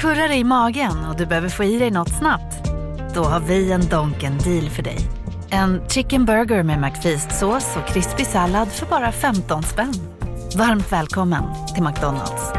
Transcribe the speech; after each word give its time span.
Kurrar 0.00 0.32
i 0.32 0.44
magen 0.44 1.04
och 1.10 1.16
du 1.16 1.26
behöver 1.26 1.48
få 1.48 1.64
i 1.64 1.78
dig 1.78 1.90
något 1.90 2.18
snabbt? 2.18 2.64
Då 3.14 3.22
har 3.22 3.40
vi 3.40 3.72
en 3.72 3.80
Donken 3.80 4.38
deal 4.38 4.70
för 4.70 4.82
dig. 4.82 4.98
En 5.50 5.88
chicken 5.88 6.24
burger 6.24 6.62
med 6.62 6.80
McFeast-sås 6.80 7.76
och 7.76 7.88
krispig 7.88 8.26
sallad 8.26 8.68
för 8.72 8.86
bara 8.86 9.12
15 9.12 9.62
spänn. 9.62 9.92
Varmt 10.58 10.92
välkommen 10.92 11.42
till 11.74 11.84
McDonalds. 11.84 12.52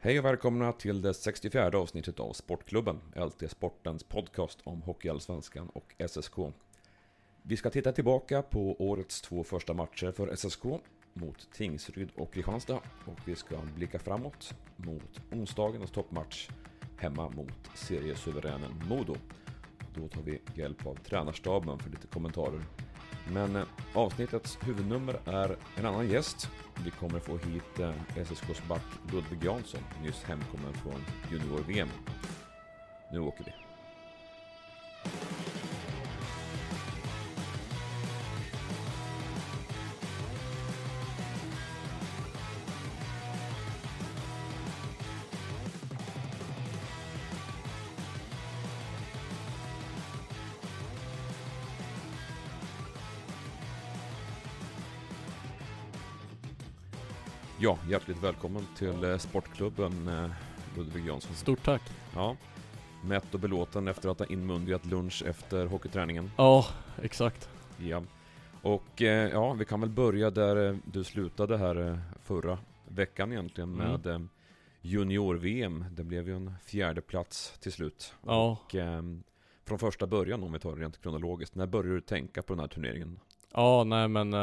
Hej 0.00 0.18
och 0.18 0.24
välkomna 0.24 0.72
till 0.72 1.02
det 1.02 1.14
64 1.14 1.78
avsnittet 1.78 2.20
av 2.20 2.32
Sportklubben, 2.32 2.96
LT 3.16 3.50
Sportens 3.50 4.04
podcast 4.04 4.58
om 4.64 4.82
Hockeyallsvenskan 4.82 5.68
och 5.68 5.94
SSK. 6.08 6.34
Vi 7.42 7.56
ska 7.56 7.70
titta 7.70 7.92
tillbaka 7.92 8.42
på 8.42 8.76
årets 8.78 9.20
två 9.20 9.44
första 9.44 9.74
matcher 9.74 10.12
för 10.12 10.36
SSK 10.36 10.64
mot 11.14 11.48
Tingsryd 11.52 12.10
och 12.16 12.32
Kristianstad 12.32 12.80
och 13.04 13.18
vi 13.24 13.36
ska 13.36 13.56
blicka 13.76 13.98
framåt 13.98 14.54
mot 14.76 15.20
onsdagens 15.32 15.90
toppmatch 15.90 16.48
hemma 16.96 17.30
mot 17.30 17.70
seriesuveränen 17.74 18.82
Modo. 18.88 19.16
Då 19.94 20.08
tar 20.08 20.22
vi 20.22 20.40
hjälp 20.54 20.86
av 20.86 20.94
tränarstaben 20.94 21.78
för 21.78 21.90
lite 21.90 22.06
kommentarer. 22.06 22.60
Men 23.32 23.56
eh, 23.56 23.62
avsnittets 23.94 24.58
huvudnummer 24.62 25.20
är 25.24 25.56
en 25.76 25.86
annan 25.86 26.08
gäst. 26.08 26.48
Vi 26.84 26.90
kommer 26.90 27.20
få 27.20 27.36
hit 27.36 27.78
eh, 27.80 27.94
SSKs 28.16 28.68
back 28.68 28.84
Ludvig 29.12 29.44
Jansson, 29.44 29.80
nyss 30.02 30.22
hemkommen 30.22 30.72
från 30.74 31.04
junior-VM. 31.30 31.88
Nu 33.12 33.20
åker 33.20 33.44
vi. 33.44 33.52
Ja, 57.62 57.78
hjärtligt 57.88 58.22
välkommen 58.22 58.66
till 58.76 59.04
eh, 59.04 59.16
Sportklubben 59.18 60.08
eh, 60.08 60.30
Ludvig 60.76 61.06
Jansson. 61.06 61.34
Stort 61.36 61.62
tack. 61.64 61.82
Ja, 62.14 62.36
mätt 63.04 63.34
och 63.34 63.40
belåten 63.40 63.88
efter 63.88 64.08
att 64.08 64.18
ha 64.18 64.26
inmundigat 64.26 64.86
lunch 64.86 65.22
efter 65.26 65.66
hockeyträningen. 65.66 66.30
Ja, 66.36 66.66
exakt. 67.02 67.48
Ja, 67.78 68.02
och 68.62 69.02
eh, 69.02 69.30
ja, 69.30 69.52
vi 69.52 69.64
kan 69.64 69.80
väl 69.80 69.90
börja 69.90 70.30
där 70.30 70.78
du 70.84 71.04
slutade 71.04 71.56
här 71.58 72.00
förra 72.22 72.58
veckan 72.88 73.32
egentligen 73.32 73.74
Mm. 73.74 73.90
med 73.90 74.06
eh, 74.06 74.20
junior-VM. 74.80 75.84
Det 75.90 76.04
blev 76.04 76.28
ju 76.28 76.36
en 76.36 76.54
fjärde 76.64 77.00
plats 77.00 77.58
till 77.60 77.72
slut. 77.72 78.14
Ja. 78.26 78.50
Och 78.64 78.74
eh, 78.74 79.02
från 79.66 79.78
första 79.78 80.06
början 80.06 80.42
om 80.42 80.52
vi 80.52 80.58
tar 80.58 80.76
det 80.76 80.82
rent 80.82 81.02
kronologiskt, 81.02 81.54
när 81.54 81.66
började 81.66 81.94
du 81.94 82.00
tänka 82.00 82.42
på 82.42 82.52
den 82.52 82.60
här 82.60 82.68
turneringen? 82.68 83.20
Ja, 83.52 83.84
nej 83.84 84.08
men 84.08 84.34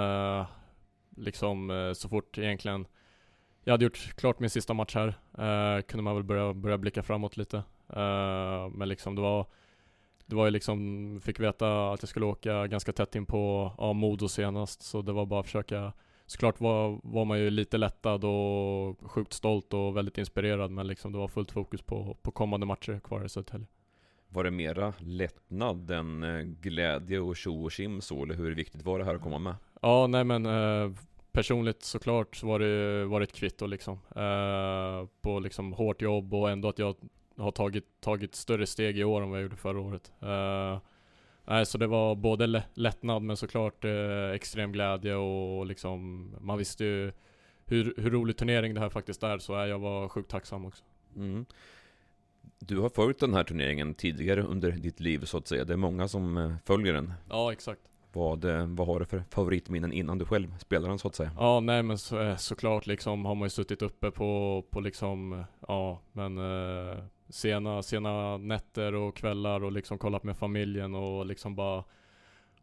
liksom 1.16 1.94
så 1.95 2.10
fort 2.10 2.38
egentligen 2.38 2.88
jag 3.68 3.73
hade 3.73 3.84
gjort 3.84 4.16
klart 4.16 4.40
min 4.40 4.50
sista 4.50 4.73
match 4.73 4.96
här, 4.96 5.08
eh, 5.38 5.82
kunde 5.82 6.04
man 6.04 6.16
väl 6.16 6.23
börja, 6.23 6.54
börja 6.54 6.78
blicka 6.78 7.04
framåt 7.04 7.38
lite. 7.38 7.58
Eh, 7.90 8.70
men 8.70 8.90
liksom 8.90 9.16
det 9.16 9.22
var 9.22 9.46
det 10.26 10.36
var 10.36 10.46
ju 10.46 10.52
liksom, 10.52 11.22
fick 11.23 11.40
veta 11.40 11.92
att 11.92 12.02
jag 12.02 12.10
skulle 12.10 12.26
åka 12.26 12.68
ganska 12.68 12.92
tätt 12.92 13.16
in 13.16 13.26
på 13.26 13.72
ja, 13.78 13.94
Modo 13.94 14.28
senast, 14.28 14.82
så 14.82 15.02
det 15.02 15.12
var 15.12 15.26
bara 15.26 15.40
att 15.40 15.45
försöka 15.45 15.94
Såklart 16.26 16.62
var, 16.62 17.00
var 17.04 17.26
man 17.26 17.40
ju 17.40 17.50
lite 17.50 17.78
lättad 17.78 18.26
och 18.26 19.12
sjukt 19.12 19.34
stolt 19.34 19.73
och 19.73 19.98
väldigt 19.98 20.18
inspirerad 20.18 20.72
men 20.72 20.88
liksom 20.88 21.12
det 21.12 21.18
var 21.18 21.28
fullt 21.28 21.52
fokus 21.52 21.82
på, 21.82 22.18
på 22.22 22.32
kommande 22.32 22.66
matcher 22.66 23.00
kvar 23.00 23.26
i 23.26 23.30
Södertälje. 23.30 23.68
Var 24.30 24.44
det 24.44 24.52
mera 24.52 24.94
lättnad 25.00 25.92
än 25.92 26.23
eh, 26.23 26.42
glädje 26.42 27.20
och 27.20 27.36
tjo 27.36 27.64
och 27.64 27.72
tjim 27.72 28.02
så, 28.02 28.23
eller 28.23 28.36
hur 28.36 28.56
viktigt 28.56 28.86
var 28.86 29.00
det 29.00 29.06
här 29.06 29.16
att 29.16 29.22
komma 29.22 29.39
med? 29.39 29.56
Ja, 29.82 30.08
nej 30.08 30.23
men 30.23 30.45
eh, 30.45 30.92
personligt 31.37 31.83
såklart 31.83 32.36
så 32.36 32.48
var 32.48 32.59
det, 32.59 33.05
var 33.05 33.20
det 33.20 33.23
ett 33.23 33.33
kvitto 33.33 33.65
liksom. 33.67 33.99
Eh, 34.15 35.08
på 35.21 35.39
liksom 35.39 35.73
hårt 35.73 36.02
jobb 36.02 36.33
och 36.33 36.49
ändå 36.49 36.70
att 36.70 36.80
jag 36.80 36.95
har 37.37 37.52
tagit, 37.52 37.86
tagit 38.02 38.36
större 38.36 38.65
steg 38.65 38.98
i 38.98 39.03
år 39.03 39.21
än 39.21 39.30
vad 39.30 39.39
jag 39.39 39.43
gjorde 39.43 39.55
förra 39.55 39.80
året. 39.80 40.11
Eh, 40.21 40.80
nej, 41.45 41.65
så 41.65 41.77
det 41.77 41.87
var 41.87 42.15
både 42.15 42.47
lä- 42.47 42.64
lättnad 42.73 43.21
men 43.21 43.37
såklart 43.37 43.86
eh, 43.86 44.30
extrem 44.36 44.71
glädje 44.71 45.15
och 45.15 45.65
liksom 45.65 46.30
man 46.42 46.58
visste 46.58 46.86
ju 46.86 47.11
hur, 47.65 47.93
hur 47.97 48.11
rolig 48.11 48.37
turnering 48.37 48.73
det 48.73 48.80
här 48.80 48.89
faktiskt 48.89 49.23
är 49.23 49.37
så 49.37 49.53
jag 49.53 49.80
var 49.80 50.09
sjukt 50.09 50.31
tacksam 50.31 50.65
också. 50.65 50.83
Mm. 51.15 51.45
Du 52.59 52.77
har 52.77 52.89
följt 52.89 53.20
den 53.20 53.33
här 53.33 53.43
turneringen 53.43 53.93
tidigare 53.93 54.42
under 54.42 54.71
ditt 54.71 54.99
liv 54.99 55.20
så 55.26 55.37
att 55.37 55.47
säga. 55.47 55.65
Det 55.65 55.73
är 55.73 55.77
många 55.77 56.08
som 56.08 56.37
eh, 56.37 56.53
följer 56.65 56.93
den. 56.93 57.14
Ja, 57.30 57.52
exakt. 57.52 57.81
Vad, 58.17 58.45
eh, 58.45 58.66
vad 58.67 58.88
har 58.88 59.00
du 59.00 59.05
för 59.05 59.23
favoritminnen 59.30 59.94
innan 59.94 60.17
du 60.17 60.26
själv 60.26 60.58
spelar 60.60 60.89
den 60.89 61.00
så 61.00 61.08
att 61.08 61.16
säga? 61.16 61.32
Ja, 61.38 61.60
nej 61.60 61.83
men 61.83 61.98
så, 61.98 62.22
eh, 62.22 62.36
såklart 62.36 62.88
liksom 62.88 63.26
har 63.26 63.36
man 63.36 63.45
ju 63.45 63.50
suttit 63.50 63.82
uppe 63.82 64.11
på, 64.11 64.64
på 64.70 64.80
liksom, 64.80 65.33
eh, 65.33 65.45
ja 65.67 66.02
men 66.11 66.38
eh, 66.38 66.98
sena, 67.30 67.83
sena 67.83 68.38
nätter 68.38 68.95
och 68.95 69.16
kvällar 69.16 69.64
och 69.64 69.72
liksom 69.72 69.98
kollat 69.98 70.23
med 70.23 70.38
familjen 70.38 70.95
och 70.95 71.26
liksom 71.26 71.56
bara 71.56 71.83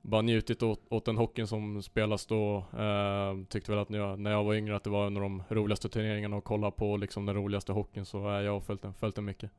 bara 0.02 0.22
njutit 0.22 0.62
åt, 0.62 0.82
åt 0.88 1.04
den 1.04 1.16
hockeyn 1.16 1.46
som 1.46 1.82
spelas 1.82 2.26
då. 2.26 2.56
Eh, 2.78 3.46
tyckte 3.48 3.70
väl 3.70 3.80
att 3.80 3.88
när 3.88 3.98
jag, 3.98 4.18
när 4.18 4.30
jag 4.30 4.44
var 4.44 4.54
yngre 4.54 4.76
att 4.76 4.84
det 4.84 4.90
var 4.90 5.06
en 5.06 5.16
av 5.16 5.22
de 5.22 5.42
roligaste 5.48 5.88
turneringarna 5.88 6.36
att 6.36 6.44
kolla 6.44 6.70
på 6.70 6.96
liksom 6.96 7.26
den 7.26 7.34
roligaste 7.34 7.72
hockeyn 7.72 8.04
så 8.04 8.28
eh, 8.28 8.40
jag 8.40 8.52
har 8.52 8.60
följt 8.60 8.82
den, 8.82 8.94
följt 8.94 9.14
den 9.14 9.24
mycket. 9.24 9.50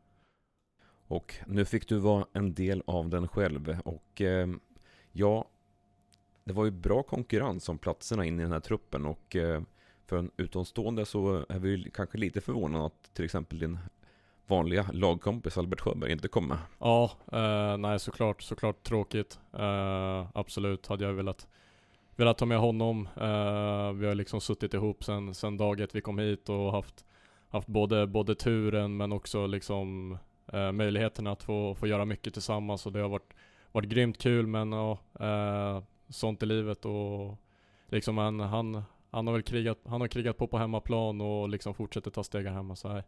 Och 1.08 1.36
nu 1.48 1.66
fick 1.66 1.88
du 1.88 2.00
vara 2.00 2.26
en 2.34 2.54
del 2.54 2.84
av 2.88 3.10
den 3.10 3.28
själv 3.28 3.78
och 3.86 4.22
eh, 4.22 4.48
ja, 5.12 5.46
det 6.46 6.54
var 6.54 6.66
ju 6.66 6.72
bra 6.72 7.04
konkurrens 7.04 7.70
om 7.70 7.78
platserna 7.78 8.26
in 8.26 8.40
i 8.40 8.44
den 8.44 8.52
här 8.52 8.60
truppen 8.60 9.06
och 9.06 9.36
eh, 9.36 9.62
för 10.06 10.18
en 10.18 10.32
utomstående 10.38 11.06
så 11.06 11.46
är 11.50 11.60
vi 11.60 11.92
kanske 11.94 12.18
lite 12.18 12.42
förvånade 12.42 12.86
att 12.86 13.14
till 13.14 13.26
exempel 13.26 13.60
din 13.60 13.80
vanliga 14.48 14.86
lagkompis 14.94 15.58
Albert 15.58 15.82
Sjöberg 15.82 16.12
inte 16.12 16.28
kom 16.28 16.48
med. 16.48 16.58
Ja, 16.80 17.12
eh, 17.32 17.78
nej 17.78 18.00
såklart, 18.00 18.42
såklart 18.42 18.84
tråkigt. 18.84 19.40
Eh, 19.54 20.28
absolut 20.34 20.88
hade 20.88 21.06
jag 21.06 21.14
velat, 21.14 21.48
velat 22.16 22.38
ta 22.38 22.46
med 22.46 22.60
honom. 22.60 23.10
Eh, 23.16 23.92
vi 23.94 24.08
har 24.08 24.16
liksom 24.16 24.42
suttit 24.42 24.74
ihop 24.74 25.04
sen, 25.04 25.34
sen 25.34 25.58
dag 25.58 25.80
ett 25.80 25.96
vi 25.96 26.02
kom 26.02 26.20
hit 26.20 26.50
och 26.50 26.72
haft, 26.72 27.06
haft 27.50 27.68
både, 27.68 28.08
både 28.08 28.36
turen 28.36 28.98
men 28.98 29.12
också 29.12 29.48
liksom 29.48 30.18
eh, 30.54 30.72
möjligheten 30.72 31.28
att 31.28 31.44
få, 31.44 31.76
få 31.76 31.88
göra 31.88 32.06
mycket 32.06 32.34
tillsammans 32.34 32.86
och 32.86 32.92
det 32.92 33.00
har 33.00 33.10
varit, 33.10 33.34
varit 33.72 33.90
grymt 33.90 34.18
kul 34.18 34.48
men 34.48 34.72
ja, 34.72 35.00
eh, 35.20 35.84
sånt 36.10 36.44
i 36.44 36.46
livet 36.46 36.86
och 36.86 37.38
liksom 37.88 38.18
han, 38.18 38.40
han, 38.40 38.84
han 39.12 39.28
har 39.28 39.34
väl 39.34 39.44
krigat, 39.44 39.80
han 39.86 40.02
har 40.02 40.08
krigat 40.08 40.38
på 40.38 40.48
på 40.48 40.58
hemmaplan 40.58 41.22
och 41.22 41.50
liksom 41.50 41.74
fortsätter 41.74 42.12
ta 42.12 42.24
steg 42.24 42.46
hemma 42.48 42.76
så 42.76 42.88
här. 42.88 43.04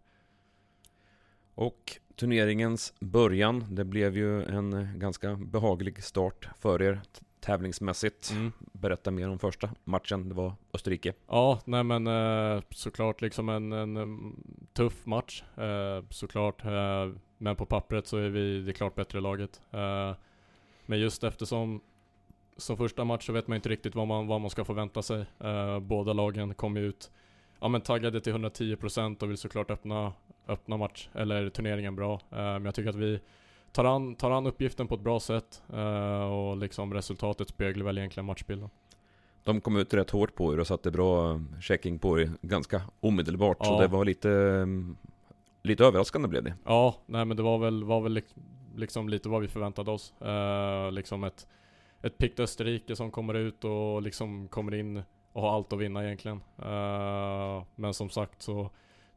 Och 1.55 1.99
turneringens 2.15 2.93
början, 2.99 3.65
det 3.69 3.85
blev 3.85 4.17
ju 4.17 4.43
en 4.43 4.99
ganska 4.99 5.35
behaglig 5.35 6.03
start 6.03 6.49
för 6.59 6.81
er 6.81 7.01
tävlingsmässigt. 7.39 8.31
Mm. 8.31 8.51
Berätta 8.59 9.11
mer 9.11 9.29
om 9.29 9.39
första 9.39 9.69
matchen, 9.83 10.29
det 10.29 10.35
var 10.35 10.53
Österrike. 10.73 11.13
Ja, 11.27 11.59
nej 11.65 11.83
men 11.83 12.07
eh, 12.07 12.61
såklart 12.69 13.21
liksom 13.21 13.49
en, 13.49 13.71
en, 13.71 13.97
em, 13.97 14.43
tuff 14.73 15.05
match 15.05 15.43
eh, 15.55 16.03
såklart. 16.09 16.65
Eh, 16.65 17.11
men 17.37 17.55
på 17.55 17.65
pappret 17.65 18.07
så 18.07 18.17
är 18.17 18.29
vi 18.29 18.61
det 18.61 18.73
klart 18.73 18.95
bättre 18.95 19.21
laget. 19.21 19.61
Men 20.85 20.99
just 20.99 21.23
eftersom 21.23 21.81
som 22.57 22.77
första 22.77 23.03
match 23.03 23.25
så 23.25 23.33
vet 23.33 23.47
man 23.47 23.55
inte 23.55 23.69
riktigt 23.69 23.95
vad 23.95 24.07
man, 24.07 24.27
vad 24.27 24.41
man 24.41 24.49
ska 24.49 24.65
förvänta 24.65 25.01
sig. 25.01 25.25
Eh, 25.39 25.79
båda 25.79 26.13
lagen 26.13 26.53
kom 26.53 26.77
ut 26.77 27.11
ja, 27.59 27.67
men 27.67 27.81
taggade 27.81 28.21
till 28.21 28.33
110% 28.33 29.23
och 29.23 29.29
vill 29.29 29.37
såklart 29.37 29.71
öppna, 29.71 30.13
öppna 30.47 30.77
match, 30.77 31.09
eller 31.13 31.49
turneringen 31.49 31.95
bra. 31.95 32.13
Eh, 32.13 32.37
men 32.37 32.65
jag 32.65 32.75
tycker 32.75 32.89
att 32.89 32.95
vi 32.95 33.19
tar 33.71 33.85
an, 33.85 34.15
tar 34.15 34.31
an 34.31 34.47
uppgiften 34.47 34.87
på 34.87 34.95
ett 34.95 35.01
bra 35.01 35.19
sätt 35.19 35.61
eh, 35.73 36.31
och 36.33 36.57
liksom 36.57 36.93
resultatet 36.93 37.49
speglar 37.49 37.85
väl 37.85 37.97
egentligen 37.97 38.25
matchbilden. 38.25 38.69
De 39.43 39.61
kom 39.61 39.77
ut 39.77 39.93
rätt 39.93 40.09
hårt 40.09 40.35
på 40.35 40.53
er 40.53 40.59
och 40.59 40.67
satte 40.67 40.91
bra 40.91 41.31
eh, 41.33 41.41
checking 41.61 41.99
på 41.99 42.19
er 42.19 42.31
ganska 42.41 42.81
omedelbart. 42.99 43.57
Så 43.65 43.73
Ja. 43.73 43.79
det 43.81 43.87
var 43.87 44.05
lite, 44.05 44.31
eh, 44.31 44.65
lite 45.63 45.85
överraskande 45.85 46.27
blev 46.27 46.43
det. 46.43 46.53
Ja, 46.65 46.95
nej 47.05 47.25
men 47.25 47.37
det 47.37 47.43
var 47.43 47.57
väl, 47.57 47.83
var 47.83 48.01
väl 48.01 48.13
lik- 48.13 48.35
liksom 48.75 49.09
lite 49.09 49.29
vad 49.29 49.41
vi 49.41 49.47
förväntade 49.47 49.91
oss. 49.91 50.13
Eh, 50.21 50.91
liksom 50.91 51.23
ett, 51.23 51.47
ett 52.07 52.17
pickt 52.17 52.39
Österrike 52.39 52.95
som 52.95 53.11
kommer 53.11 53.33
ut 53.33 53.63
och 53.63 54.01
liksom 54.01 54.47
kommer 54.47 54.75
in 54.75 55.03
och 55.31 55.41
har 55.41 55.53
allt 55.53 55.73
att 55.73 55.79
vinna 55.79 56.05
egentligen. 56.05 56.43
Uh, 56.59 57.63
men 57.75 57.93
som 57.93 58.09
sagt 58.09 58.41
så 58.41 58.69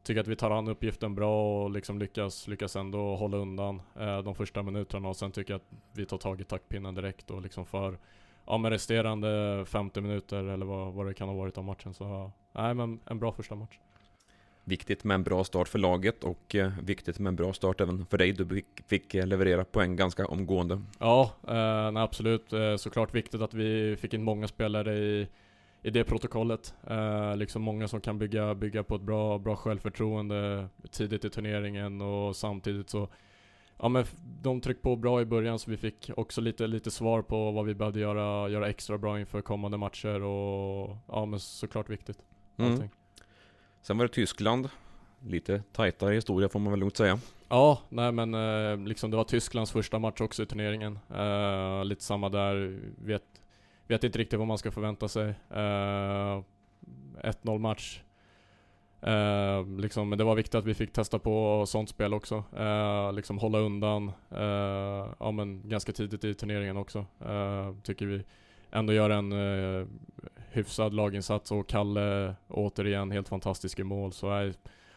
tycker 0.03 0.17
jag 0.17 0.23
att 0.23 0.27
vi 0.27 0.35
tar 0.35 0.51
an 0.51 0.67
uppgiften 0.67 1.15
bra 1.15 1.63
och 1.63 1.71
liksom 1.71 1.99
lyckas, 1.99 2.47
lyckas 2.47 2.75
ändå 2.75 3.15
hålla 3.15 3.37
undan 3.37 3.81
uh, 3.99 4.19
de 4.19 4.35
första 4.35 4.63
minuterna 4.63 5.09
och 5.09 5.15
sen 5.15 5.31
tycker 5.31 5.53
jag 5.53 5.57
att 5.57 5.77
vi 5.91 6.05
tar 6.05 6.17
tag 6.17 6.41
i 6.41 6.43
taktpinnen 6.43 6.95
direkt 6.95 7.31
och 7.31 7.41
liksom 7.41 7.65
för 7.65 7.97
ja 8.45 8.57
men 8.57 8.71
resterande 8.71 9.63
50 9.67 10.01
minuter 10.01 10.43
eller 10.43 10.65
vad, 10.65 10.93
vad 10.93 11.05
det 11.05 11.13
kan 11.13 11.27
ha 11.27 11.35
varit 11.35 11.57
av 11.57 11.63
matchen 11.63 11.93
så 11.93 12.31
nej 12.51 12.73
men 12.73 12.99
en 13.05 13.19
bra 13.19 13.31
första 13.31 13.55
match. 13.55 13.79
Viktigt 14.63 15.03
med 15.03 15.15
en 15.15 15.23
bra 15.23 15.43
start 15.43 15.67
för 15.67 15.79
laget 15.79 16.23
och 16.23 16.55
eh, 16.55 16.71
viktigt 16.83 17.19
med 17.19 17.29
en 17.29 17.35
bra 17.35 17.53
start 17.53 17.81
även 17.81 18.05
för 18.05 18.17
dig. 18.17 18.31
Du 18.31 18.63
fick, 18.87 19.15
eh, 19.15 19.27
leverera 19.27 19.65
poäng 19.65 19.95
ganska 19.95 20.25
omgående. 20.25 20.81
Ja, 20.99 21.31
eh, 21.47 22.01
absolut. 22.01 22.53
Eh, 22.53 22.75
såklart 22.75 23.15
viktigt 23.15 23.41
att 23.41 23.53
vi 23.53 23.97
fick 23.97 24.13
in 24.13 24.23
många 24.23 24.47
spelare 24.47 24.97
i, 24.97 25.27
i 25.81 25.89
det 25.89 26.03
protokollet. 26.03 26.73
Eh, 26.89 27.35
liksom 27.37 27.61
många 27.61 27.87
som 27.87 28.01
kan 28.01 28.19
bygga, 28.19 28.55
bygga 28.55 28.83
på 28.83 28.95
ett 28.95 29.01
bra, 29.01 29.37
bra 29.37 29.55
självförtroende 29.55 30.67
tidigt 30.91 31.25
i 31.25 31.29
turneringen 31.29 32.01
och 32.01 32.35
samtidigt 32.35 32.89
så 32.89 33.09
Ja 33.83 33.89
men 33.89 34.05
de 34.41 34.61
tryckte 34.61 34.83
på 34.83 34.95
bra 34.95 35.21
i 35.21 35.25
början 35.25 35.59
så 35.59 35.71
vi 35.71 35.77
fick 35.77 36.09
också 36.17 36.41
lite, 36.41 36.67
lite 36.67 36.91
svar 36.91 37.21
på 37.21 37.51
vad 37.51 37.65
vi 37.65 37.75
behövde 37.75 37.99
göra, 37.99 38.49
göra 38.49 38.69
extra 38.69 38.97
bra 38.97 39.19
inför 39.19 39.41
kommande 39.41 39.77
matcher 39.77 40.21
och 40.21 40.97
ja 41.07 41.25
men 41.25 41.39
såklart 41.39 41.89
viktigt. 41.89 42.17
Mm. 42.57 42.89
Sen 43.81 43.97
var 43.97 44.05
det 44.05 44.13
Tyskland. 44.13 44.69
Lite 45.19 45.63
tajtare 45.71 46.13
historia 46.13 46.49
får 46.49 46.59
man 46.59 46.71
väl 46.71 46.79
lugnt 46.79 46.97
säga. 46.97 47.19
Ja, 47.49 47.79
nej 47.89 48.11
men 48.11 48.33
eh, 48.33 48.77
liksom 48.87 49.11
det 49.11 49.17
var 49.17 49.23
Tysklands 49.23 49.71
första 49.71 49.99
match 49.99 50.21
också 50.21 50.43
i 50.43 50.45
turneringen. 50.45 50.99
Eh, 51.15 51.85
lite 51.85 52.03
samma 52.03 52.29
där, 52.29 52.79
vet, 52.97 53.23
vet 53.87 54.03
inte 54.03 54.19
riktigt 54.19 54.39
vad 54.39 54.47
man 54.47 54.57
ska 54.57 54.71
förvänta 54.71 55.07
sig. 55.07 55.29
Eh, 55.49 56.43
1-0 57.23 57.57
match. 57.59 58.01
Eh, 59.01 59.67
liksom, 59.79 60.09
men 60.09 60.17
det 60.17 60.23
var 60.23 60.35
viktigt 60.35 60.55
att 60.55 60.65
vi 60.65 60.73
fick 60.73 60.93
testa 60.93 61.19
på 61.19 61.65
sånt 61.67 61.89
spel 61.89 62.13
också. 62.13 62.43
Eh, 62.57 63.13
liksom 63.13 63.37
hålla 63.37 63.59
undan, 63.59 64.11
eh, 64.31 65.07
ja 65.19 65.31
men 65.31 65.69
ganska 65.69 65.91
tidigt 65.91 66.23
i 66.23 66.33
turneringen 66.33 66.77
också. 66.77 67.05
Tycker 67.83 68.05
vi 68.05 68.23
ändå 68.71 68.93
gör 68.93 69.09
en 69.09 69.31
hyfsad 70.51 70.93
laginsats 70.93 71.51
och 71.51 71.69
Kalle 71.69 72.35
återigen 72.47 73.11
helt 73.11 73.29
fantastisk 73.29 73.79
i 73.79 73.83
mål. 73.83 74.11
Så 74.11 74.39
eh, 74.39 74.53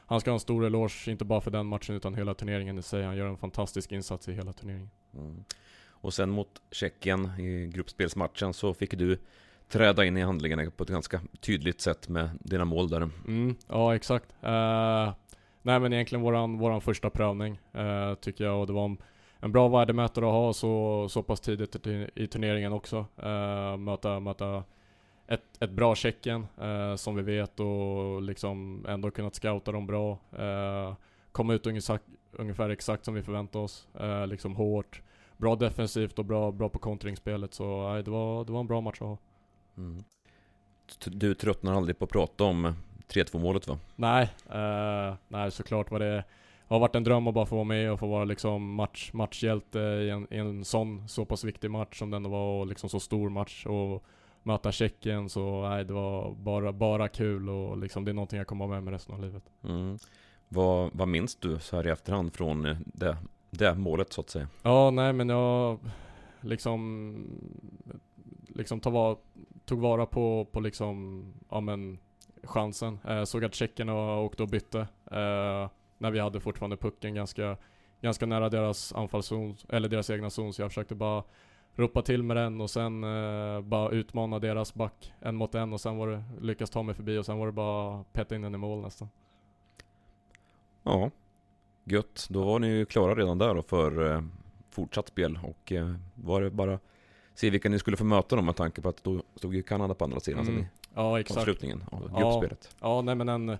han 0.06 0.20
ska 0.20 0.30
ha 0.30 0.34
en 0.34 0.40
stor 0.40 0.66
eloge, 0.66 1.10
inte 1.10 1.24
bara 1.24 1.40
för 1.40 1.50
den 1.50 1.66
matchen 1.66 1.96
utan 1.96 2.14
hela 2.14 2.34
turneringen 2.34 2.78
i 2.78 2.82
sig. 2.82 3.04
Han 3.04 3.16
gör 3.16 3.26
en 3.26 3.36
fantastisk 3.36 3.92
insats 3.92 4.28
i 4.28 4.32
hela 4.32 4.52
turneringen. 4.52 4.90
Mm. 5.14 5.44
Och 6.04 6.14
sen 6.14 6.30
mot 6.30 6.62
Tjeckien 6.70 7.40
i 7.40 7.66
gruppspelsmatchen 7.74 8.54
så 8.54 8.74
fick 8.74 8.94
du 8.94 9.18
träda 9.68 10.04
in 10.04 10.16
i 10.16 10.22
handlingarna 10.22 10.70
på 10.70 10.82
ett 10.84 10.90
ganska 10.90 11.20
tydligt 11.40 11.80
sätt 11.80 12.08
med 12.08 12.30
dina 12.40 12.64
mål 12.64 12.88
där. 12.88 13.10
Mm, 13.26 13.56
ja, 13.68 13.94
exakt. 13.94 14.34
Uh, 14.44 15.12
nej 15.62 15.80
men 15.80 15.92
egentligen 15.92 16.22
våran, 16.22 16.58
våran 16.58 16.80
första 16.80 17.10
prövning 17.10 17.60
uh, 17.76 18.14
tycker 18.14 18.44
jag 18.44 18.60
och 18.60 18.66
det 18.66 18.72
var 18.72 18.84
en, 18.84 18.96
en 19.40 19.52
bra 19.52 19.68
värdemätare 19.68 20.26
att 20.26 20.32
ha 20.32 20.52
så, 20.52 21.06
så 21.08 21.22
pass 21.22 21.40
tidigt 21.40 21.86
i, 21.86 22.10
i 22.14 22.26
turneringen 22.26 22.72
också. 22.72 23.06
Uh, 23.24 23.76
möta, 23.76 24.20
möta 24.20 24.64
ett, 25.26 25.62
ett 25.62 25.70
bra 25.70 25.94
Tjeckien 25.94 26.46
uh, 26.62 26.96
som 26.96 27.16
vi 27.16 27.22
vet 27.22 27.60
och 27.60 28.22
liksom 28.22 28.86
ändå 28.88 29.10
kunnat 29.10 29.34
scouta 29.34 29.72
dem 29.72 29.86
bra. 29.86 30.18
Uh, 30.38 30.94
komma 31.32 31.54
ut 31.54 31.66
ungefär, 31.66 31.98
ungefär 32.32 32.70
exakt 32.70 33.04
som 33.04 33.14
vi 33.14 33.22
förväntade 33.22 33.64
oss. 33.64 33.88
Uh, 34.00 34.26
liksom 34.26 34.56
hårt, 34.56 35.02
bra 35.36 35.56
defensivt 35.56 36.18
och 36.18 36.24
bra, 36.24 36.52
bra 36.52 36.68
på 36.68 36.78
kontringsspelet. 36.78 37.54
Så 37.54 38.02
det, 38.04 38.10
var, 38.10 38.44
det 38.44 38.52
var 38.52 38.60
en 38.60 38.66
bra 38.66 38.80
match 38.80 38.96
att 39.00 39.08
ha. 39.08 39.18
Mm. 39.76 40.04
Du 41.06 41.34
tröttnar 41.34 41.74
aldrig 41.74 41.98
på 41.98 42.04
att 42.04 42.10
prata 42.10 42.44
om 42.44 42.74
3-2 43.08 43.38
målet 43.38 43.68
va? 43.68 43.78
Nej, 43.96 44.30
uh, 44.54 45.14
nej 45.28 45.50
såklart 45.50 45.90
var 45.90 45.98
det 45.98 46.24
har 46.66 46.78
varit 46.78 46.94
en 46.94 47.04
dröm 47.04 47.26
att 47.26 47.34
bara 47.34 47.46
få 47.46 47.54
vara 47.54 47.64
med 47.64 47.92
och 47.92 48.00
få 48.00 48.06
vara 48.06 48.24
liksom 48.24 48.74
match, 48.74 49.10
matchhjälte 49.12 49.78
i 49.78 50.10
en, 50.10 50.26
i 50.30 50.36
en 50.36 50.64
sån 50.64 51.08
så 51.08 51.24
pass 51.24 51.44
viktig 51.44 51.70
match 51.70 51.98
som 51.98 52.10
den 52.10 52.30
var 52.30 52.60
och 52.60 52.66
liksom 52.66 52.88
så 52.88 53.00
stor 53.00 53.28
match 53.28 53.66
och 53.66 54.04
möta 54.44 54.72
Tjeckien 54.72 55.28
så 55.28 55.68
nej 55.68 55.84
det 55.84 55.92
var 55.92 56.34
bara, 56.34 56.72
bara 56.72 57.08
kul 57.08 57.48
och 57.48 57.78
liksom 57.78 58.04
det 58.04 58.10
är 58.10 58.14
någonting 58.14 58.38
jag 58.38 58.46
kommer 58.46 58.64
ha 58.64 58.74
med 58.74 58.82
mig 58.82 58.94
resten 58.94 59.14
av 59.14 59.20
livet. 59.20 59.42
Mm. 59.64 59.98
Vad, 60.48 60.90
vad 60.92 61.08
minns 61.08 61.36
du 61.36 61.58
så 61.58 61.76
här 61.76 61.86
i 61.86 61.90
efterhand 61.90 62.34
från 62.34 62.62
det, 62.86 63.16
det 63.50 63.74
målet 63.74 64.12
så 64.12 64.20
att 64.20 64.30
säga? 64.30 64.48
Ja 64.62 64.90
nej 64.90 65.12
men 65.12 65.28
jag 65.28 65.78
liksom 66.40 67.14
liksom 68.54 68.80
ta 68.80 68.90
var, 68.90 69.18
tog 69.64 69.80
vara 69.80 70.06
på, 70.06 70.48
på 70.52 70.60
liksom, 70.60 71.24
ja 71.50 71.60
men 71.60 71.98
chansen. 72.42 72.98
Eh, 73.08 73.24
såg 73.24 73.44
att 73.44 73.54
tjeckerna 73.54 74.18
åkte 74.18 74.42
och 74.42 74.48
bytte. 74.48 74.80
Eh, 75.10 75.68
när 75.98 76.10
vi 76.10 76.18
hade 76.18 76.40
fortfarande 76.40 76.76
pucken 76.76 77.14
ganska, 77.14 77.56
ganska 78.00 78.26
nära 78.26 78.48
deras 78.48 78.92
anfallszon, 78.92 79.56
eller 79.68 79.88
deras 79.88 80.10
egna 80.10 80.30
zon. 80.30 80.52
Så 80.52 80.62
jag 80.62 80.70
försökte 80.70 80.94
bara 80.94 81.22
ropa 81.76 82.02
till 82.02 82.22
med 82.22 82.36
den 82.36 82.60
och 82.60 82.70
sen 82.70 83.04
eh, 83.04 83.60
bara 83.60 83.90
utmana 83.90 84.38
deras 84.38 84.74
back 84.74 85.12
en 85.20 85.36
mot 85.36 85.54
en 85.54 85.72
och 85.72 85.80
sen 85.80 85.96
var 85.96 86.08
det, 86.08 86.24
lyckas 86.40 86.70
ta 86.70 86.82
mig 86.82 86.94
förbi 86.94 87.18
och 87.18 87.26
sen 87.26 87.38
var 87.38 87.46
det 87.46 87.52
bara 87.52 88.04
peta 88.12 88.34
in 88.34 88.42
den 88.42 88.54
i 88.54 88.58
mål 88.58 88.82
nästan. 88.82 89.08
Ja, 90.82 91.10
gött. 91.84 92.26
Då 92.30 92.44
var 92.44 92.58
ni 92.58 92.66
ju 92.66 92.86
klara 92.86 93.14
redan 93.14 93.38
där 93.38 93.54
då 93.54 93.62
för 93.62 94.12
eh, 94.12 94.22
fortsatt 94.70 95.08
spel 95.08 95.38
och 95.42 95.72
eh, 95.72 95.94
var 96.14 96.42
det 96.42 96.50
bara 96.50 96.78
se 97.34 97.50
vilka 97.50 97.68
ni 97.68 97.78
skulle 97.78 97.96
få 97.96 98.04
möta 98.04 98.36
dem 98.36 98.46
med 98.46 98.56
tanke 98.56 98.82
på 98.82 98.88
att 98.88 99.04
då 99.04 99.22
stod 99.36 99.54
ju 99.54 99.62
Kanada 99.62 99.94
på 99.94 100.04
andra 100.04 100.20
sidan 100.20 100.48
mm. 100.48 100.64
ja, 100.94 101.20
exakt. 101.20 101.38
avslutningen 101.38 101.84
av 101.92 102.20
gruppspelet. 102.20 102.76
Ja, 102.80 102.88
ja, 102.88 103.02
nej 103.02 103.14
men 103.14 103.28
en 103.28 103.58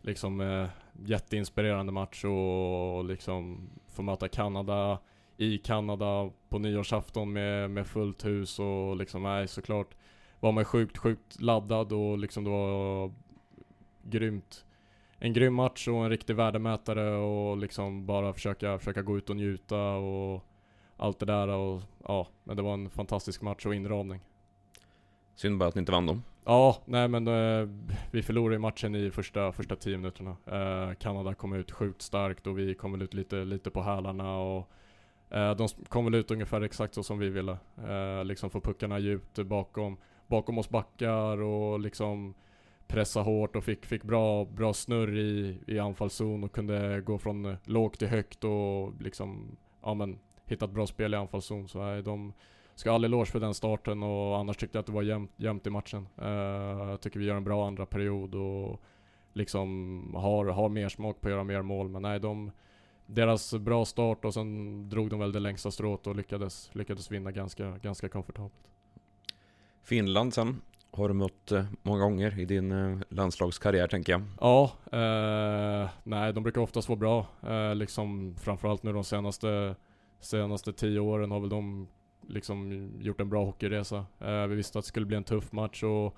liksom 0.00 0.40
eh, 0.40 0.68
jätteinspirerande 1.06 1.92
match 1.92 2.24
och 2.24 3.04
liksom 3.04 3.68
få 3.88 4.02
möta 4.02 4.28
Kanada 4.28 4.98
i 5.36 5.58
Kanada 5.58 6.30
på 6.48 6.58
nyårsafton 6.58 7.32
med, 7.32 7.70
med 7.70 7.86
fullt 7.86 8.24
hus 8.24 8.58
och 8.58 8.96
liksom, 8.96 9.22
nej 9.22 9.48
såklart 9.48 9.94
var 10.40 10.52
man 10.52 10.64
sjukt, 10.64 10.98
sjukt 10.98 11.40
laddad 11.40 11.92
och 11.92 12.18
liksom 12.18 12.44
det 12.44 12.50
var 12.50 13.12
grymt. 14.02 14.64
En 15.18 15.32
grym 15.32 15.54
match 15.54 15.88
och 15.88 16.04
en 16.04 16.10
riktig 16.10 16.36
värdemätare 16.36 17.16
och 17.16 17.56
liksom 17.56 18.06
bara 18.06 18.32
försöka, 18.32 18.78
försöka 18.78 19.02
gå 19.02 19.18
ut 19.18 19.30
och 19.30 19.36
njuta 19.36 19.82
och 19.82 20.44
allt 20.96 21.18
det 21.18 21.26
där 21.26 21.48
och 21.48 21.82
ja, 22.04 22.28
men 22.44 22.56
det 22.56 22.62
var 22.62 22.74
en 22.74 22.90
fantastisk 22.90 23.42
match 23.42 23.66
och 23.66 23.74
inramning. 23.74 24.20
Synd 25.34 25.58
bara 25.58 25.68
att 25.68 25.74
ni 25.74 25.78
inte 25.78 25.92
vann 25.92 26.06
dem. 26.06 26.22
Ja, 26.44 26.76
nej 26.84 27.08
men 27.08 27.28
eh, 27.28 27.68
vi 28.10 28.22
förlorade 28.22 28.58
matchen 28.58 28.94
i 28.94 29.10
första, 29.10 29.52
första 29.52 29.76
tio 29.76 29.96
minuterna. 29.96 30.36
Eh, 30.46 30.94
Kanada 30.94 31.34
kom 31.34 31.52
ut 31.52 31.70
sjukt 31.70 32.02
starkt 32.02 32.46
och 32.46 32.58
vi 32.58 32.74
kom 32.74 32.92
väl 32.92 33.02
ut 33.02 33.14
lite, 33.14 33.44
lite 33.44 33.70
på 33.70 33.82
hälarna 33.82 34.38
och 34.38 34.70
Eh, 35.32 35.50
de 35.50 35.68
kom 35.88 36.04
väl 36.04 36.14
ut 36.14 36.30
ungefär 36.30 36.60
exakt 36.60 36.94
så 36.94 37.02
som 37.02 37.18
vi 37.18 37.28
ville. 37.28 37.56
Eh, 37.88 38.24
liksom 38.24 38.50
få 38.50 38.60
puckarna 38.60 38.98
djupt 38.98 39.38
bakom, 39.38 39.96
bakom 40.26 40.58
oss 40.58 40.68
backar 40.68 41.42
och 41.42 41.80
liksom 41.80 42.34
pressa 42.86 43.20
hårt 43.20 43.56
och 43.56 43.64
fick, 43.64 43.86
fick 43.86 44.02
bra, 44.02 44.44
bra 44.44 44.74
snurr 44.74 45.18
i, 45.18 45.58
i 45.66 45.78
anfallszon 45.78 46.44
och 46.44 46.52
kunde 46.52 47.00
gå 47.00 47.18
från 47.18 47.44
eh, 47.44 47.56
lågt 47.64 47.98
till 47.98 48.08
högt 48.08 48.44
och 48.44 49.02
liksom, 49.02 49.56
ja 49.82 49.94
men 49.94 50.18
hittat 50.44 50.70
bra 50.70 50.86
spel 50.86 51.14
i 51.14 51.16
anfallszon. 51.16 51.68
Så 51.68 51.82
nej, 51.84 52.02
de 52.02 52.32
ska 52.74 52.90
ha 52.90 52.94
all 52.94 53.04
eloge 53.04 53.30
för 53.30 53.40
den 53.40 53.54
starten 53.54 54.02
och 54.02 54.38
annars 54.38 54.56
tyckte 54.56 54.78
jag 54.78 54.80
att 54.80 54.86
det 54.86 54.92
var 54.92 55.02
jämnt, 55.02 55.32
jämnt 55.36 55.66
i 55.66 55.70
matchen. 55.70 56.08
Eh, 56.18 56.88
jag 56.90 57.00
tycker 57.00 57.20
vi 57.20 57.26
gör 57.26 57.36
en 57.36 57.44
bra 57.44 57.66
andra 57.66 57.86
period 57.86 58.34
och 58.34 58.80
liksom 59.32 60.14
har, 60.14 60.46
har 60.46 60.68
mer 60.68 60.88
smak 60.88 61.20
på 61.20 61.28
att 61.28 61.32
göra 61.32 61.44
mer 61.44 61.62
mål. 61.62 61.88
Men 61.88 62.02
nej, 62.02 62.20
de, 62.20 62.50
deras 63.14 63.54
bra 63.54 63.84
start 63.84 64.24
och 64.24 64.34
sen 64.34 64.88
drog 64.88 65.10
de 65.10 65.18
väl 65.18 65.32
det 65.32 65.40
längsta 65.40 65.70
strået 65.70 66.06
och 66.06 66.16
lyckades, 66.16 66.70
lyckades 66.72 67.10
vinna 67.10 67.30
ganska, 67.30 67.78
ganska 67.82 68.08
komfortabelt. 68.08 68.70
Finland 69.82 70.34
sen 70.34 70.60
har 70.90 71.08
du 71.08 71.14
mött 71.14 71.52
eh, 71.52 71.64
många 71.82 72.02
gånger 72.02 72.40
i 72.40 72.44
din 72.44 72.72
eh, 72.72 72.98
landslagskarriär 73.08 73.88
tänker 73.88 74.12
jag. 74.12 74.22
Ja, 74.40 74.72
eh, 74.92 75.90
nej 76.02 76.32
de 76.32 76.42
brukar 76.42 76.60
oftast 76.60 76.88
vara 76.88 76.98
bra. 76.98 77.26
Eh, 77.42 77.74
liksom 77.74 78.36
framförallt 78.36 78.82
nu 78.82 78.92
de 78.92 79.04
senaste 79.04 79.76
senaste 80.20 80.72
tio 80.72 81.00
åren 81.00 81.30
har 81.30 81.40
väl 81.40 81.48
de 81.48 81.88
liksom 82.28 82.90
gjort 83.00 83.20
en 83.20 83.28
bra 83.28 83.44
hockeyresa. 83.44 84.06
Eh, 84.20 84.46
vi 84.46 84.54
visste 84.54 84.78
att 84.78 84.84
det 84.84 84.88
skulle 84.88 85.06
bli 85.06 85.16
en 85.16 85.24
tuff 85.24 85.52
match 85.52 85.82
och, 85.82 86.16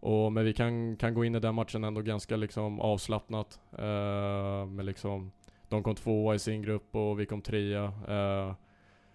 och 0.00 0.32
men 0.32 0.44
vi 0.44 0.52
kan, 0.52 0.96
kan 0.96 1.14
gå 1.14 1.24
in 1.24 1.34
i 1.34 1.40
den 1.40 1.54
matchen 1.54 1.84
ändå 1.84 2.00
ganska 2.00 2.36
liksom 2.36 2.80
avslappnat. 2.80 3.60
Eh, 3.72 4.66
med 4.66 4.84
liksom, 4.84 5.32
de 5.68 5.82
kom 5.82 5.94
tvåa 5.94 6.34
i 6.34 6.38
sin 6.38 6.62
grupp 6.62 6.94
och 6.94 7.20
vi 7.20 7.26
kom 7.26 7.42
trea. 7.42 7.84
Eh, 8.08 8.54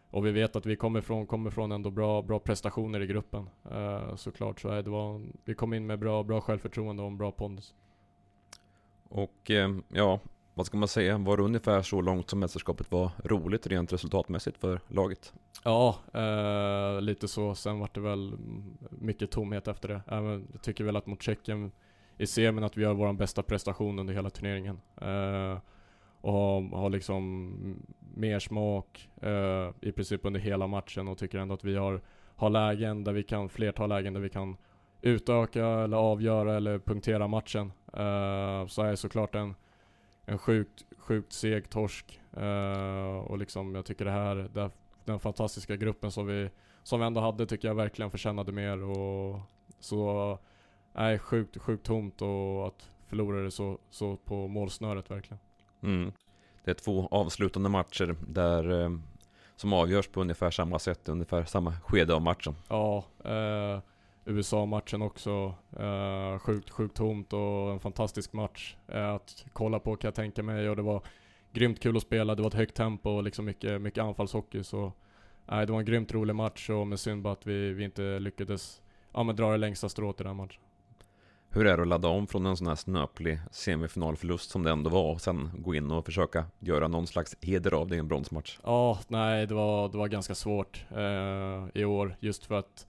och 0.10 0.26
vi 0.26 0.32
vet 0.32 0.56
att 0.56 0.66
vi 0.66 0.76
kommer 0.76 1.02
från, 1.02 1.28
kommer 1.28 1.50
från 1.50 1.72
ändå 1.72 1.92
bra, 1.92 2.22
bra 2.22 2.40
prestationer 2.40 3.02
i 3.02 3.08
gruppen. 3.08 3.50
Eh, 3.72 4.16
såklart 4.16 4.60
så 4.60 4.70
är 4.70 4.84
det 4.84 4.90
var, 4.90 5.22
vi 5.46 5.56
kom 5.56 5.74
in 5.74 5.86
med 5.86 6.00
bra, 6.00 6.24
bra 6.24 6.42
självförtroende 6.42 7.04
och 7.04 7.08
en 7.10 7.18
bra 7.18 7.32
pondus. 7.32 7.74
Och 9.10 9.52
eh, 9.52 9.70
ja, 9.88 10.20
vad 10.54 10.66
ska 10.66 10.78
man 10.78 10.88
säga, 10.88 11.18
var 11.18 11.38
det 11.38 11.44
ungefär 11.44 11.82
så 11.82 12.02
långt 12.02 12.30
som 12.30 12.40
mästerskapet 12.40 12.92
var 12.92 13.12
roligt 13.24 13.68
rent 13.68 13.94
resultatmässigt 13.94 14.58
för 14.58 14.80
laget? 14.88 15.34
Ja, 15.64 15.96
eh, 16.14 17.02
lite 17.02 17.28
så. 17.28 17.56
Sen 17.56 17.80
var 17.80 17.90
det 17.94 18.00
väl 18.00 18.38
mycket 18.90 19.32
tomhet 19.32 19.68
efter 19.68 19.88
det. 19.88 20.02
Eh, 20.08 20.42
jag 20.52 20.62
tycker 20.62 20.84
väl 20.84 20.96
att 20.96 21.06
mot 21.06 21.22
Tjeckien 21.22 21.72
i 22.18 22.28
semin 22.28 22.64
att 22.64 22.78
vi 22.78 22.82
gör 22.82 22.94
vår 22.94 23.14
bästa 23.14 23.44
prestation 23.44 24.00
under 24.00 24.14
hela 24.14 24.30
turneringen. 24.30 24.82
Eh, 25.02 25.58
och 26.24 26.34
har, 26.34 26.78
har 26.78 26.90
liksom 26.90 27.54
mer 28.16 28.40
smak 28.40 29.10
eh, 29.22 29.70
i 29.82 29.92
princip 29.92 30.26
under 30.26 30.40
hela 30.40 30.68
matchen 30.68 31.08
och 31.08 31.18
tycker 31.18 31.38
ändå 31.38 31.54
att 31.54 31.64
vi 31.64 31.76
har, 31.76 32.02
har 32.36 32.50
lägen 32.50 33.04
där 33.04 33.14
vi 33.14 33.24
kan, 33.24 33.50
flertal 33.50 33.90
lägen 33.90 34.14
där 34.14 34.22
vi 34.22 34.30
kan 34.30 34.58
utöka 35.02 35.66
eller 35.66 35.98
avgöra 35.98 36.56
eller 36.56 36.80
punktera 36.80 37.28
matchen. 37.28 37.72
Eh, 37.94 38.68
så 38.68 38.82
är 38.82 38.90
det 38.90 38.98
såklart 38.98 39.36
en, 39.36 39.56
en 40.26 40.38
sjukt, 40.38 40.84
sjukt 40.98 41.34
seg 41.34 41.70
torsk. 41.70 42.22
Eh, 42.38 43.18
och 43.18 43.38
liksom 43.38 43.76
jag 43.76 43.86
tycker 43.86 44.06
det 44.06 44.12
här, 44.12 44.36
det, 44.36 44.72
den 45.06 45.20
fantastiska 45.20 45.76
gruppen 45.76 46.12
som 46.12 46.28
vi, 46.28 46.50
som 46.84 47.00
vi 47.00 47.06
ändå 47.06 47.22
hade 47.22 47.46
tycker 47.46 47.68
jag 47.68 47.76
verkligen 47.76 48.12
förtjänade 48.12 48.52
mer. 48.52 48.84
Och 48.84 49.40
så, 49.80 50.40
nej, 50.94 51.20
sjukt, 51.20 51.58
sjukt 51.58 51.86
tomt 51.86 52.22
och 52.22 52.68
att 52.68 52.92
förlora 53.08 53.44
det 53.44 53.52
så, 53.52 53.78
så 53.90 54.18
på 54.18 54.48
målsnöret 54.48 55.12
verkligen. 55.12 55.40
Mm. 55.84 56.12
Det 56.64 56.72
är 56.72 56.76
två 56.76 57.08
avslutande 57.12 57.70
matcher 57.70 58.16
där 58.28 58.82
eh, 58.82 58.90
som 59.56 59.74
avgörs 59.74 60.08
på 60.08 60.22
ungefär 60.22 60.52
samma 60.52 60.80
sätt, 60.80 61.10
ungefär 61.10 61.46
samma 61.46 61.74
skede 61.74 62.14
av 62.14 62.22
matchen. 62.22 62.56
Ja, 62.70 63.06
eh, 63.26 63.80
USA-matchen 64.26 65.02
också. 65.02 65.56
Eh, 65.80 66.40
sjukt, 66.40 66.70
sjukt 66.70 66.98
tomt 66.98 67.34
och 67.34 67.72
en 67.72 67.80
fantastisk 67.80 68.34
match 68.34 68.76
eh, 68.88 69.10
att 69.10 69.46
kolla 69.54 69.80
på 69.80 69.96
kan 69.96 70.08
jag 70.08 70.16
tänka 70.16 70.44
mig. 70.44 70.70
Och 70.70 70.76
det 70.76 70.82
var 70.82 71.04
grymt 71.54 71.80
kul 71.80 71.98
att 71.98 72.04
spela, 72.04 72.36
det 72.36 72.42
var 72.42 72.50
ett 72.50 72.56
högt 72.56 72.76
tempo 72.76 73.10
och 73.10 73.24
liksom 73.24 73.46
mycket, 73.46 73.82
mycket 73.82 74.04
anfallshockey. 74.04 74.64
Så 74.64 74.94
nej, 75.46 75.66
det 75.66 75.72
var 75.72 75.80
en 75.80 75.86
grymt 75.86 76.14
rolig 76.14 76.36
match 76.36 76.70
och 76.70 76.88
med 76.88 77.00
synd 77.00 77.22
bara 77.22 77.34
att 77.34 77.48
vi, 77.48 77.74
vi 77.74 77.84
inte 77.84 78.20
lyckades 78.20 78.82
ja, 79.14 79.24
men 79.24 79.36
dra 79.36 79.52
det 79.52 79.58
längsta 79.58 79.90
strået 79.90 80.22
i 80.22 80.24
den 80.24 80.36
matchen. 80.36 80.62
Hur 81.56 81.68
är 81.68 81.78
det 81.78 81.84
att 81.84 81.88
ladda 81.88 82.08
om 82.08 82.28
från 82.28 82.46
en 82.46 82.58
sån 82.58 82.68
här 82.68 82.76
snöplig 82.76 83.40
semifinalförlust 83.52 84.50
som 84.50 84.64
det 84.64 84.72
ändå 84.72 84.90
var 84.90 85.12
och 85.12 85.22
sen 85.22 85.50
gå 85.58 85.76
in 85.76 85.92
och 85.92 86.06
försöka 86.06 86.46
göra 86.60 86.88
någon 86.88 87.08
slags 87.08 87.38
heder 87.42 87.74
av 87.74 87.88
det 87.88 87.96
i 87.96 88.00
en 88.00 88.08
bronsmatch? 88.08 88.60
Ja, 88.64 89.00
nej 89.08 89.48
det 89.48 89.54
var, 89.54 89.90
det 89.90 89.98
var 89.98 90.08
ganska 90.08 90.36
svårt 90.36 90.86
eh, 90.92 91.82
i 91.82 91.86
år 91.86 92.16
just 92.20 92.46
för 92.46 92.56
att 92.56 92.88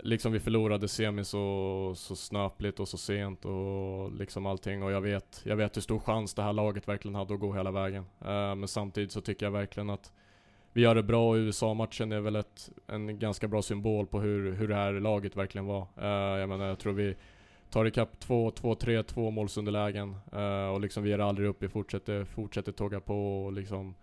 liksom 0.00 0.32
vi 0.32 0.40
förlorade 0.40 0.88
semi 0.88 1.24
så, 1.24 1.92
så 1.96 2.16
snöpligt 2.16 2.80
och 2.80 2.88
så 2.88 2.98
sent 2.98 3.44
och 3.44 4.12
liksom 4.12 4.46
allting 4.46 4.82
och 4.82 4.92
jag 4.92 5.00
vet, 5.00 5.40
jag 5.44 5.56
vet 5.56 5.76
hur 5.76 5.82
stor 5.82 5.98
chans 5.98 6.34
det 6.34 6.42
här 6.42 6.52
laget 6.52 6.88
verkligen 6.88 7.14
hade 7.14 7.34
att 7.34 7.40
gå 7.40 7.54
hela 7.54 7.70
vägen. 7.70 8.04
Eh, 8.20 8.54
men 8.54 8.68
samtidigt 8.68 9.12
så 9.12 9.20
tycker 9.20 9.46
jag 9.46 9.50
verkligen 9.50 9.90
att 9.90 10.12
vi 10.72 10.82
gör 10.82 10.94
det 10.94 11.02
bra 11.02 11.30
och 11.30 11.34
USA-matchen 11.34 12.12
är 12.12 12.20
väl 12.20 12.36
ett, 12.36 12.70
en 12.86 13.18
ganska 13.18 13.48
bra 13.48 13.62
symbol 13.62 14.06
på 14.06 14.20
hur, 14.20 14.52
hur 14.52 14.68
det 14.68 14.74
här 14.74 14.92
laget 14.92 15.36
verkligen 15.36 15.66
var. 15.66 15.86
Eh, 15.96 16.40
jag 16.40 16.48
menar 16.48 16.66
jag 16.66 16.78
tror 16.78 16.92
vi 16.92 17.16
tar 17.70 17.84
ikapp 17.84 18.20
två, 18.20 18.50
två, 18.50 18.74
tre, 18.74 19.02
två 19.02 19.30
målsunderlägen 19.30 20.16
uh, 20.34 20.68
och 20.68 20.80
liksom 20.80 21.02
vi 21.02 21.10
ger 21.10 21.18
aldrig 21.18 21.48
upp, 21.48 21.62
vi 21.62 21.68
fortsätter, 21.68 22.24
fortsätter 22.24 22.72
tåga 22.72 23.00
på 23.00 23.44
och 23.44 23.52
liksom 23.52 23.94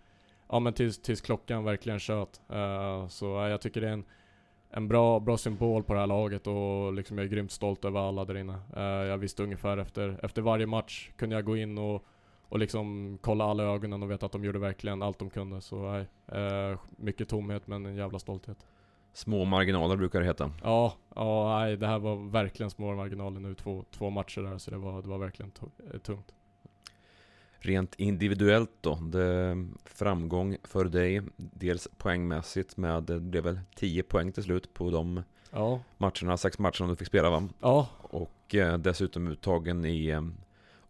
Ja 0.49 0.59
men 0.59 0.73
tills, 0.73 1.01
tills 1.01 1.21
klockan 1.21 1.63
verkligen 1.63 1.99
tjöt. 1.99 2.41
Eh, 2.49 3.07
så 3.07 3.25
jag 3.25 3.61
tycker 3.61 3.81
det 3.81 3.87
är 3.87 3.93
en 3.93 4.05
en 4.75 4.87
bra, 4.87 5.19
bra 5.19 5.37
symbol 5.37 5.83
på 5.83 5.93
det 5.93 5.99
här 5.99 6.07
laget 6.07 6.47
och 6.47 6.93
liksom 6.93 7.17
jag 7.17 7.25
är 7.25 7.29
grymt 7.29 7.51
stolt 7.51 7.85
över 7.85 7.99
alla 7.99 8.25
där 8.25 8.37
inne. 8.37 8.53
Uh, 8.77 8.83
jag 8.83 9.17
visste 9.17 9.43
ungefär 9.43 9.77
efter, 9.77 10.19
efter 10.25 10.41
varje 10.41 10.65
match 10.65 11.11
kunde 11.17 11.35
jag 11.35 11.45
gå 11.45 11.57
in 11.57 11.77
och, 11.77 12.05
och 12.49 12.59
liksom 12.59 13.17
kolla 13.21 13.45
alla 13.45 13.63
ögonen 13.63 14.03
och 14.03 14.11
veta 14.11 14.25
att 14.25 14.31
de 14.31 14.43
gjorde 14.43 14.59
verkligen 14.59 15.01
allt 15.01 15.19
de 15.19 15.29
kunde. 15.29 15.61
Så 15.61 15.91
nej, 15.91 16.77
mycket 16.89 17.29
tomhet 17.29 17.67
men 17.67 17.85
en 17.85 17.95
jävla 17.95 18.19
stolthet. 18.19 18.57
Små 19.13 19.45
marginaler 19.45 19.95
brukar 19.95 20.19
det 20.19 20.25
heta. 20.25 20.51
Ja, 20.63 20.93
ja 21.15 21.59
nej, 21.59 21.77
det 21.77 21.87
här 21.87 21.99
var 21.99 22.15
verkligen 22.15 22.69
små 22.69 22.95
marginaler 22.95 23.39
nu, 23.39 23.55
två, 23.55 23.85
två 23.91 24.09
matcher 24.09 24.41
där, 24.41 24.57
så 24.57 24.71
det 24.71 24.77
var, 24.77 25.01
det 25.01 25.07
var 25.07 25.17
verkligen 25.17 25.51
tungt. 26.03 26.33
Rent 27.59 27.95
individuellt 27.95 28.71
då, 28.81 28.95
det 28.95 29.57
framgång 29.85 30.57
för 30.63 30.85
dig, 30.85 31.21
dels 31.35 31.87
poängmässigt 31.97 32.77
med, 32.77 33.03
det 33.03 33.19
blev 33.19 33.43
väl 33.43 33.59
10 33.75 34.03
poäng 34.03 34.31
till 34.31 34.43
slut 34.43 34.73
på 34.73 34.89
de 34.89 35.23
ja. 35.51 35.79
matcherna, 35.97 36.37
sex 36.37 36.59
matcherna 36.59 36.87
du 36.87 36.95
fick 36.95 37.07
spela 37.07 37.29
va? 37.29 37.49
Ja. 37.61 37.87
Och 38.01 38.55
eh, 38.55 38.77
dessutom 38.77 39.27
uttagen 39.27 39.85
i 39.85 40.07
eh, 40.07 40.21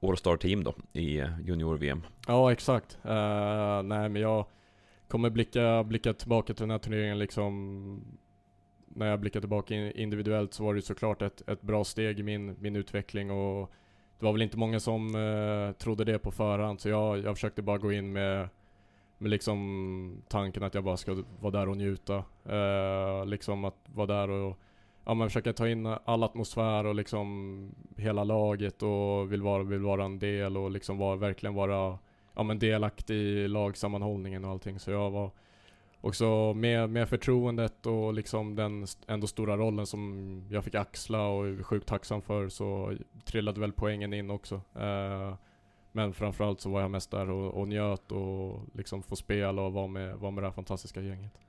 All-Star 0.01 0.37
Team 0.37 0.63
då, 0.63 0.75
i 0.93 1.19
eh, 1.19 1.39
junior-VM. 1.41 2.01
Ja, 2.27 2.51
exakt. 2.51 2.97
Uh, 3.05 3.83
nej 3.83 4.09
men 4.09 4.15
jag 4.15 4.45
kommer 5.13 5.29
blicka, 5.29 5.83
blicka 5.83 6.13
tillbaka 6.13 6.53
till 6.53 6.63
den 6.63 6.71
här 6.71 6.77
turneringen 6.77 7.19
liksom 7.19 8.01
när 8.87 9.07
jag 9.07 9.19
blickar 9.19 9.39
tillbaka 9.39 9.75
individuellt 9.75 10.53
så 10.53 10.63
var 10.63 10.73
det 10.73 10.81
såklart 10.81 11.21
ett, 11.21 11.49
ett 11.49 11.61
bra 11.61 11.83
steg 11.83 12.19
i 12.19 12.23
min, 12.23 12.55
min 12.59 12.75
utveckling 12.75 13.31
och 13.31 13.71
det 14.19 14.25
var 14.25 14.31
väl 14.31 14.41
inte 14.41 14.57
många 14.57 14.79
som 14.79 15.15
eh, 15.15 15.71
trodde 15.77 16.03
det 16.03 16.19
på 16.19 16.31
förhand, 16.31 16.81
så 16.81 16.89
jag, 16.89 17.19
jag 17.19 17.35
försökte 17.35 17.61
bara 17.61 17.77
gå 17.77 17.91
in 17.91 18.13
med, 18.13 18.49
med 19.17 19.29
liksom 19.31 20.21
tanken 20.27 20.63
att 20.63 20.73
jag 20.73 20.83
bara 20.83 20.97
ska 20.97 21.23
vara 21.39 21.51
där 21.51 21.69
och 21.69 21.77
njuta. 21.77 22.23
Eh, 22.45 23.25
liksom 23.25 23.65
att 23.65 23.77
vara 23.85 24.07
där 24.07 24.29
och 24.29 24.59
ja, 25.05 25.13
men 25.13 25.29
försöka 25.29 25.53
ta 25.53 25.67
in 25.67 25.85
all 25.85 26.23
atmosfär 26.23 26.85
och 26.85 26.95
liksom 26.95 27.75
hela 27.97 28.23
laget 28.23 28.83
och 28.83 29.31
vill 29.31 29.41
vara, 29.41 29.63
vill 29.63 29.81
vara 29.81 30.03
en 30.05 30.19
del 30.19 30.57
och 30.57 30.71
liksom 30.71 30.97
var, 30.97 31.15
verkligen 31.15 31.53
vara 31.53 31.99
ja, 32.35 32.43
men 32.43 32.59
delaktig 32.59 33.15
i 33.15 33.47
lagsammanhållningen 33.47 34.45
och 34.45 34.51
allting. 34.51 34.79
Så 34.79 34.91
jag 34.91 35.11
var 35.11 35.31
också 36.01 36.53
med, 36.53 36.89
med 36.89 37.09
förtroendet 37.09 37.85
och 37.85 38.13
liksom 38.13 38.55
den 38.55 38.87
ändå 39.07 39.27
stora 39.27 39.57
rollen 39.57 39.85
som 39.85 40.43
jag 40.51 40.63
fick 40.63 40.75
axla 40.75 41.27
och 41.27 41.47
är 41.47 41.63
sjukt 41.63 41.87
tacksam 41.87 42.21
för 42.21 42.49
så 42.49 42.97
trillade 43.25 43.59
väl 43.59 43.71
poängen 43.71 44.13
in 44.13 44.29
också. 44.29 44.61
Eh, 44.75 45.35
men 45.91 46.13
framförallt 46.13 46.61
så 46.61 46.69
var 46.69 46.81
jag 46.81 46.91
mest 46.91 47.11
där 47.11 47.29
och, 47.29 47.53
och 47.53 47.67
njöt 47.67 48.11
och 48.11 48.59
liksom 48.73 49.03
få 49.03 49.15
spela 49.15 49.61
och 49.61 49.73
vara 49.73 49.87
med, 49.87 50.17
vara 50.17 50.31
med 50.31 50.43
det 50.43 50.47
här 50.47 50.53
fantastiska 50.53 51.01
gänget. 51.01 51.39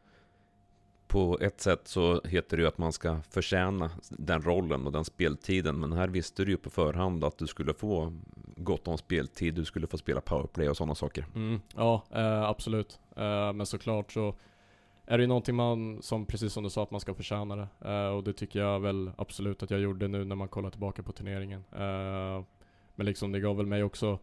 På 1.15 1.39
ett 1.41 1.61
sätt 1.61 1.89
så 1.89 2.21
heter 2.25 2.57
det 2.57 2.63
ju 2.63 2.69
att 2.69 2.79
man 2.79 2.93
ska 2.93 3.21
förtjäna 3.31 3.91
den 4.11 4.43
rollen 4.43 4.87
och 4.87 4.93
den 4.93 5.05
speltiden. 5.05 5.81
Men 5.81 5.93
här 5.93 6.09
visste 6.09 6.45
du 6.45 6.51
ju 6.51 6.57
på 6.57 6.71
förhand 6.71 7.25
att 7.25 7.39
du 7.39 7.47
skulle 7.47 7.75
få 7.75 8.13
gott 8.57 8.89
om 8.89 8.99
speltid, 8.99 9.55
du 9.55 9.65
skulle 9.65 9.87
få 9.87 9.99
spela 9.99 10.21
powerplay 10.21 10.69
och 10.69 10.77
sådana 10.77 10.95
saker. 10.95 11.27
Mm, 11.35 11.61
ja, 11.77 12.03
eh, 12.11 12.43
absolut. 12.43 13.01
Eh, 13.17 13.53
men 13.53 13.67
såklart 13.67 14.13
så 14.13 14.35
är 15.07 15.19
det 15.19 15.23
ju 15.23 15.29
någonting 15.29 15.55
man, 15.55 16.03
som 16.03 16.27
precis 16.27 16.53
som 16.53 16.65
du 16.65 16.71
sa, 16.71 16.83
att 16.83 16.91
man 16.91 17.01
ska 17.01 17.15
förtjäna 17.15 17.57
det. 17.57 17.69
Eh, 17.91 18.09
och 18.09 18.25
det 18.25 18.33
tycker 18.33 18.61
jag 18.61 18.81
väl 18.81 19.11
absolut 19.17 19.63
att 19.63 19.71
jag 19.71 19.81
gjorde 19.81 20.09
nu 20.09 20.25
när 20.25 20.37
man 20.37 20.49
kollar 20.49 20.71
tillbaka 20.71 21.03
på 21.03 21.13
turneringen. 21.13 21.65
Eh, 21.73 22.45
men 22.95 23.07
liksom 23.07 23.33
det 23.33 23.41
gav 23.41 23.57
väl 23.57 23.67
mig 23.67 23.83
också 23.83 24.19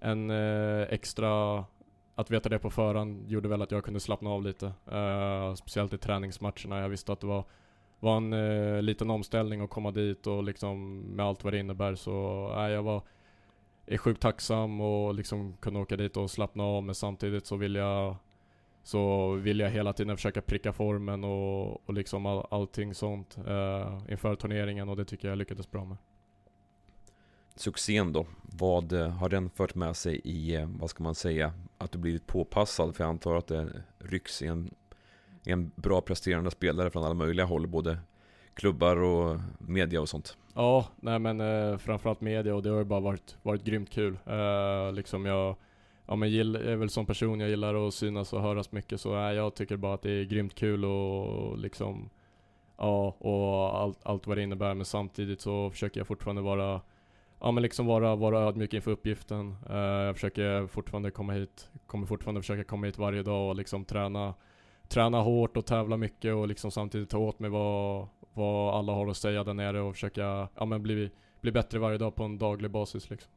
en 0.00 0.30
eh, 0.30 0.82
extra 0.90 1.64
att 2.16 2.30
veta 2.30 2.48
det 2.48 2.58
på 2.58 2.70
förhand 2.70 3.30
gjorde 3.30 3.48
väl 3.48 3.62
att 3.62 3.70
jag 3.70 3.84
kunde 3.84 4.00
slappna 4.00 4.30
av 4.30 4.42
lite. 4.42 4.66
Uh, 4.66 5.54
speciellt 5.54 5.92
i 5.92 5.98
träningsmatcherna. 5.98 6.80
Jag 6.80 6.88
visste 6.88 7.12
att 7.12 7.20
det 7.20 7.26
var, 7.26 7.44
var 8.00 8.16
en 8.16 8.32
uh, 8.32 8.82
liten 8.82 9.10
omställning 9.10 9.60
att 9.60 9.70
komma 9.70 9.90
dit 9.90 10.26
och 10.26 10.44
liksom 10.44 10.98
med 11.00 11.26
allt 11.26 11.44
vad 11.44 11.52
det 11.52 11.58
innebär 11.58 11.94
så 11.94 12.48
uh, 12.56 12.70
jag 12.70 12.82
var 12.82 13.02
är 13.86 13.98
sjukt 13.98 14.22
tacksam 14.22 14.80
och 14.80 15.14
liksom 15.14 15.56
kunna 15.56 15.80
åka 15.80 15.96
dit 15.96 16.16
och 16.16 16.30
slappna 16.30 16.64
av 16.64 16.82
men 16.82 16.94
samtidigt 16.94 17.46
så 17.46 17.56
vill 17.56 17.74
jag 17.74 18.16
så 18.82 19.32
vill 19.32 19.60
jag 19.60 19.70
hela 19.70 19.92
tiden 19.92 20.16
försöka 20.16 20.42
pricka 20.42 20.72
formen 20.72 21.24
och, 21.24 21.88
och 21.88 21.94
liksom 21.94 22.26
all, 22.26 22.46
allting 22.50 22.94
sånt 22.94 23.38
uh, 23.48 24.02
inför 24.08 24.34
turneringen 24.34 24.88
och 24.88 24.96
det 24.96 25.04
tycker 25.04 25.28
jag 25.28 25.38
lyckades 25.38 25.70
bra 25.70 25.84
med. 25.84 25.96
Succén 27.56 28.12
då, 28.12 28.26
vad 28.42 28.92
eh, 28.92 29.08
har 29.08 29.28
den 29.28 29.50
fört 29.50 29.74
med 29.74 29.96
sig 29.96 30.20
i, 30.24 30.54
eh, 30.54 30.68
vad 30.78 30.90
ska 30.90 31.02
man 31.02 31.14
säga, 31.14 31.52
att 31.78 31.92
du 31.92 31.98
blivit 31.98 32.26
påpassad? 32.26 32.96
För 32.96 33.04
jag 33.04 33.08
antar 33.08 33.34
att 33.34 33.46
det 33.46 33.82
rycks 33.98 34.42
i 34.42 34.46
en, 34.46 34.70
i 35.44 35.50
en 35.50 35.70
bra 35.74 36.00
presterande 36.00 36.50
spelare 36.50 36.90
från 36.90 37.04
alla 37.04 37.14
möjliga 37.14 37.46
håll, 37.46 37.66
både 37.66 37.98
klubbar 38.54 38.96
och 38.96 39.40
media 39.58 40.00
och 40.00 40.08
sånt. 40.08 40.36
Ja, 40.54 40.86
nej 40.96 41.18
men 41.18 41.40
eh, 41.40 41.78
framförallt 41.78 42.20
media 42.20 42.54
och 42.54 42.62
det 42.62 42.70
har 42.70 42.78
ju 42.78 42.84
bara 42.84 43.00
varit, 43.00 43.36
varit 43.42 43.64
grymt 43.64 43.90
kul. 43.90 44.18
Eh, 44.26 44.92
liksom 44.92 45.26
jag, 45.26 45.56
ja 46.06 46.16
men 46.16 46.30
gill, 46.30 46.56
är 46.56 46.76
väl 46.76 46.90
som 46.90 47.06
person, 47.06 47.40
jag 47.40 47.50
gillar 47.50 47.88
att 47.88 47.94
synas 47.94 48.32
och 48.32 48.42
höras 48.42 48.72
mycket 48.72 49.00
så 49.00 49.14
eh, 49.14 49.32
jag 49.32 49.54
tycker 49.54 49.76
bara 49.76 49.94
att 49.94 50.02
det 50.02 50.10
är 50.10 50.24
grymt 50.24 50.54
kul 50.54 50.84
och 50.84 51.58
liksom, 51.58 52.10
ja 52.76 53.16
och 53.18 53.80
allt, 53.80 53.98
allt 54.02 54.26
vad 54.26 54.36
det 54.36 54.42
innebär 54.42 54.74
men 54.74 54.84
samtidigt 54.84 55.40
så 55.40 55.70
försöker 55.70 56.00
jag 56.00 56.06
fortfarande 56.06 56.42
vara 56.42 56.80
ja 57.40 57.50
men 57.50 57.62
liksom 57.62 57.86
vara, 57.86 58.16
vara 58.16 58.38
ödmjuk 58.38 58.74
inför 58.74 58.90
uppgiften. 58.90 59.56
Uh, 59.70 59.76
jag 59.76 60.14
försöker 60.14 60.66
fortfarande 60.66 61.10
komma 61.10 61.32
hit, 61.32 61.70
kommer 61.86 62.06
fortfarande 62.06 62.40
försöka 62.40 62.64
komma 62.64 62.86
hit 62.86 62.98
varje 62.98 63.22
dag 63.22 63.48
och 63.48 63.56
liksom 63.56 63.84
träna, 63.84 64.34
träna 64.88 65.20
hårt 65.20 65.56
och 65.56 65.66
tävla 65.66 65.96
mycket 65.96 66.34
och 66.34 66.48
liksom 66.48 66.70
samtidigt 66.70 67.10
ta 67.10 67.18
åt 67.18 67.38
mig 67.38 67.50
vad, 67.50 68.08
vad 68.32 68.74
alla 68.74 68.92
har 68.92 69.08
att 69.08 69.16
säga 69.16 69.44
där 69.44 69.54
nere 69.54 69.80
och 69.80 69.94
försöka, 69.94 70.48
ja 70.54 70.64
men 70.64 70.82
bli, 70.82 71.10
bli 71.40 71.52
bättre 71.52 71.78
varje 71.78 71.98
dag 71.98 72.14
på 72.14 72.24
en 72.24 72.38
daglig 72.38 72.70
basis 72.70 73.10
liksom. 73.10 73.30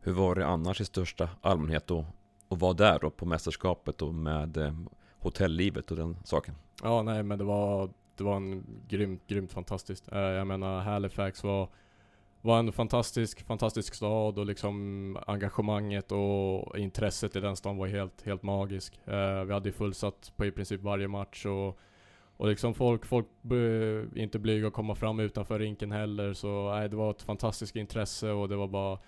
Hur 0.00 0.12
var 0.12 0.34
det 0.34 0.46
annars 0.46 0.80
i 0.80 0.84
största 0.84 1.28
allmänhet 1.40 1.86
då? 1.86 2.06
Och 2.48 2.58
vara 2.58 2.72
där 2.72 2.98
då 2.98 3.10
på 3.10 3.26
mästerskapet 3.26 4.02
och 4.02 4.14
med 4.14 4.56
eh, 4.56 4.74
hotelllivet 5.18 5.90
och 5.90 5.96
den 5.96 6.16
saken? 6.24 6.54
Ja 6.82 7.02
nej 7.02 7.22
men 7.22 7.38
det 7.38 7.44
var, 7.44 7.90
det 8.16 8.24
var 8.24 8.36
en 8.36 8.64
grymt, 8.88 9.26
grymt 9.26 9.52
fantastiskt. 9.52 10.12
Uh, 10.12 10.18
jag 10.18 10.46
menar 10.46 10.80
Halifax 10.80 11.44
var 11.44 11.68
var 12.42 12.58
en 12.58 12.72
fantastisk, 12.72 13.46
fantastisk 13.46 13.94
stad 13.94 14.38
och 14.38 14.46
liksom 14.46 15.18
engagemanget 15.26 16.12
och 16.12 16.78
intresset 16.78 17.36
i 17.36 17.40
den 17.40 17.56
staden 17.56 17.78
var 17.78 17.86
helt, 17.86 18.22
helt 18.26 18.42
magisk. 18.42 19.00
Uh, 19.08 19.44
vi 19.44 19.52
hade 19.52 19.72
fullsatt 19.72 20.32
på 20.36 20.44
i 20.44 20.50
princip 20.50 20.82
varje 20.82 21.08
match 21.08 21.46
och, 21.46 21.78
och 22.36 22.48
liksom 22.48 22.74
folk, 22.74 23.06
folk 23.06 23.26
är 23.50 24.18
inte 24.18 24.38
blyga 24.38 24.66
att 24.66 24.72
komma 24.72 24.94
fram 24.94 25.20
utanför 25.20 25.58
rinken 25.58 25.92
heller. 25.92 26.32
Så 26.32 26.72
nej, 26.74 26.88
det 26.88 26.96
var 26.96 27.10
ett 27.10 27.22
fantastiskt 27.22 27.76
intresse 27.76 28.30
och 28.30 28.48
det 28.48 28.56
var 28.56 28.68
bara, 28.68 28.98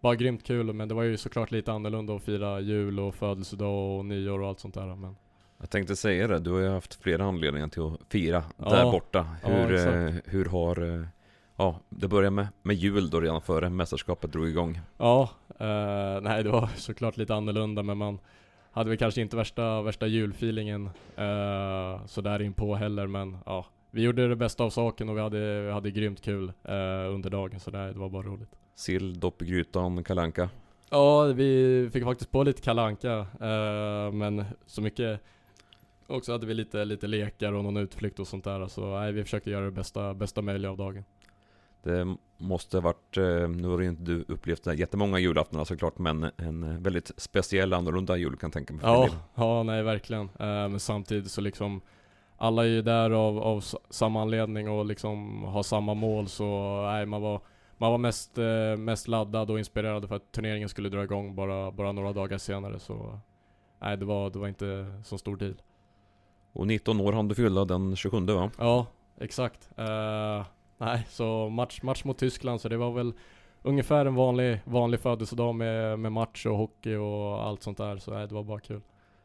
bara 0.00 0.14
grymt 0.14 0.42
kul. 0.44 0.72
Men 0.72 0.88
det 0.88 0.94
var 0.94 1.02
ju 1.02 1.16
såklart 1.16 1.50
lite 1.50 1.72
annorlunda 1.72 2.14
att 2.16 2.22
fira 2.22 2.60
jul 2.60 3.00
och 3.00 3.14
födelsedag 3.14 3.98
och 3.98 4.04
nyår 4.04 4.40
och 4.40 4.48
allt 4.48 4.60
sånt 4.60 4.74
där. 4.74 4.94
Men 4.94 5.16
Jag 5.58 5.70
tänkte 5.70 5.96
säga 5.96 6.26
det, 6.26 6.38
du 6.38 6.50
har 6.50 6.60
ju 6.60 6.68
haft 6.68 6.94
flera 6.94 7.24
anledningar 7.24 7.68
till 7.68 7.82
att 7.82 8.00
fira 8.12 8.44
Ja, 8.56 8.70
där 8.70 8.84
borta. 8.90 9.26
ja, 9.42 9.48
Hur, 9.48 9.74
eh, 9.74 10.14
hur 10.24 10.44
har... 10.44 11.08
Ja, 11.56 11.80
det 11.88 12.08
började 12.08 12.30
med, 12.30 12.48
med 12.62 12.76
jul 12.76 13.10
då 13.10 13.20
redan 13.20 13.40
före 13.42 13.70
mästerskapet 13.70 14.32
drog 14.32 14.48
igång. 14.48 14.80
Ja, 14.98 15.30
eh, 15.58 16.20
nej 16.22 16.42
det 16.42 16.50
var 16.50 16.66
såklart 16.76 17.16
lite 17.16 17.34
annorlunda 17.34 17.82
men 17.82 17.98
man 17.98 18.18
hade 18.70 18.90
väl 18.90 18.98
kanske 18.98 19.20
inte 19.20 19.36
värsta, 19.36 19.82
värsta 19.82 20.06
julfeelingen 20.06 20.90
eh, 21.16 22.06
sådär 22.06 22.42
in 22.42 22.52
på 22.52 22.74
heller 22.74 23.06
men 23.06 23.38
ja, 23.46 23.66
vi 23.90 24.02
gjorde 24.02 24.28
det 24.28 24.36
bästa 24.36 24.64
av 24.64 24.70
saken 24.70 25.08
och 25.08 25.16
vi 25.16 25.20
hade, 25.20 25.62
vi 25.62 25.70
hade 25.70 25.90
grymt 25.90 26.20
kul 26.20 26.52
eh, 26.64 27.14
under 27.14 27.30
dagen 27.30 27.60
så 27.60 27.70
där, 27.70 27.92
det 27.92 27.98
var 27.98 28.08
bara 28.08 28.22
roligt. 28.22 28.50
Sill, 28.74 29.20
dopp 29.20 29.42
i 29.42 29.46
grytan, 29.46 30.04
kalanka. 30.04 30.48
Ja, 30.90 31.22
vi 31.22 31.90
fick 31.92 32.04
faktiskt 32.04 32.30
på 32.30 32.42
lite 32.42 32.62
kalanka 32.62 33.18
eh, 33.40 34.12
men 34.12 34.44
så 34.66 34.82
mycket 34.82 35.20
också 36.06 36.32
hade 36.32 36.46
vi 36.46 36.54
lite, 36.54 36.84
lite 36.84 37.06
lekar 37.06 37.52
och 37.52 37.64
någon 37.64 37.76
utflykt 37.76 38.18
och 38.18 38.28
sånt 38.28 38.44
där 38.44 38.68
så 38.68 38.98
nej, 38.98 39.12
vi 39.12 39.24
försökte 39.24 39.50
göra 39.50 39.64
det 39.64 39.70
bästa, 39.70 40.14
bästa 40.14 40.42
möjliga 40.42 40.70
av 40.70 40.76
dagen. 40.76 41.04
Det 41.86 42.16
måste 42.38 42.80
varit, 42.80 43.16
eh, 43.16 43.48
nu 43.48 43.68
har 43.68 43.80
ju 43.80 43.88
inte 43.88 44.02
du 44.02 44.24
upplevt 44.28 44.66
jättemånga 44.66 45.18
julaftnar 45.18 45.64
såklart, 45.64 45.98
men 45.98 46.30
en 46.36 46.82
väldigt 46.82 47.10
speciell, 47.16 47.72
annorlunda 47.72 48.16
jul 48.16 48.36
kan 48.36 48.48
jag 48.48 48.52
tänka 48.52 48.74
mig 48.74 48.82
Ja, 48.84 49.08
ja 49.34 49.62
nej 49.62 49.82
verkligen. 49.82 50.24
Eh, 50.24 50.46
men 50.68 50.80
samtidigt 50.80 51.30
så 51.30 51.40
liksom 51.40 51.80
alla 52.36 52.62
är 52.64 52.68
ju 52.68 52.82
där 52.82 53.10
av, 53.10 53.38
av 53.38 53.64
samma 53.90 54.22
anledning 54.22 54.70
och 54.70 54.86
liksom 54.86 55.44
har 55.44 55.62
samma 55.62 55.94
mål 55.94 56.28
så 56.28 56.82
nej, 56.82 57.06
man 57.06 57.22
var, 57.22 57.40
man 57.76 57.90
var 57.90 57.98
mest, 57.98 58.38
eh, 58.38 58.76
mest 58.78 59.08
laddad 59.08 59.50
och 59.50 59.58
inspirerad 59.58 60.08
för 60.08 60.16
att 60.16 60.32
turneringen 60.32 60.68
skulle 60.68 60.88
dra 60.88 61.04
igång 61.04 61.34
bara, 61.34 61.70
bara 61.70 61.92
några 61.92 62.12
dagar 62.12 62.38
senare 62.38 62.78
så 62.78 63.20
nej, 63.78 63.96
det 63.96 64.04
var, 64.04 64.30
det 64.30 64.38
var 64.38 64.48
inte 64.48 64.86
så 65.04 65.18
stor 65.18 65.36
deal. 65.36 65.54
Och 66.52 66.66
19 66.66 67.00
år 67.00 67.12
hann 67.12 67.28
du 67.28 67.34
fylla 67.34 67.64
den 67.64 67.96
27 67.96 68.26
va? 68.26 68.50
Ja, 68.58 68.86
exakt. 69.20 69.68
Eh, 69.76 70.44
nej, 70.78 71.06
så 71.08 71.48
match, 71.48 71.82
match 71.82 72.04
mot 72.04 72.18
Tyskland 72.18 72.60
så 72.60 72.68
det 72.68 72.76
var 72.76 72.92
väl 72.92 73.12
ungefär 73.62 74.06
en 74.06 74.14
vanlig, 74.14 74.60
vanlig 74.64 75.00
födelsedag 75.00 75.54
med, 75.54 75.98
med 75.98 76.12
match 76.12 76.46
och 76.46 76.56
hockey 76.56 76.94
och 76.94 77.46
allt 77.46 77.62
sånt 77.62 77.78
där 77.78 77.96
så 77.96 78.10
nej, 78.10 78.28
det 78.28 78.34
var 78.34 78.44
bara 78.44 78.60
kul. 78.60 78.80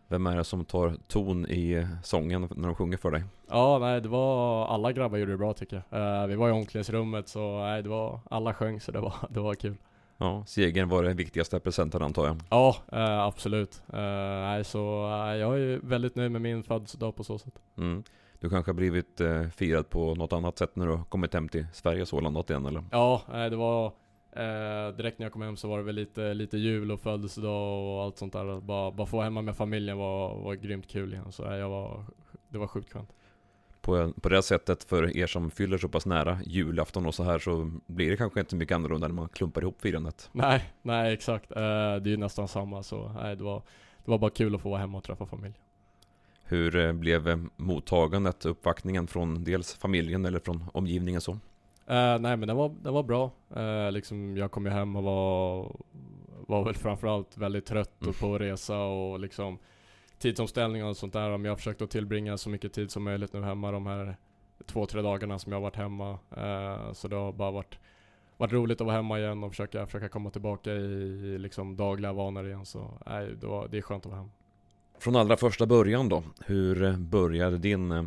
Vem 0.08 0.28
är 0.28 0.36
det 0.36 0.44
som 0.44 0.66
tar 0.66 0.96
ton 1.08 1.46
i 1.46 1.88
sången 2.04 2.48
när 2.56 2.68
de 2.68 2.76
sjunger 2.76 2.98
för 2.98 3.12
dig? 3.12 3.24
Ja, 3.50 3.80
nej 3.80 4.02
det 4.02 4.10
var, 4.10 4.68
alla 4.68 4.92
grabbar 4.92 5.18
gjorde 5.18 5.32
det 5.32 5.38
bra 5.38 5.54
tycker 5.54 5.84
jag. 5.90 6.22
Eh, 6.22 6.28
vi 6.28 6.36
var 6.36 6.50
i 6.50 6.52
omklädningsrummet 6.52 7.28
så 7.28 7.60
nej, 7.60 7.84
det 7.84 7.90
var, 7.90 8.20
alla 8.30 8.54
sjöng 8.54 8.82
så 8.82 8.92
det 8.92 9.00
var, 9.00 9.14
det 9.30 9.40
var 9.40 9.56
kul. 9.56 9.78
Ja, 10.18 10.44
segern 10.48 10.90
var 10.90 11.04
det 11.04 11.14
viktigaste 11.14 11.60
presenten 11.60 12.02
antar 12.02 12.26
jag. 12.26 12.42
Ja, 12.50 12.76
eh, 12.92 13.20
absolut. 13.20 13.82
Eh, 13.94 14.00
nej, 14.42 14.64
så 14.64 15.06
eh, 15.06 15.36
jag 15.36 15.60
är 15.60 15.80
väldigt 15.84 16.16
nöjd 16.16 16.32
med 16.32 16.42
min 16.42 16.64
födelsedag 16.64 17.16
på 17.16 17.24
så 17.24 17.38
sätt. 17.38 17.62
Mm. 17.78 18.04
Du 18.42 18.50
kanske 18.50 18.70
har 18.70 18.76
blivit 18.76 19.22
eh, 19.22 19.48
firad 19.48 19.90
på 19.90 20.16
något 20.16 20.34
annat 20.34 20.58
sätt 20.58 20.76
när 20.76 20.86
du 20.88 20.92
har 20.92 21.04
kommit 21.04 21.34
hem 21.34 21.50
till 21.50 21.66
Sverige 21.74 22.06
så 22.06 22.20
landat 22.20 22.50
igen 22.50 22.66
eller? 22.66 22.84
Ja, 22.92 23.22
nej, 23.30 23.50
det 23.50 23.56
var 23.56 23.86
eh, 24.32 24.96
direkt 24.98 25.20
när 25.20 25.26
jag 25.26 25.34
kom 25.34 25.42
hem 25.42 25.58
så 25.58 25.68
var 25.68 25.78
det 25.78 25.84
väl 25.84 25.96
lite, 25.96 26.34
lite 26.34 26.58
jul 26.58 26.92
och 26.92 27.00
födelsedag 27.00 27.96
och 27.96 28.04
allt 28.04 28.18
sånt 28.18 28.34
där. 28.34 28.62
Bara, 28.62 28.92
bara 28.92 29.08
få 29.08 29.18
vara 29.18 29.24
hemma 29.24 29.42
med 29.42 29.58
familjen 29.58 29.98
var, 29.98 30.36
var 30.36 30.54
grymt 30.54 30.88
kul 30.88 31.14
igen. 31.14 31.32
Så 31.32 31.44
nej, 31.44 31.60
jag 31.60 31.70
var, 31.70 32.06
det 32.50 32.58
var 32.58 32.68
sjukt 32.68 32.94
skönt. 32.94 33.14
På, 33.82 34.14
på 34.22 34.30
det 34.30 34.44
sättet 34.44 34.84
för 34.84 35.18
er 35.18 35.28
som 35.28 35.52
fyller 35.52 35.78
så 35.78 35.90
pass 35.90 36.06
nära 36.06 36.40
julafton 36.46 37.06
och 37.06 37.16
så 37.16 37.24
här 37.24 37.40
så 37.40 37.72
blir 37.86 38.10
det 38.10 38.18
kanske 38.18 38.40
inte 38.40 38.56
mycket 38.56 38.76
annorlunda 38.76 39.08
när 39.08 39.16
man 39.16 39.30
klumpar 39.30 39.62
ihop 39.62 39.82
firandet. 39.82 40.30
Nej, 40.32 40.74
nej 40.82 41.14
exakt. 41.14 41.52
Eh, 41.52 41.58
det 41.58 42.08
är 42.08 42.08
ju 42.08 42.18
nästan 42.18 42.48
samma 42.48 42.84
så 42.84 43.12
nej, 43.22 43.36
det 43.36 43.44
var, 43.44 43.62
det 44.06 44.12
var 44.12 44.18
bara 44.18 44.32
kul 44.32 44.56
att 44.56 44.62
få 44.62 44.70
vara 44.70 44.80
hemma 44.80 44.98
och 44.98 45.04
träffa 45.04 45.26
familj. 45.26 45.54
Hur 46.52 46.76
eh, 46.76 46.94
blev 46.94 47.28
eh, 47.30 47.38
mottagandet, 47.58 48.46
uppvaktningen 48.46 49.08
från 49.08 49.44
dels 49.44 49.76
familjen 49.76 50.26
eller 50.26 50.40
från 50.40 50.64
omgivningen 50.74 51.22
så? 51.22 51.32
Eh, 51.32 52.20
nej 52.20 52.38
men 52.38 52.48
den 52.48 52.58
var, 52.58 52.76
den 52.82 52.94
var 52.94 53.04
bra. 53.04 53.32
Eh, 53.56 53.92
liksom, 53.92 54.38
jag 54.38 54.52
kom 54.52 54.66
ju 54.66 54.72
hem 54.72 54.96
och 54.96 55.04
var, 55.04 55.76
var 56.48 56.64
väl 56.66 56.76
framförallt 56.76 57.38
väldigt 57.38 57.66
trött 57.66 58.02
Mm. 58.02 58.10
och 58.10 58.20
på 58.20 58.38
resa 58.40 58.78
och 58.80 59.20
liksom 59.20 59.60
tidsomställningar 60.20 60.86
och 60.86 60.98
sånt 60.98 61.14
där. 61.14 61.30
Men 61.30 61.46
jag 61.46 61.58
försökte 61.58 61.84
att 61.84 61.90
tillbringa 61.90 62.38
så 62.38 62.50
mycket 62.50 62.74
tid 62.74 62.92
som 62.92 63.04
möjligt 63.04 63.34
nu 63.34 63.42
hemma 63.42 63.72
de 63.72 63.86
här 63.86 64.16
två, 64.66 64.86
tre 64.86 65.02
dagarna 65.02 65.40
som 65.40 65.52
jag 65.52 65.58
har 65.60 65.64
varit 65.64 65.76
hemma. 65.76 66.10
Eh, 66.38 66.94
så 66.94 67.08
det 67.08 67.16
har 67.16 67.32
bara 67.32 67.52
varit, 67.52 67.80
varit 68.38 68.54
roligt 68.54 68.82
att 68.82 68.88
vara 68.88 68.96
hemma 68.96 69.20
igen 69.20 69.44
och 69.44 69.52
försöka, 69.52 69.86
försöka 69.86 70.10
komma 70.10 70.30
tillbaka 70.30 70.72
i, 70.74 70.76
i 70.76 71.38
liksom 71.38 71.76
dagliga 71.78 72.14
vanor 72.14 72.48
igen. 72.48 72.66
Så 72.66 72.98
nej, 73.06 73.36
det, 73.42 73.48
var, 73.48 73.68
det 73.68 73.78
är 73.78 73.82
skönt 73.82 74.06
att 74.06 74.12
vara 74.12 74.20
hemma. 74.20 74.32
Från 75.02 75.16
allra 75.16 75.38
första 75.38 75.66
början 75.66 76.10
då, 76.10 76.24
hur 76.46 76.98
började 76.98 77.58
din 77.58 77.92
eh, 77.92 78.04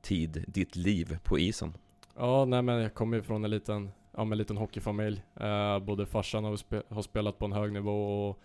tid, 0.00 0.44
ditt 0.46 0.76
liv 0.76 1.18
på 1.24 1.38
isen? 1.38 1.74
Ja, 2.16 2.44
nej 2.44 2.62
men 2.62 2.82
jag 2.82 2.94
kommer 2.94 3.16
ju 3.16 3.22
från 3.22 3.44
en 3.44 3.50
liten, 3.50 3.90
ja, 4.16 4.22
en 4.22 4.38
liten 4.38 4.56
hockeyfamilj. 4.56 5.22
Eh, 5.40 5.78
både 5.78 6.06
farsan 6.06 6.44
har, 6.44 6.56
spe, 6.56 6.82
har 6.88 7.02
spelat 7.02 7.38
på 7.38 7.44
en 7.44 7.52
hög 7.52 7.72
nivå 7.72 8.28
och 8.28 8.40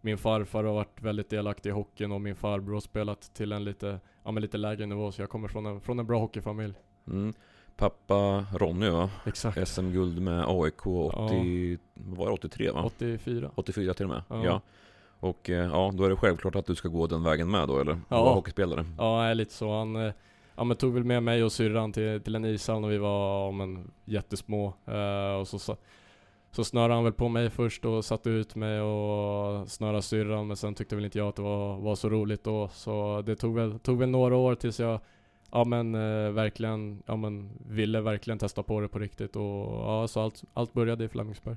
min 0.00 0.18
farfar 0.18 0.64
har 0.64 0.74
varit 0.74 1.02
väldigt 1.02 1.30
delaktig 1.30 1.70
i 1.70 1.72
hockeyn 1.72 2.12
och 2.12 2.20
min 2.20 2.36
farbror 2.36 2.74
har 2.74 2.80
spelat 2.80 3.34
till 3.34 3.52
en 3.52 3.64
lite, 3.64 4.00
ja, 4.24 4.30
men 4.30 4.42
lite 4.42 4.56
lägre 4.56 4.86
nivå. 4.86 5.12
Så 5.12 5.22
jag 5.22 5.30
kommer 5.30 5.48
från 5.48 5.66
en, 5.66 5.80
från 5.80 5.98
en 5.98 6.06
bra 6.06 6.18
hockeyfamilj. 6.18 6.74
Mm. 7.06 7.34
Pappa 7.76 8.46
Ronny 8.54 8.88
va? 8.88 9.10
Exakt. 9.26 9.68
SM-guld 9.68 10.22
med 10.22 10.44
AIK 10.48 10.86
80, 10.86 11.78
vad 11.94 12.18
var 12.18 12.26
det 12.26 12.32
83 12.32 12.70
va? 12.70 12.84
84. 12.84 13.50
84 13.54 13.94
till 13.94 14.04
och 14.04 14.10
med? 14.10 14.22
Ja. 14.28 14.44
Ja. 14.44 14.60
Och 15.24 15.50
eh, 15.50 15.66
ja, 15.66 15.90
då 15.94 16.04
är 16.04 16.10
det 16.10 16.16
självklart 16.16 16.56
att 16.56 16.66
du 16.66 16.74
ska 16.74 16.88
gå 16.88 17.06
den 17.06 17.22
vägen 17.22 17.50
med 17.50 17.68
då 17.68 17.78
eller? 17.78 17.98
Ja. 18.08 18.24
Vara 18.24 18.34
hockeyspelare? 18.34 18.84
Ja, 18.98 19.34
lite 19.34 19.52
så. 19.52 19.78
Han 19.78 19.96
eh, 19.96 20.12
ja, 20.56 20.64
men 20.64 20.76
tog 20.76 20.94
väl 20.94 21.04
med 21.04 21.22
mig 21.22 21.44
och 21.44 21.52
syrran 21.52 21.92
till, 21.92 22.20
till 22.20 22.34
en 22.34 22.44
ishall 22.44 22.80
när 22.80 22.88
vi 22.88 22.98
var 22.98 23.46
ja, 23.46 23.50
men, 23.50 23.90
jättesmå. 24.04 24.74
Eh, 24.86 25.40
och 25.40 25.48
så, 25.48 25.58
så, 25.58 25.76
så 26.50 26.64
snörade 26.64 26.94
han 26.94 27.04
väl 27.04 27.12
på 27.12 27.28
mig 27.28 27.50
först 27.50 27.84
och 27.84 28.04
satte 28.04 28.30
ut 28.30 28.54
mig 28.54 28.80
och 28.80 29.68
snörade 29.68 30.02
syrran. 30.02 30.46
Men 30.46 30.56
sen 30.56 30.74
tyckte 30.74 30.96
väl 30.96 31.04
inte 31.04 31.18
jag 31.18 31.28
att 31.28 31.36
det 31.36 31.42
var, 31.42 31.76
var 31.76 31.94
så 31.94 32.08
roligt 32.08 32.44
då. 32.44 32.68
Så 32.68 33.22
det 33.26 33.36
tog 33.36 33.54
väl, 33.54 33.78
tog 33.78 33.98
väl 33.98 34.08
några 34.08 34.36
år 34.36 34.54
tills 34.54 34.80
jag 34.80 35.00
ja, 35.50 35.64
men, 35.64 35.94
eh, 35.94 36.30
verkligen 36.30 37.02
ja, 37.06 37.16
men, 37.16 37.50
ville 37.68 38.00
verkligen 38.00 38.38
testa 38.38 38.62
på 38.62 38.80
det 38.80 38.88
på 38.88 38.98
riktigt. 38.98 39.36
Och, 39.36 39.72
ja, 39.72 40.08
så 40.08 40.20
allt, 40.20 40.44
allt 40.54 40.72
började 40.72 41.04
i 41.04 41.08
Flemingsberg. 41.08 41.56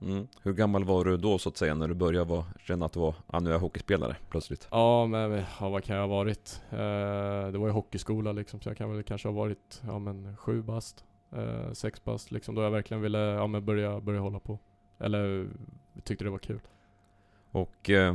Mm. 0.00 0.28
Hur 0.42 0.52
gammal 0.52 0.84
var 0.84 1.04
du 1.04 1.16
då 1.16 1.38
så 1.38 1.48
att 1.48 1.56
säga 1.56 1.74
när 1.74 1.88
du 1.88 1.94
började 1.94 2.30
vara, 2.30 2.44
känna 2.58 2.86
att 2.86 2.92
du 2.92 3.00
var, 3.00 3.14
ah, 3.26 3.40
nu 3.40 3.50
är 3.50 3.54
jag 3.54 3.60
hockeyspelare 3.60 4.16
plötsligt? 4.30 4.68
Ja, 4.70 5.06
men 5.06 5.44
ja, 5.60 5.68
vad 5.68 5.84
kan 5.84 5.96
jag 5.96 6.02
ha 6.02 6.16
varit? 6.16 6.62
Eh, 6.70 7.52
det 7.52 7.58
var 7.58 7.66
ju 7.66 7.72
hockeyskola 7.72 8.32
liksom, 8.32 8.60
så 8.60 8.68
jag 8.68 8.76
kan 8.76 8.92
väl 8.92 9.02
kanske 9.02 9.28
ha 9.28 9.32
varit 9.34 9.82
ja, 9.86 9.98
men, 9.98 10.36
sju 10.36 10.62
bast, 10.62 11.04
eh, 11.32 11.72
sex 11.72 12.04
bast 12.04 12.30
liksom, 12.30 12.54
då 12.54 12.62
jag 12.62 12.70
verkligen 12.70 13.00
ville 13.00 13.18
ja, 13.18 13.46
men 13.46 13.64
börja, 13.64 14.00
börja 14.00 14.20
hålla 14.20 14.38
på. 14.38 14.58
Eller 14.98 15.48
tyckte 16.04 16.24
det 16.24 16.30
var 16.30 16.38
kul. 16.38 16.60
Och 17.50 17.90
eh, 17.90 18.14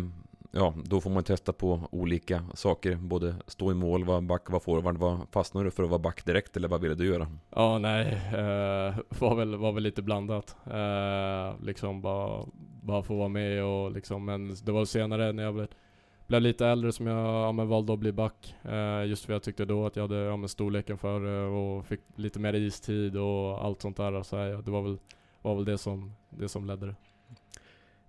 ja, 0.51 0.73
då 0.83 1.01
får 1.01 1.09
man 1.09 1.23
testa 1.23 1.53
på 1.53 1.81
olika 1.91 2.45
saker. 2.53 2.95
Både 2.95 3.35
stå 3.47 3.71
i 3.71 3.75
mål, 3.75 4.03
vara 4.03 4.21
back, 4.21 4.49
vara 4.49 4.59
forward. 4.59 4.97
Vad 4.97 5.19
fastnade 5.31 5.67
du 5.67 5.71
för 5.71 5.83
att 5.83 5.89
vara 5.89 5.99
back 5.99 6.25
direkt 6.25 6.57
eller 6.57 6.67
vad 6.67 6.81
ville 6.81 6.95
du 6.95 7.05
göra? 7.05 7.27
Ja, 7.49 7.77
nej, 7.77 8.13
eh, 8.13 8.95
var, 9.19 9.35
väl, 9.35 9.55
var 9.55 9.71
väl 9.71 9.83
lite 9.83 10.01
blandat. 10.01 10.55
Eh, 10.65 11.65
liksom 11.65 12.01
bara, 12.01 12.45
bara 12.81 13.03
få 13.03 13.15
vara 13.15 13.27
med 13.27 13.63
och 13.63 13.91
liksom, 13.91 14.25
men 14.25 14.55
det 14.63 14.71
var 14.71 14.85
senare 14.85 15.31
när 15.31 15.43
jag 15.43 15.53
blev, 15.53 15.67
blev 16.27 16.41
lite 16.41 16.67
äldre 16.67 16.91
som 16.91 17.07
jag 17.07 17.47
ja, 17.47 17.51
men 17.51 17.67
valde 17.67 17.93
att 17.93 17.99
bli 17.99 18.11
back. 18.11 18.55
Eh, 18.61 19.05
just 19.05 19.25
för 19.25 19.33
jag 19.33 19.43
tyckte 19.43 19.65
då 19.65 19.85
att 19.85 19.95
jag 19.95 20.03
hade 20.03 20.15
ja, 20.15 20.37
men 20.37 20.49
storleken 20.49 20.97
för 20.97 21.45
eh, 21.45 21.53
och 21.53 21.85
fick 21.85 22.01
lite 22.15 22.39
mer 22.39 22.53
istid 22.53 23.17
och 23.17 23.65
allt 23.65 23.81
sånt 23.81 23.97
där. 23.97 24.23
Så 24.23 24.37
här, 24.37 24.61
det 24.65 24.71
var 24.71 24.81
väl, 24.81 24.97
var 25.41 25.55
väl 25.55 25.65
det, 25.65 25.77
som, 25.77 26.15
det 26.29 26.49
som 26.49 26.65
ledde 26.65 26.85
det. 26.85 26.95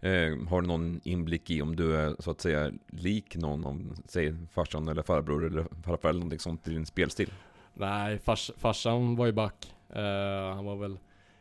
Eh, 0.00 0.48
har 0.48 0.60
du 0.60 0.66
någon 0.66 1.00
inblick 1.04 1.50
i 1.50 1.62
om 1.62 1.76
du 1.76 1.96
är 1.96 2.16
så 2.18 2.30
att 2.30 2.40
säga 2.40 2.72
lik 2.88 3.36
någon 3.36 3.64
om, 3.64 3.94
säg 4.06 4.34
farsan 4.52 4.88
eller 4.88 5.02
farbror 5.02 5.46
eller 5.46 5.66
farfar 5.82 6.08
eller 6.08 6.20
någonting 6.20 6.38
sånt 6.38 6.68
i 6.68 6.70
din 6.70 6.86
spelstil? 6.86 7.32
Nej, 7.74 8.18
fars, 8.18 8.50
farsan 8.56 9.16
var 9.16 9.26
ju 9.26 9.32
back. 9.32 9.74
Eh, 9.88 10.54
han 10.54 10.64
var 10.64 10.76
väl 10.76 10.98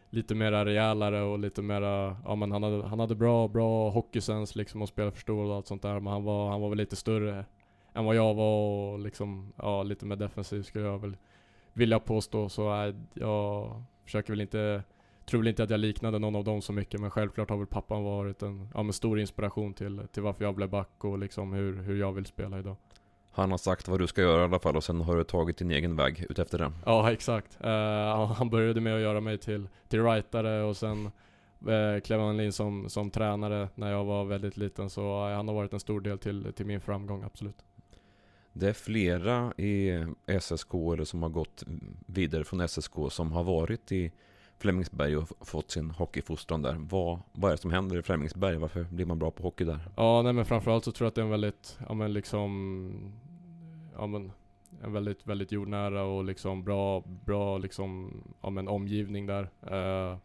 lite 0.09 0.35
mera 0.35 0.65
rejälare 0.65 1.21
och 1.21 1.39
lite 1.39 1.61
mera, 1.61 2.17
ja 2.25 2.35
men 2.35 2.51
han 2.51 2.63
hade, 2.63 2.87
han 2.87 2.99
hade 2.99 3.15
bra, 3.15 3.47
bra 3.47 3.89
hockeysens 3.89 4.55
liksom 4.55 4.81
och 4.81 4.89
spelförståelse 4.89 5.49
och 5.49 5.55
allt 5.55 5.67
sånt 5.67 5.81
där. 5.81 5.99
Men 5.99 6.13
han 6.13 6.23
var, 6.23 6.49
han 6.49 6.61
var 6.61 6.69
väl 6.69 6.77
lite 6.77 6.95
större 6.95 7.45
än 7.93 8.05
vad 8.05 8.15
jag 8.15 8.33
var 8.33 8.91
och 8.91 8.99
liksom, 8.99 9.53
ja 9.55 9.83
lite 9.83 10.05
mer 10.05 10.15
defensiv 10.15 10.63
skulle 10.63 10.85
jag 10.85 10.99
väl 10.99 11.17
vilja 11.73 11.99
påstå. 11.99 12.49
Så 12.49 12.93
jag 13.13 13.83
försöker 14.03 14.33
väl 14.33 14.41
inte, 14.41 14.83
tror 15.29 15.39
väl 15.39 15.47
inte 15.47 15.63
att 15.63 15.69
jag 15.69 15.79
liknade 15.79 16.19
någon 16.19 16.35
av 16.35 16.43
dem 16.43 16.61
så 16.61 16.73
mycket. 16.73 17.01
Men 17.01 17.11
självklart 17.11 17.49
har 17.49 17.57
väl 17.57 17.67
pappan 17.67 18.03
varit 18.03 18.41
en, 18.41 18.69
ja 18.73 18.91
stor 18.91 19.19
inspiration 19.19 19.73
till, 19.73 20.01
till 20.11 20.23
varför 20.23 20.45
jag 20.45 20.55
blev 20.55 20.69
back 20.69 21.03
och 21.03 21.19
liksom 21.19 21.53
hur, 21.53 21.81
hur 21.81 21.99
jag 21.99 22.11
vill 22.11 22.25
spela 22.25 22.59
idag. 22.59 22.75
Han 23.31 23.51
har 23.51 23.57
sagt 23.57 23.87
vad 23.87 23.99
du 23.99 24.07
ska 24.07 24.21
göra 24.21 24.41
i 24.41 24.43
alla 24.43 24.59
fall 24.59 24.75
och 24.75 24.83
sen 24.83 25.01
har 25.01 25.15
du 25.15 25.23
tagit 25.23 25.57
din 25.57 25.71
egen 25.71 25.95
väg 25.95 26.25
utefter 26.29 26.57
det. 26.57 26.71
Ja, 26.85 27.11
exakt. 27.11 27.57
Uh, 27.63 28.25
han 28.25 28.49
började 28.49 28.81
med 28.81 28.95
att 28.95 29.01
göra 29.01 29.21
mig 29.21 29.37
till, 29.37 29.67
till 29.87 30.01
writare 30.01 30.63
och 30.63 30.77
sen 30.77 31.11
uh, 31.67 31.99
klev 32.03 32.19
han 32.19 32.39
in 32.39 32.53
som, 32.53 32.89
som 32.89 33.11
tränare 33.11 33.69
när 33.75 33.91
jag 33.91 34.05
var 34.05 34.25
väldigt 34.25 34.57
liten. 34.57 34.89
Så 34.89 35.27
uh, 35.27 35.35
han 35.35 35.47
har 35.47 35.55
varit 35.55 35.73
en 35.73 35.79
stor 35.79 36.01
del 36.01 36.19
till, 36.19 36.53
till 36.55 36.65
min 36.65 36.81
framgång, 36.81 37.23
absolut. 37.23 37.63
Det 38.53 38.69
är 38.69 38.73
flera 38.73 39.53
i 39.57 40.05
SSK 40.39 40.73
eller 40.73 41.05
som 41.05 41.23
har 41.23 41.29
gått 41.29 41.63
vidare 42.05 42.43
från 42.43 42.67
SSK 42.67 42.93
som 43.09 43.31
har 43.31 43.43
varit 43.43 43.91
i 43.91 44.11
Flemingsberg 44.59 45.17
och 45.17 45.47
fått 45.47 45.71
sin 45.71 45.91
hockeyfostran 45.91 46.61
där. 46.61 46.75
Vad, 46.79 47.19
vad 47.31 47.51
är 47.51 47.55
det 47.55 47.61
som 47.61 47.71
händer 47.71 47.97
i 47.97 48.01
Flemingsberg? 48.01 48.57
Varför 48.57 48.83
blir 48.83 49.05
man 49.05 49.19
bra 49.19 49.31
på 49.31 49.43
hockey 49.43 49.63
där? 49.63 49.79
Ja, 49.95 50.21
nej 50.21 50.33
men 50.33 50.45
framförallt 50.45 50.85
så 50.85 50.91
tror 50.91 51.05
jag 51.05 51.09
att 51.09 51.15
det 51.15 51.21
är 51.21 51.25
en 51.25 51.31
väldigt, 51.31 51.77
ja 51.87 51.93
men 51.93 52.13
liksom, 52.13 53.11
ja 53.95 54.07
men 54.07 54.31
en 54.83 54.93
väldigt, 54.93 55.27
väldigt 55.27 55.51
jordnära 55.51 56.03
och 56.03 56.23
liksom 56.23 56.63
bra, 56.63 57.03
bra 57.25 57.57
liksom, 57.57 58.13
ja 58.41 58.49
men 58.49 58.67
omgivning 58.67 59.25
där. 59.25 59.49
Eh, 59.71 60.17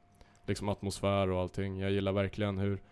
liksom 0.46 0.68
atmosfär 0.68 1.30
och 1.30 1.40
allting. 1.40 1.78
Jag 1.78 1.90
gillar 1.90 2.12
verkligen 2.12 2.58
hur, 2.58 2.82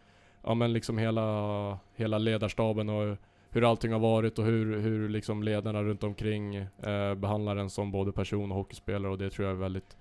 ja 0.42 0.54
men 0.54 0.72
liksom 0.72 0.98
hela, 0.98 1.78
hela 1.94 2.18
ledarstaben 2.18 2.88
och 2.88 3.16
hur 3.50 3.70
allting 3.70 3.92
har 3.92 3.98
varit 3.98 4.38
och 4.38 4.44
hur, 4.44 4.80
hur 4.80 5.08
liksom 5.08 5.42
ledarna 5.42 5.82
runt 5.82 6.04
omkring 6.04 6.54
eh, 6.56 7.14
behandlar 7.14 7.56
en 7.56 7.70
som 7.70 7.92
både 7.92 8.12
person 8.12 8.52
och 8.52 8.58
hockeyspelare 8.58 9.12
och 9.12 9.18
det 9.18 9.30
tror 9.30 9.48
jag 9.48 9.56
är 9.56 9.60
väldigt 9.60 9.96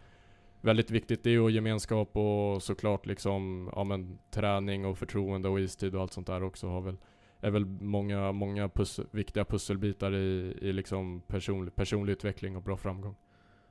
väldigt 0.61 0.91
viktigt. 0.91 1.23
Det 1.23 1.29
är 1.29 1.31
ju 1.31 1.49
gemenskap 1.49 2.17
och 2.17 2.63
såklart 2.63 3.05
liksom, 3.05 3.69
ja 3.75 3.83
men 3.83 4.19
träning 4.29 4.85
och 4.85 4.97
förtroende 4.97 5.49
och 5.49 5.59
istid 5.59 5.95
och 5.95 6.01
allt 6.01 6.13
sånt 6.13 6.27
där 6.27 6.43
också 6.43 6.67
har 6.67 6.81
väl, 6.81 6.97
är 7.39 7.51
väl 7.51 7.65
många, 7.65 8.31
många 8.31 8.69
pussel, 8.69 9.05
viktiga 9.11 9.45
pusselbitar 9.45 10.15
i, 10.15 10.57
i 10.61 10.73
liksom 10.73 11.21
personlig, 11.27 11.75
personlig 11.75 12.13
utveckling 12.13 12.55
och 12.55 12.63
bra 12.63 12.77
framgång. 12.77 13.15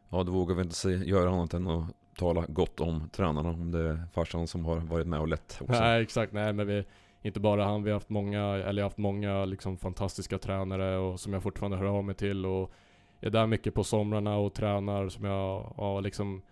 Ja, 0.09 0.23
då 0.23 0.33
vågar 0.33 0.55
vi 0.55 0.63
inte 0.63 0.75
se, 0.75 0.91
göra 0.91 1.31
annat 1.31 1.55
än 1.55 1.67
att 1.67 1.95
tala 2.17 2.45
gott 2.49 2.81
om 2.81 3.09
tränarna, 3.13 3.51
om 3.51 3.71
det 3.71 3.79
är 3.79 4.07
farsan 4.13 4.47
som 4.47 4.65
har 4.65 4.77
varit 4.77 5.07
med 5.07 5.21
och 5.21 5.29
lett 5.29 5.59
också. 5.61 5.73
Nej, 5.81 6.03
exakt. 6.03 6.33
Nej, 6.33 6.53
men 6.53 6.67
vi, 6.67 6.85
inte 7.23 7.41
bara 7.41 7.65
han, 7.65 7.83
vi 7.83 7.91
har 7.91 7.97
haft 7.97 8.09
många, 8.09 8.41
eller 8.41 8.81
jag 8.81 8.85
har 8.85 8.91
haft 8.91 8.99
många 8.99 9.45
liksom 9.45 9.77
fantastiska 9.77 10.39
tränare 10.39 10.99
och 10.99 11.21
som 11.21 11.33
jag 11.33 11.43
fortfarande 11.43 11.77
hör 11.77 11.85
av 11.85 12.05
mig 12.05 12.15
till 12.15 12.47
och 12.47 12.73
är 13.21 13.31
där 13.31 13.47
mycket 13.47 13.75
på 13.75 13.85
somrarna 13.85 14.37
och 14.37 14.55
tränar 14.55 15.09
som 15.09 15.25
jag, 15.25 15.75
ja 15.77 16.01
liksom 16.01 16.43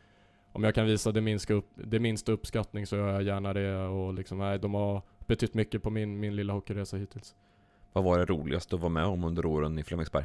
om 0.53 0.65
jag 0.65 0.75
kan 0.75 0.87
visa 0.87 1.13
det 1.13 1.21
minsta, 1.21 1.55
upp, 1.55 1.71
det 1.75 1.99
minsta 1.99 2.33
uppskattning 2.33 2.87
så 2.87 2.97
gör 2.97 3.13
jag 3.13 3.23
gärna 3.23 3.53
det 3.53 3.87
och 3.87 4.15
liksom, 4.15 4.39
nej, 4.39 4.59
de 4.59 4.75
har 4.75 5.03
betytt 5.27 5.55
mycket 5.55 5.83
på 5.83 5.91
min, 5.91 6.21
min 6.21 6.37
lilla 6.37 6.53
hockeyresa 6.53 6.97
hittills. 6.97 7.35
Vad 7.93 8.05
var 8.05 8.19
det 8.19 8.25
roligaste 8.25 8.75
att 8.75 8.81
vara 8.81 8.93
med 8.93 9.05
om 9.05 9.25
under 9.25 9.47
åren 9.47 9.79
i 9.79 9.83
Flemingsberg? 9.83 10.25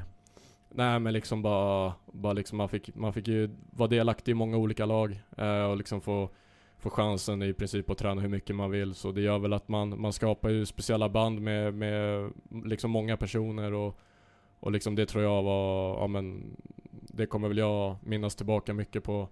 Nej 0.70 1.00
men 1.00 1.14
liksom 1.14 1.42
bara, 1.42 1.94
bara 2.06 2.34
liksom 2.34 2.58
man 2.58 2.70
fick, 2.70 2.96
man 2.96 3.14
fick 3.14 3.28
ju 3.28 3.50
vara 3.72 3.88
delaktig 3.88 4.32
i 4.32 4.36
många 4.36 4.58
olika 4.58 4.86
lag 4.86 5.22
eh, 5.38 5.64
och 5.64 5.78
liksom 5.78 6.02
få, 6.02 6.30
få 6.78 6.90
chansen 6.90 7.42
i 7.42 7.54
princip 7.54 7.90
att 7.90 7.98
träna 7.98 8.22
hur 8.22 8.30
mycket 8.30 8.56
man 8.56 8.72
vill. 8.72 8.94
Så 8.94 9.12
det 9.12 9.22
gör 9.22 9.40
väl 9.40 9.54
att 9.54 9.68
man, 9.68 10.02
man 10.02 10.14
skapar 10.14 10.50
ju 10.50 10.66
speciella 10.66 11.10
band 11.10 11.42
med, 11.42 11.74
med 11.74 12.32
liksom 12.66 12.92
många 12.92 13.18
personer 13.18 13.74
och, 13.74 14.00
och 14.60 14.72
liksom 14.72 14.96
det 14.96 15.06
tror 15.06 15.24
jag 15.24 15.44
var, 15.44 15.98
ja 16.00 16.08
men 16.08 16.56
det 16.92 17.26
kommer 17.26 17.48
väl 17.48 17.58
jag 17.58 17.96
minnas 18.04 18.36
tillbaka 18.36 18.74
mycket 18.74 19.04
på 19.04 19.30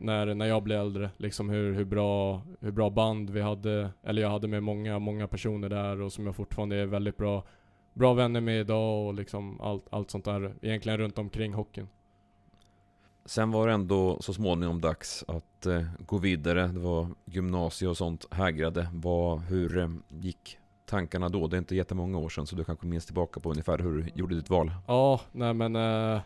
när, 0.00 0.34
när 0.34 0.46
jag 0.46 0.62
blev 0.62 0.80
äldre. 0.80 1.10
Liksom 1.16 1.50
hur, 1.50 1.74
hur, 1.74 1.84
bra, 1.84 2.42
hur 2.60 2.70
bra 2.70 2.90
band 2.90 3.30
vi 3.30 3.40
hade, 3.40 3.90
eller 4.02 4.22
jag 4.22 4.30
hade 4.30 4.48
med 4.48 4.62
många, 4.62 4.98
många 4.98 5.28
personer 5.28 5.68
där 5.68 6.00
och 6.00 6.12
som 6.12 6.26
jag 6.26 6.36
fortfarande 6.36 6.76
är 6.76 6.86
väldigt 6.86 7.16
bra, 7.16 7.44
bra 7.92 8.14
vänner 8.14 8.40
med 8.40 8.60
idag 8.60 9.06
och 9.06 9.14
liksom 9.14 9.60
allt, 9.60 9.86
allt 9.90 10.10
sånt 10.10 10.24
där 10.24 10.54
egentligen 10.62 10.98
runt 10.98 11.18
omkring 11.18 11.52
hockeyn. 11.52 11.88
Sen 13.26 13.50
var 13.50 13.66
det 13.66 13.74
ändå 13.74 14.18
så 14.20 14.32
småningom 14.32 14.80
dags 14.80 15.24
att 15.28 15.66
eh, 15.66 15.82
gå 15.98 16.18
vidare. 16.18 16.66
Det 16.66 16.80
var 16.80 17.08
gymnasie 17.24 17.88
och 17.88 17.96
sånt 17.96 18.26
hägrade. 18.30 18.88
Vad, 18.92 19.40
hur 19.40 19.78
eh, 19.78 19.88
gick 20.08 20.58
tankarna 20.86 21.28
då? 21.28 21.46
Det 21.46 21.56
är 21.56 21.58
inte 21.58 21.76
jättemånga 21.76 22.18
år 22.18 22.28
sedan 22.28 22.46
så 22.46 22.56
du 22.56 22.64
kanske 22.64 22.86
minns 22.86 23.06
tillbaka 23.06 23.40
på 23.40 23.50
ungefär 23.50 23.78
hur 23.78 23.92
du 23.92 24.10
gjorde 24.14 24.34
ditt 24.34 24.50
val? 24.50 24.72
Ja, 24.86 25.20
nej 25.32 25.54
men 25.54 25.76
eh, 25.76 26.20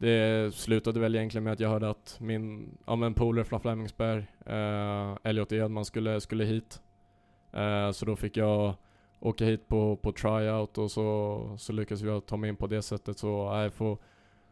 det 0.00 0.54
slutade 0.54 1.00
väl 1.00 1.14
egentligen 1.14 1.44
med 1.44 1.52
att 1.52 1.60
jag 1.60 1.68
hörde 1.68 1.90
att 1.90 2.16
min, 2.20 2.78
ja 2.86 2.96
men 2.96 3.14
polare 3.14 3.44
från 3.44 3.60
Flemingsberg, 3.60 4.26
eh, 4.46 5.16
Elliot 5.22 5.52
Edman 5.52 5.84
skulle, 5.84 6.20
skulle 6.20 6.44
hit. 6.44 6.80
Eh, 7.52 7.90
så 7.90 8.06
då 8.06 8.16
fick 8.16 8.36
jag 8.36 8.74
åka 9.18 9.44
hit 9.44 9.68
på, 9.68 9.96
på 9.96 10.12
tryout 10.12 10.78
och 10.78 10.90
så, 10.90 11.56
så 11.58 11.72
lyckades 11.72 12.02
jag 12.02 12.26
ta 12.26 12.36
mig 12.36 12.50
in 12.50 12.56
på 12.56 12.66
det 12.66 12.82
sättet. 12.82 13.18
Så 13.18 13.28
jag 13.28 13.74
får, 13.74 13.98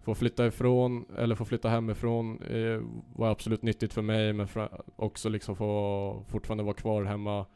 få 0.00 0.14
flytta 0.14 0.46
ifrån, 0.46 1.04
eller 1.18 1.34
få 1.34 1.44
flytta 1.44 1.68
hemifrån 1.68 2.42
eh, 2.42 2.80
var 3.16 3.30
absolut 3.30 3.62
nyttigt 3.62 3.92
för 3.92 4.02
mig 4.02 4.32
men 4.32 4.48
för, 4.48 4.82
också 4.96 5.28
liksom 5.28 5.56
få 5.56 6.24
fortfarande 6.28 6.64
vara 6.64 6.74
kvar 6.74 7.04
hemma 7.04 7.46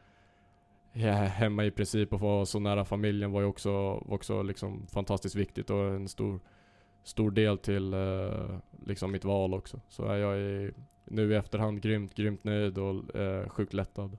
hemma 1.28 1.64
i 1.64 1.70
princip 1.70 2.12
och 2.12 2.20
få 2.20 2.26
vara 2.26 2.46
så 2.46 2.58
nära 2.58 2.84
familjen 2.84 3.32
var 3.32 3.40
ju 3.40 3.46
också, 3.46 3.70
var 3.72 4.14
också 4.14 4.42
liksom 4.42 4.86
fantastiskt 4.86 5.34
viktigt 5.34 5.70
och 5.70 5.84
en 5.84 6.08
stor 6.08 6.40
stor 7.02 7.30
del 7.30 7.58
till 7.58 7.92
eh, 7.94 8.58
liksom 8.86 9.12
mitt 9.12 9.24
val 9.24 9.54
också. 9.54 9.80
Så 9.88 10.02
jag 10.02 10.38
är 10.38 10.74
nu 11.04 11.32
i 11.32 11.34
efterhand 11.34 11.82
grymt, 11.82 12.14
grymt 12.14 12.44
nöjd 12.44 12.78
och 12.78 13.16
eh, 13.16 13.48
sjukt 13.48 13.72
lättad. 13.72 14.18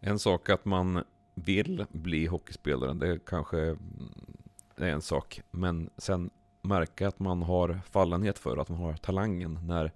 En 0.00 0.18
sak 0.18 0.48
att 0.48 0.64
man 0.64 1.04
vill 1.34 1.84
bli 1.90 2.26
hockeyspelare, 2.26 2.94
det 2.94 3.18
kanske 3.26 3.58
är 4.76 4.88
en 4.88 5.02
sak. 5.02 5.40
Men 5.50 5.90
sen 5.96 6.30
märka 6.62 7.08
att 7.08 7.18
man 7.18 7.42
har 7.42 7.80
fallenhet 7.90 8.38
för, 8.38 8.56
att 8.56 8.68
man 8.68 8.78
har 8.78 8.92
talangen. 8.92 9.58
När 9.62 9.92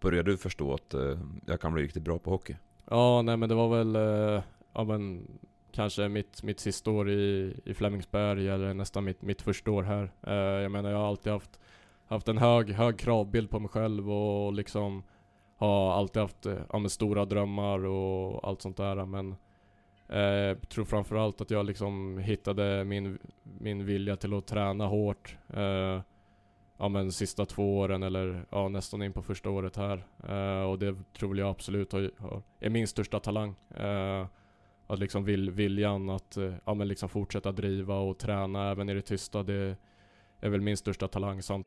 började 0.00 0.30
du 0.30 0.36
förstå 0.36 0.74
att 0.74 0.94
eh, 0.94 1.18
jag 1.46 1.60
kan 1.60 1.72
bli 1.72 1.82
riktigt 1.82 2.02
bra 2.02 2.18
på 2.18 2.30
hockey? 2.30 2.56
Ja, 2.90 3.22
nej 3.22 3.36
men 3.36 3.48
det 3.48 3.54
var 3.54 3.68
väl, 3.76 3.96
eh, 3.96 4.42
ja 4.72 4.84
men 4.84 5.28
kanske 5.72 6.08
mitt, 6.08 6.42
mitt 6.42 6.60
sista 6.60 6.90
år 6.90 7.10
i, 7.10 7.54
i 7.64 7.74
Flemingsberg 7.74 8.48
eller 8.48 8.74
nästan 8.74 9.04
mitt, 9.04 9.22
mitt 9.22 9.42
första 9.42 9.70
år 9.70 9.82
här. 9.82 10.12
Eh, 10.22 10.62
jag 10.62 10.72
menar 10.72 10.90
jag 10.90 10.98
har 10.98 11.08
alltid 11.08 11.32
haft 11.32 11.60
haft 12.06 12.28
en 12.28 12.38
hög, 12.38 12.70
hög 12.70 12.98
kravbild 12.98 13.50
på 13.50 13.60
mig 13.60 13.68
själv 13.68 14.10
och 14.10 14.52
liksom 14.52 15.02
har 15.56 15.92
alltid 15.92 16.22
haft 16.22 16.46
eh, 16.46 16.58
ja, 16.72 16.78
med 16.78 16.92
stora 16.92 17.24
drömmar 17.24 17.84
och 17.84 18.48
allt 18.48 18.62
sånt 18.62 18.76
där. 18.76 19.04
Men 19.04 19.30
eh, 20.08 20.58
tror 20.58 20.84
framförallt 20.84 21.40
att 21.40 21.50
jag 21.50 21.66
liksom 21.66 22.18
hittade 22.18 22.84
min, 22.84 23.18
min 23.42 23.86
vilja 23.86 24.16
till 24.16 24.34
att 24.34 24.46
träna 24.46 24.86
hårt 24.86 25.36
eh, 25.54 26.00
ja 26.78 26.88
men 26.88 27.12
sista 27.12 27.44
två 27.46 27.78
åren 27.78 28.02
eller 28.02 28.46
ja 28.50 28.68
nästan 28.68 29.02
in 29.02 29.12
på 29.12 29.22
första 29.22 29.50
året 29.50 29.76
här. 29.76 30.04
Eh, 30.28 30.70
och 30.70 30.78
det 30.78 30.96
tror 31.18 31.38
jag 31.38 31.48
absolut 31.48 31.92
har, 31.92 32.10
har, 32.18 32.42
är 32.60 32.70
min 32.70 32.88
största 32.88 33.20
talang. 33.20 33.54
Eh, 33.76 34.26
att 34.86 34.98
liksom 34.98 35.24
vill, 35.24 35.50
viljan 35.50 36.10
att 36.10 36.36
eh, 36.36 36.54
ja 36.64 36.74
men 36.74 36.88
liksom 36.88 37.08
fortsätta 37.08 37.52
driva 37.52 37.98
och 37.98 38.18
träna 38.18 38.70
även 38.70 38.88
i 38.88 38.94
det 38.94 39.02
tysta 39.02 39.42
det 39.42 39.76
är 40.40 40.48
väl 40.48 40.60
min 40.60 40.76
största 40.76 41.08
talang 41.08 41.42
samt 41.42 41.66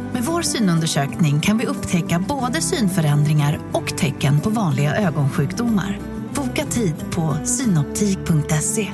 Med 0.21 0.27
vår 0.27 0.41
synundersökning 0.41 1.39
kan 1.39 1.57
vi 1.57 1.65
upptäcka 1.65 2.25
både 2.29 2.61
synförändringar 2.61 3.59
och 3.73 3.97
tecken 3.97 4.41
på 4.41 4.49
vanliga 4.49 4.95
ögonsjukdomar. 4.95 5.99
Boka 6.35 6.65
tid 6.65 6.95
på 7.15 7.45
synoptik.se. 7.45 8.87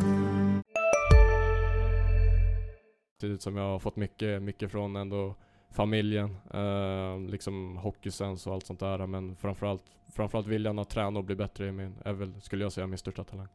Samtidigt 3.11 3.41
som 3.41 3.57
jag 3.57 3.63
har 3.63 3.79
fått 3.79 3.95
mycket, 3.95 4.41
mycket 4.41 4.71
från 4.71 4.95
ändå 4.95 5.35
familjen, 5.71 6.37
eh, 6.53 7.31
liksom 7.31 7.77
hockeysens 7.77 8.47
och 8.47 8.53
allt 8.53 8.65
sånt 8.65 8.79
där. 8.79 9.07
Men 9.07 9.35
framförallt, 9.35 9.83
framförallt 10.13 10.47
viljan 10.47 10.79
att 10.79 10.89
träna 10.89 11.19
och 11.19 11.25
bli 11.25 11.35
bättre 11.35 11.67
är, 11.67 11.71
min, 11.71 11.95
är 12.05 12.13
väl, 12.13 12.41
skulle 12.41 12.63
jag 12.63 12.71
säga, 12.71 12.87
min 12.87 12.97
största 12.97 13.23
talang. 13.23 13.47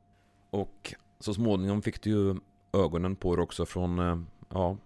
Och 0.50 0.94
så 1.20 1.35
småningom 1.35 1.82
fick 1.82 2.02
du 2.02 2.11
ju 2.11 2.37
ögonen 2.72 3.16
på 3.16 3.37
det 3.37 3.42
också 3.42 3.66
från, 3.66 3.98
eh, 3.98 4.18
ja, 4.48 4.76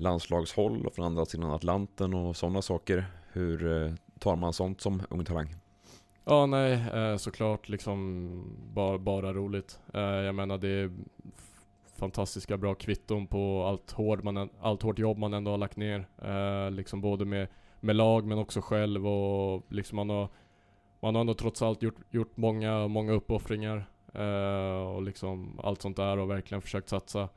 landslagshåll 0.00 0.86
och 0.86 0.94
från 0.94 1.04
andra 1.04 1.24
sidan 1.24 1.50
Atlanten 1.50 2.14
och 2.14 2.36
sådana 2.36 2.62
saker. 2.62 3.06
Hur 3.32 3.86
eh, 3.86 3.92
tar 4.18 4.36
man 4.36 4.52
sånt 4.52 4.80
som 4.80 5.02
ung 5.10 5.24
talang? 5.24 5.54
Ja, 6.24 6.46
nej, 6.46 6.72
eh, 6.94 7.16
såklart 7.16 7.68
liksom 7.68 8.30
bara, 8.74 8.98
bara 8.98 9.32
roligt. 9.32 9.80
Eh, 9.94 10.00
jag 10.00 10.34
menar 10.34 10.58
det 10.58 10.68
är 10.68 10.90
fantastiska 11.96 12.56
bra 12.56 12.74
kvitton 12.74 13.26
på 13.26 13.64
allt, 13.64 13.90
hård 13.90 14.24
man, 14.24 14.50
allt 14.60 14.82
hårt 14.82 14.98
jobb 14.98 15.18
man 15.18 15.34
ändå 15.34 15.50
har 15.50 15.58
lagt 15.58 15.76
ner. 15.76 16.06
Liksom 16.70 17.00
både 17.00 17.24
med, 17.24 17.48
med 17.80 17.96
lag 17.96 18.26
men 18.26 18.38
också 18.38 18.60
själv 18.60 19.06
och 19.06 19.72
liksom 19.72 19.96
man 19.96 20.10
har 20.10 20.28
man 21.00 21.14
har 21.14 21.20
ändå 21.20 21.34
trots 21.34 21.62
allt 21.62 21.82
gjort, 21.82 22.00
gjort 22.10 22.36
många, 22.36 22.88
många 22.88 23.12
uppoffringar 23.12 23.90
eh, 24.14 24.94
och 24.94 25.02
liksom 25.02 25.60
allt 25.62 25.82
sånt 25.82 25.96
där 25.96 26.18
och 26.18 26.30
verkligen 26.30 26.62
försökt 26.62 26.88
satsa, 26.88 27.28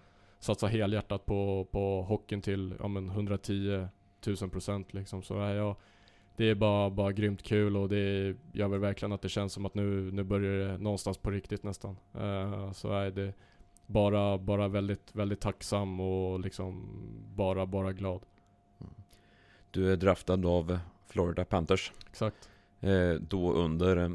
satsa 0.43 0.67
helhjärtat 0.67 1.25
på, 1.25 1.67
på 1.71 2.01
hockeyn 2.01 2.41
till 2.41 2.75
ja, 2.79 2.87
men 2.87 3.09
110 3.09 3.87
000 4.41 4.49
procent 4.49 4.93
liksom. 4.93 5.23
Så 5.23 5.39
är 5.39 5.53
jag, 5.55 5.75
det 6.35 6.45
är 6.45 6.55
bara, 6.55 6.89
bara 6.89 7.11
grymt 7.11 7.43
kul 7.43 7.77
och 7.77 7.89
det 7.89 8.35
gör 8.51 8.67
väl 8.67 8.79
verkligen 8.79 9.11
att 9.11 9.21
det 9.21 9.29
känns 9.29 9.53
som 9.53 9.65
att 9.65 9.75
nu, 9.75 10.11
nu 10.11 10.23
börjar 10.23 10.67
det 10.67 10.77
någonstans 10.77 11.17
på 11.17 11.31
riktigt 11.31 11.63
nästan. 11.63 11.97
Uh, 12.15 12.71
så 12.71 12.91
är 12.91 13.11
det 13.11 13.33
bara, 13.85 14.37
bara 14.37 14.67
väldigt, 14.67 15.15
väldigt 15.15 15.41
tacksam 15.41 15.99
och 15.99 16.39
liksom 16.39 16.87
bara, 17.35 17.65
bara 17.65 17.93
glad. 17.93 18.21
Du 19.71 19.91
är 19.91 19.97
draftad 19.97 20.45
av 20.45 20.79
Florida 21.07 21.45
Panthers. 21.45 21.91
Exakt. 22.09 22.49
Eh, 22.79 23.13
då 23.13 23.53
under 23.53 23.97
eh, 23.97 24.09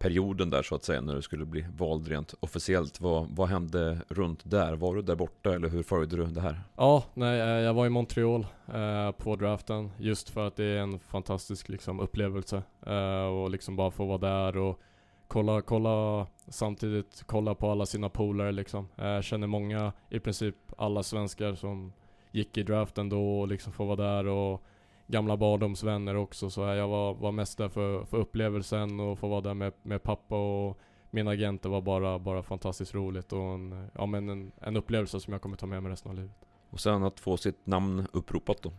perioden 0.00 0.50
där 0.50 0.62
så 0.62 0.74
att 0.74 0.84
säga, 0.84 1.00
när 1.00 1.14
du 1.14 1.22
skulle 1.22 1.44
bli 1.44 1.66
vald 1.76 2.08
rent 2.08 2.34
officiellt. 2.40 3.00
Vad, 3.00 3.28
vad 3.30 3.48
hände 3.48 3.98
runt 4.08 4.40
där? 4.44 4.76
Var 4.76 4.94
du 4.94 5.02
där 5.02 5.16
borta 5.16 5.54
eller 5.54 5.68
hur 5.68 5.82
följde 5.82 6.16
du 6.16 6.26
det 6.26 6.40
här? 6.40 6.60
Ja, 6.76 7.04
nej, 7.14 7.40
eh, 7.40 7.46
jag 7.46 7.74
var 7.74 7.86
i 7.86 7.88
Montreal 7.88 8.46
eh, 8.74 9.10
på 9.12 9.36
draften 9.36 9.90
just 9.98 10.30
för 10.30 10.46
att 10.46 10.56
det 10.56 10.64
är 10.64 10.78
en 10.78 10.98
fantastisk 10.98 11.68
liksom, 11.68 12.00
upplevelse. 12.00 12.62
Eh, 12.86 13.24
och 13.24 13.50
liksom 13.50 13.76
bara 13.76 13.90
få 13.90 14.06
vara 14.06 14.18
där 14.18 14.56
och 14.56 14.80
kolla, 15.28 15.62
kolla 15.62 16.26
samtidigt 16.48 17.22
kolla 17.26 17.54
på 17.54 17.70
alla 17.70 17.86
sina 17.86 18.08
polare 18.08 18.52
liksom. 18.52 18.88
Eh, 18.96 19.08
jag 19.08 19.24
känner 19.24 19.46
många, 19.46 19.92
i 20.10 20.20
princip 20.20 20.56
alla 20.78 21.02
svenskar 21.02 21.54
som 21.54 21.92
gick 22.30 22.58
i 22.58 22.62
draften 22.62 23.08
då 23.08 23.40
och 23.40 23.48
liksom 23.48 23.72
få 23.72 23.84
vara 23.84 23.96
där 23.96 24.26
och 24.26 24.62
gamla 25.10 25.36
barndomsvänner 25.36 26.14
också 26.14 26.50
så 26.50 26.60
jag 26.60 26.88
var, 26.88 27.14
var 27.14 27.32
mest 27.32 27.58
där 27.58 27.68
för, 27.68 28.04
för 28.04 28.16
upplevelsen 28.16 29.00
och 29.00 29.18
få 29.18 29.28
vara 29.28 29.40
där 29.40 29.54
med, 29.54 29.72
med 29.82 30.02
pappa 30.02 30.36
och 30.36 30.78
min 31.10 31.28
agent. 31.28 31.62
Det 31.62 31.68
var 31.68 31.80
bara, 31.80 32.18
bara 32.18 32.42
fantastiskt 32.42 32.94
roligt 32.94 33.32
och 33.32 33.42
en, 33.42 33.90
ja, 33.94 34.06
men 34.06 34.28
en, 34.28 34.52
en 34.60 34.76
upplevelse 34.76 35.20
som 35.20 35.32
jag 35.32 35.42
kommer 35.42 35.56
ta 35.56 35.66
med 35.66 35.82
mig 35.82 35.92
resten 35.92 36.10
av 36.10 36.16
livet. 36.16 36.46
Och 36.70 36.80
sen 36.80 37.02
att 37.02 37.20
få 37.20 37.36
sitt 37.36 37.66
namn 37.66 38.06
uppropat 38.12 38.62
då? 38.62 38.72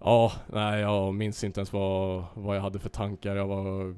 Ja, 0.00 0.32
nej 0.52 0.80
jag 0.80 1.14
minns 1.14 1.44
inte 1.44 1.60
ens 1.60 1.72
vad, 1.72 2.24
vad 2.34 2.56
jag 2.56 2.62
hade 2.62 2.78
för 2.78 2.88
tankar. 2.88 3.36
Jag 3.36 3.46
var 3.46 3.96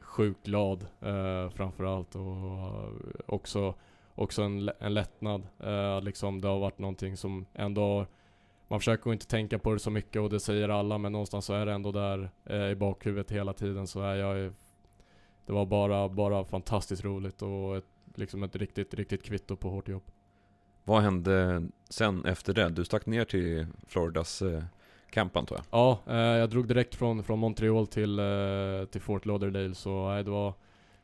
sjukt 0.00 0.46
glad 0.46 0.86
eh, 1.00 1.50
framförallt 1.50 2.14
och 2.14 3.34
också, 3.34 3.74
också 4.14 4.42
en, 4.42 4.70
en 4.78 4.94
lättnad. 4.94 5.46
Eh, 5.60 6.00
liksom 6.02 6.40
det 6.40 6.48
har 6.48 6.58
varit 6.58 6.78
någonting 6.78 7.16
som 7.16 7.46
ändå 7.54 8.06
man 8.68 8.80
försöker 8.80 9.12
inte 9.12 9.26
tänka 9.26 9.58
på 9.58 9.72
det 9.72 9.78
så 9.78 9.90
mycket 9.90 10.22
och 10.22 10.30
det 10.30 10.40
säger 10.40 10.68
alla 10.68 10.98
men 10.98 11.12
någonstans 11.12 11.44
så 11.44 11.54
är 11.54 11.66
det 11.66 11.72
ändå 11.72 11.92
där 11.92 12.30
eh, 12.44 12.70
i 12.70 12.74
bakhuvudet 12.74 13.30
hela 13.30 13.52
tiden 13.52 13.86
så 13.86 14.02
är 14.02 14.14
jag 14.14 14.52
Det 15.46 15.52
var 15.52 15.66
bara, 15.66 16.08
bara 16.08 16.44
fantastiskt 16.44 17.04
roligt 17.04 17.42
och 17.42 17.76
ett, 17.76 17.84
liksom 18.14 18.42
ett 18.42 18.56
riktigt, 18.56 18.94
riktigt 18.94 19.22
kvitto 19.22 19.56
på 19.56 19.70
hårt 19.70 19.88
jobb. 19.88 20.02
Vad 20.84 21.02
hände 21.02 21.62
sen 21.90 22.24
efter 22.24 22.54
det? 22.54 22.68
Du 22.68 22.84
stack 22.84 23.06
ner 23.06 23.24
till 23.24 23.66
Floridas 23.86 24.42
eh, 24.42 24.62
camp 25.10 25.36
antar 25.36 25.56
jag? 25.56 25.64
Ja, 25.70 26.02
eh, 26.06 26.16
jag 26.16 26.50
drog 26.50 26.68
direkt 26.68 26.94
från, 26.94 27.24
från 27.24 27.38
Montreal 27.38 27.86
till, 27.86 28.18
eh, 28.18 28.84
till 28.90 29.00
Fort 29.00 29.26
Lauderdale 29.26 29.74
så 29.74 30.08
nej, 30.08 30.24
det 30.24 30.30
var, 30.30 30.54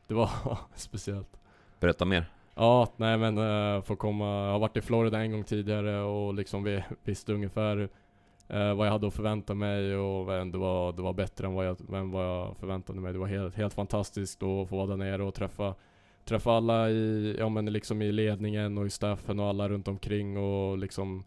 det 0.07 0.13
var 0.13 0.29
speciellt. 0.75 1.39
Berätta 1.79 2.05
mer. 2.05 2.25
Ja, 2.55 2.87
nej 2.97 3.17
men 3.17 3.37
eh, 3.37 3.77
uh, 3.77 3.81
får 3.81 3.95
komma, 3.95 4.25
jag 4.25 4.51
har 4.51 4.59
varit 4.59 4.77
i 4.77 4.81
Florida 4.81 5.19
en 5.19 5.31
gång 5.31 5.43
tidigare 5.43 6.01
och 6.01 6.33
liksom 6.33 6.63
vi 6.63 6.83
visste 7.03 7.33
ungefär 7.33 7.77
uh, 7.77 8.73
vad 8.73 8.87
jag 8.87 8.91
hade 8.91 9.07
att 9.07 9.13
förvänta 9.13 9.53
mig 9.53 9.95
och 9.95 10.25
det 10.51 10.57
var, 10.57 10.93
det 10.93 11.01
var 11.01 11.13
bättre 11.13 11.47
än 11.47 11.53
vad, 11.53 11.67
jag, 11.67 11.93
än 11.93 12.11
vad 12.11 12.25
jag 12.25 12.57
förväntade 12.57 12.99
mig. 12.99 13.13
Det 13.13 13.19
var 13.19 13.27
helt, 13.27 13.55
helt 13.55 13.73
fantastiskt 13.73 14.43
att 14.43 14.69
få 14.69 14.75
vara 14.75 14.87
där 14.87 14.97
nere 14.97 15.23
och 15.23 15.33
träffa 15.33 15.75
träffa 16.25 16.51
alla 16.51 16.89
i, 16.89 17.35
ja 17.39 17.49
men 17.49 17.65
liksom 17.65 18.01
i 18.01 18.11
ledningen 18.11 18.77
och 18.77 18.85
i 18.85 18.89
staffen 18.89 19.39
och 19.39 19.45
alla 19.45 19.69
runt 19.69 19.87
omkring 19.87 20.37
och 20.37 20.77
liksom 20.77 21.23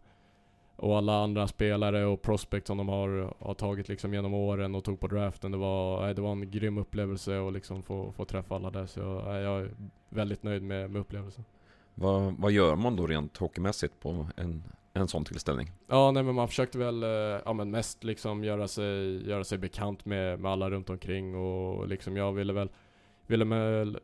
och 0.79 0.97
alla 0.97 1.23
andra 1.23 1.47
spelare 1.47 2.05
och 2.05 2.21
prospects 2.21 2.67
som 2.67 2.77
de 2.77 2.89
har, 2.89 3.33
har 3.39 3.53
tagit 3.53 3.89
liksom 3.89 4.13
genom 4.13 4.33
åren 4.33 4.75
och 4.75 4.83
tog 4.83 4.99
på 4.99 5.07
draften. 5.07 5.51
Det 5.51 5.57
var, 5.57 6.13
det 6.13 6.21
var 6.21 6.31
en 6.31 6.51
grym 6.51 6.77
upplevelse 6.77 7.47
att 7.47 7.53
liksom 7.53 7.83
få, 7.83 8.11
få 8.11 8.25
träffa 8.25 8.55
alla 8.55 8.69
där. 8.71 8.85
Så 8.85 8.99
jag, 8.99 9.41
jag 9.41 9.61
är 9.61 9.71
väldigt 10.09 10.43
nöjd 10.43 10.63
med, 10.63 10.91
med 10.91 10.99
upplevelsen. 10.99 11.45
Vad, 11.95 12.33
vad 12.37 12.51
gör 12.51 12.75
man 12.75 12.95
då 12.95 13.07
rent 13.07 13.37
hockeymässigt 13.37 13.99
på 13.99 14.27
en, 14.35 14.63
en 14.93 15.07
sån 15.07 15.25
tillställning? 15.25 15.71
Ja, 15.87 16.11
nej 16.11 16.23
men 16.23 16.35
man 16.35 16.47
försökte 16.47 16.77
väl, 16.77 17.03
eh, 17.03 17.09
ja 17.45 17.53
men 17.53 17.71
mest 17.71 18.03
liksom 18.03 18.43
göra 18.43 18.67
sig, 18.67 19.27
göra 19.29 19.43
sig 19.43 19.57
bekant 19.57 20.05
med, 20.05 20.39
med 20.39 20.51
alla 20.51 20.69
runt 20.69 20.89
omkring 20.89 21.35
och 21.35 21.87
liksom 21.87 22.17
jag 22.17 22.31
ville 22.31 22.53
väl 22.53 22.69
ville 23.29 23.45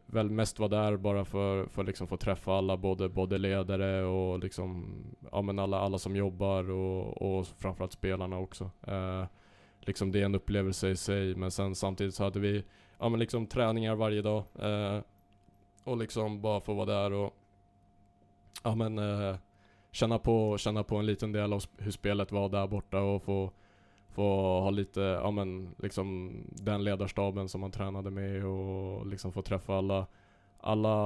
väl, 0.06 0.30
mest 0.30 0.60
vara 0.60 0.70
där 0.70 0.98
bara 0.98 1.26
för, 1.26 1.66
för 1.66 1.84
liksom 1.84 2.08
få 2.08 2.18
träffa 2.18 2.54
alla, 2.54 2.78
både, 2.78 3.10
både 3.10 3.38
ledare 3.38 4.04
och 4.04 4.40
liksom, 4.40 4.96
ja 5.32 5.42
men 5.42 5.60
alla, 5.60 5.80
alla 5.80 5.98
som 5.98 6.16
jobbar 6.16 6.72
och, 6.72 7.22
och 7.22 7.48
framförallt 7.48 7.92
spelarna 7.92 8.38
också. 8.38 8.72
Eh, 8.88 9.26
liksom 9.80 10.12
det 10.12 10.22
är 10.22 10.26
en 10.26 10.36
upplevelse 10.36 10.90
i 10.90 10.96
sig, 10.96 11.36
men 11.36 11.52
sen 11.52 11.76
samtidigt 11.76 12.16
så 12.16 12.24
hade 12.24 12.40
vi, 12.40 12.64
ja 13.00 13.10
men 13.10 13.20
liksom 13.20 13.48
träningar 13.48 13.96
varje 13.96 14.22
dag. 14.22 14.44
Eh, 14.60 15.02
och 15.84 15.98
liksom 15.98 16.42
bara 16.42 16.62
få 16.62 16.74
vara 16.74 16.86
där 16.86 17.14
och, 17.14 17.34
ja 18.64 18.76
men 18.76 19.00
eh, 19.00 19.36
känna 19.92 20.20
på, 20.20 20.58
känna 20.58 20.84
på 20.84 20.98
en 20.98 21.06
liten 21.06 21.32
del 21.32 21.54
av 21.54 21.64
hur 21.78 21.92
spelet 21.92 22.32
var 22.32 22.50
där 22.50 22.68
borta 22.68 23.00
och 23.00 23.24
få 23.24 23.52
få 24.16 24.60
ha 24.60 24.70
lite, 24.70 25.00
ja 25.00 25.32
men 25.32 25.76
liksom 25.78 26.34
den 26.50 26.84
ledarstaben 26.84 27.50
som 27.50 27.62
man 27.62 27.72
tränade 27.72 28.12
med 28.12 28.46
och 28.46 29.08
liksom 29.08 29.34
få 29.34 29.42
träffa 29.42 29.78
alla, 29.78 30.08
alla, 30.60 30.98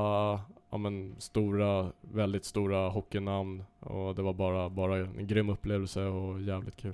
ja 0.70 0.78
men 0.78 1.16
stora, 1.20 1.92
väldigt 2.02 2.46
stora 2.46 2.90
hockeynamn 2.90 3.64
och 3.80 4.16
det 4.16 4.22
var 4.22 4.34
bara, 4.34 4.70
bara 4.70 4.98
en 4.98 5.28
grym 5.28 5.50
upplevelse 5.50 6.04
och 6.04 6.42
jävligt 6.42 6.76
kul. 6.76 6.94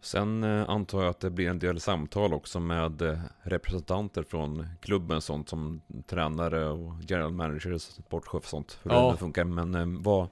Sen 0.00 0.44
eh, 0.44 0.70
antar 0.70 1.00
jag 1.00 1.10
att 1.10 1.20
det 1.20 1.30
blir 1.30 1.48
en 1.48 1.58
del 1.58 1.80
samtal 1.80 2.32
också 2.32 2.60
med 2.60 3.02
eh, 3.02 3.18
representanter 3.42 4.22
från 4.22 4.66
klubben, 4.80 5.20
sånt 5.20 5.48
som 5.48 5.80
tränare 6.06 6.68
och 6.68 6.92
general 7.08 7.32
managers, 7.32 7.82
sportchef 7.82 8.34
och 8.34 8.44
sånt, 8.44 8.78
hur 8.82 8.90
ja. 8.90 9.10
det 9.10 9.16
funkar. 9.16 9.44
Men 9.44 9.74
eh, 9.74 10.02
vad, 10.02 10.28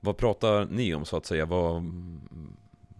vad 0.00 0.16
pratar 0.16 0.64
ni 0.64 0.94
om 0.94 1.04
så 1.04 1.16
att 1.16 1.26
säga? 1.26 1.46
Vad, 1.46 1.82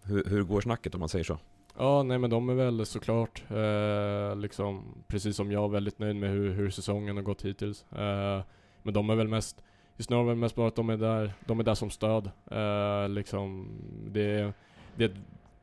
hur, 0.05 0.25
hur 0.25 0.43
går 0.43 0.61
snacket 0.61 0.95
om 0.95 1.01
man 1.01 1.09
säger 1.09 1.25
så? 1.25 1.39
Ja, 1.79 2.03
nej 2.03 2.19
men 2.19 2.31
de 2.31 2.49
är 2.49 2.55
väl 2.55 2.87
såklart, 2.87 3.43
eh, 3.51 4.37
liksom, 4.37 5.05
precis 5.07 5.37
som 5.37 5.53
jag, 5.53 5.71
väldigt 5.71 5.99
nöjd 5.99 6.17
med 6.17 6.31
hur, 6.31 6.53
hur 6.53 6.71
säsongen 6.71 7.17
har 7.17 7.23
gått 7.23 7.45
hittills. 7.45 7.93
Eh, 7.93 8.43
men 8.83 8.95
de 8.95 9.11
är 9.11 9.15
väl 9.15 9.29
mest, 9.29 9.63
just 9.97 10.11
nu 10.11 10.17
är 10.17 10.23
väl 10.23 10.37
mest 10.37 10.55
bara 10.55 10.69
att 10.69 10.77
de 10.77 10.91
är 10.91 10.97
där, 10.97 11.33
de 11.47 11.61
är 11.61 11.65
där 11.65 11.75
som 11.75 11.91
stöd. 11.91 12.31
Eh, 12.51 13.09
liksom, 13.09 13.69
det, 14.07 14.53
det 14.97 15.05
är 15.05 15.09
ett 15.09 15.17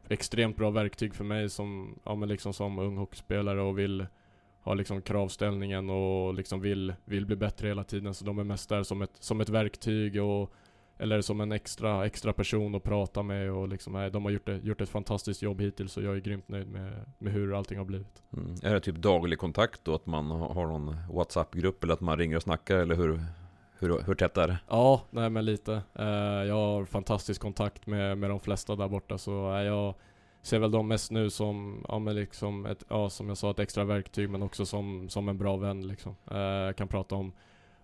extremt 0.10 0.58
bra 0.58 0.70
verktyg 0.70 1.16
för 1.16 1.24
mig 1.24 1.50
som, 1.50 2.00
ja 2.04 2.16
men 2.16 2.30
liksom 2.30 2.54
som 2.54 2.80
ung 2.80 2.98
hockeyspelare 2.98 3.62
och 3.62 3.80
vill 3.80 4.06
ha 4.62 4.74
liksom 4.74 5.02
kravställningen 5.02 5.90
och 5.90 6.34
liksom 6.34 6.62
vill, 6.62 6.94
vill 7.06 7.26
bli 7.26 7.36
bättre 7.36 7.68
hela 7.68 7.84
tiden. 7.84 8.14
Så 8.14 8.26
de 8.26 8.40
är 8.40 8.44
mest 8.44 8.70
där 8.70 8.84
som 8.84 9.02
ett, 9.02 9.12
som 9.20 9.42
ett 9.42 9.50
verktyg 9.50 10.24
och 10.24 10.54
eller 11.02 11.22
som 11.22 11.42
en 11.42 11.52
extra, 11.52 12.06
extra 12.06 12.34
person 12.34 12.76
att 12.76 12.84
prata 12.84 13.24
med 13.24 13.52
och 13.52 13.68
liksom, 13.68 13.94
nej, 13.94 14.12
de 14.12 14.24
har 14.24 14.32
gjort, 14.32 14.46
det, 14.46 14.58
gjort 14.58 14.82
ett 14.82 14.90
fantastiskt 14.90 15.42
jobb 15.42 15.62
hittills 15.62 15.98
och 15.98 16.04
jag 16.04 16.16
är 16.16 16.20
grymt 16.20 16.48
nöjd 16.48 16.68
med, 16.68 17.06
med 17.18 17.34
hur 17.34 17.58
allting 17.58 17.78
har 17.78 17.86
blivit. 17.86 18.24
Mm. 18.34 18.56
Är 18.64 18.74
det 18.74 18.80
typ 18.80 18.96
daglig 18.96 19.40
kontakt 19.40 19.82
då? 19.84 19.96
Att 19.96 20.06
man 20.06 20.32
har 20.32 20.68
någon 20.68 20.96
WhatsApp-grupp 21.14 21.84
eller 21.84 21.94
att 21.94 22.02
man 22.02 22.18
ringer 22.18 22.36
och 22.36 22.42
snackar 22.42 22.78
eller 22.78 22.96
hur, 22.96 23.22
hur, 23.80 24.02
hur 24.02 24.16
tätt 24.16 24.38
är 24.38 24.48
det? 24.48 24.58
Ja, 24.68 25.02
nej 25.10 25.30
men 25.30 25.46
lite. 25.46 25.72
Uh, 26.00 26.06
jag 26.48 26.56
har 26.56 26.86
fantastisk 26.86 27.42
kontakt 27.42 27.88
med, 27.88 28.18
med 28.18 28.30
de 28.30 28.40
flesta 28.40 28.76
där 28.76 28.88
borta 28.88 29.18
så 29.18 29.52
uh, 29.52 29.64
jag 29.64 29.96
ser 30.42 30.60
väl 30.60 30.72
dem 30.72 30.88
mest 30.88 31.12
nu 31.12 31.30
som, 31.30 31.86
ja 31.88 32.00
men 32.00 32.16
liksom 32.16 32.66
ett, 32.66 32.84
ja 32.90 33.10
som 33.10 33.28
jag 33.28 33.38
sa, 33.38 33.52
ett 33.52 33.60
extra 33.60 33.84
verktyg 33.84 34.30
men 34.30 34.44
också 34.44 34.66
som, 34.66 35.10
som 35.10 35.30
en 35.30 35.38
bra 35.38 35.58
vän 35.58 35.88
liksom. 35.88 36.16
Uh, 36.32 36.38
jag 36.40 36.76
kan 36.76 36.88
prata 36.88 37.16
om 37.16 37.34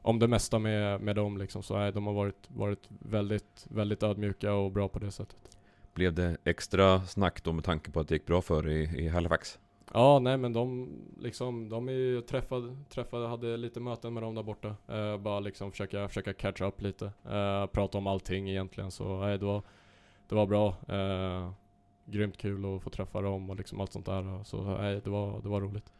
om 0.07 0.19
det 0.19 0.27
mesta 0.27 0.59
med, 0.59 1.01
med 1.01 1.15
dem 1.15 1.37
liksom. 1.37 1.63
Så 1.63 1.77
nej, 1.77 1.91
de 1.91 2.07
har 2.07 2.13
varit, 2.13 2.47
varit 2.47 2.87
väldigt, 2.89 3.67
väldigt 3.69 4.03
ödmjuka 4.03 4.53
och 4.53 4.71
bra 4.71 4.87
på 4.87 4.99
det 4.99 5.11
sättet. 5.11 5.57
Blev 5.93 6.13
det 6.13 6.37
extra 6.43 7.01
snack 7.01 7.43
då 7.43 7.53
med 7.53 7.63
tanke 7.63 7.91
på 7.91 7.99
att 7.99 8.07
det 8.07 8.15
gick 8.15 8.25
bra 8.25 8.41
för 8.41 8.69
i, 8.69 8.83
i 8.83 9.07
Halifax? 9.07 9.59
Ja, 9.93 10.19
nej 10.19 10.37
men 10.37 10.53
de 10.53 10.89
liksom, 11.19 11.69
de 11.69 11.87
är 11.89 11.93
ju 11.93 12.21
träffade, 12.21 12.77
träffade, 12.89 13.27
hade 13.27 13.57
lite 13.57 13.79
möten 13.79 14.13
med 14.13 14.23
dem 14.23 14.35
där 14.35 14.43
borta. 14.43 14.75
Uh, 14.91 15.17
bara 15.17 15.39
liksom 15.39 15.71
försöka, 15.71 16.07
försöka 16.07 16.33
catch 16.33 16.61
up 16.61 16.81
lite. 16.81 17.05
Uh, 17.05 17.65
prata 17.65 17.97
om 17.97 18.07
allting 18.07 18.49
egentligen. 18.49 18.91
Så 18.91 19.19
nej, 19.19 19.37
det 19.37 19.45
var, 19.45 19.61
det 20.27 20.35
var 20.35 20.45
bra. 20.45 20.75
Uh, 20.89 21.51
grymt 22.05 22.37
kul 22.37 22.75
att 22.75 22.83
få 22.83 22.89
träffa 22.89 23.21
dem 23.21 23.49
och 23.49 23.55
liksom 23.55 23.81
allt 23.81 23.93
sånt 23.93 24.05
där. 24.05 24.43
Så 24.43 24.63
nej, 24.63 25.01
det 25.03 25.09
var, 25.09 25.41
det 25.41 25.49
var 25.49 25.61
roligt. 25.61 25.93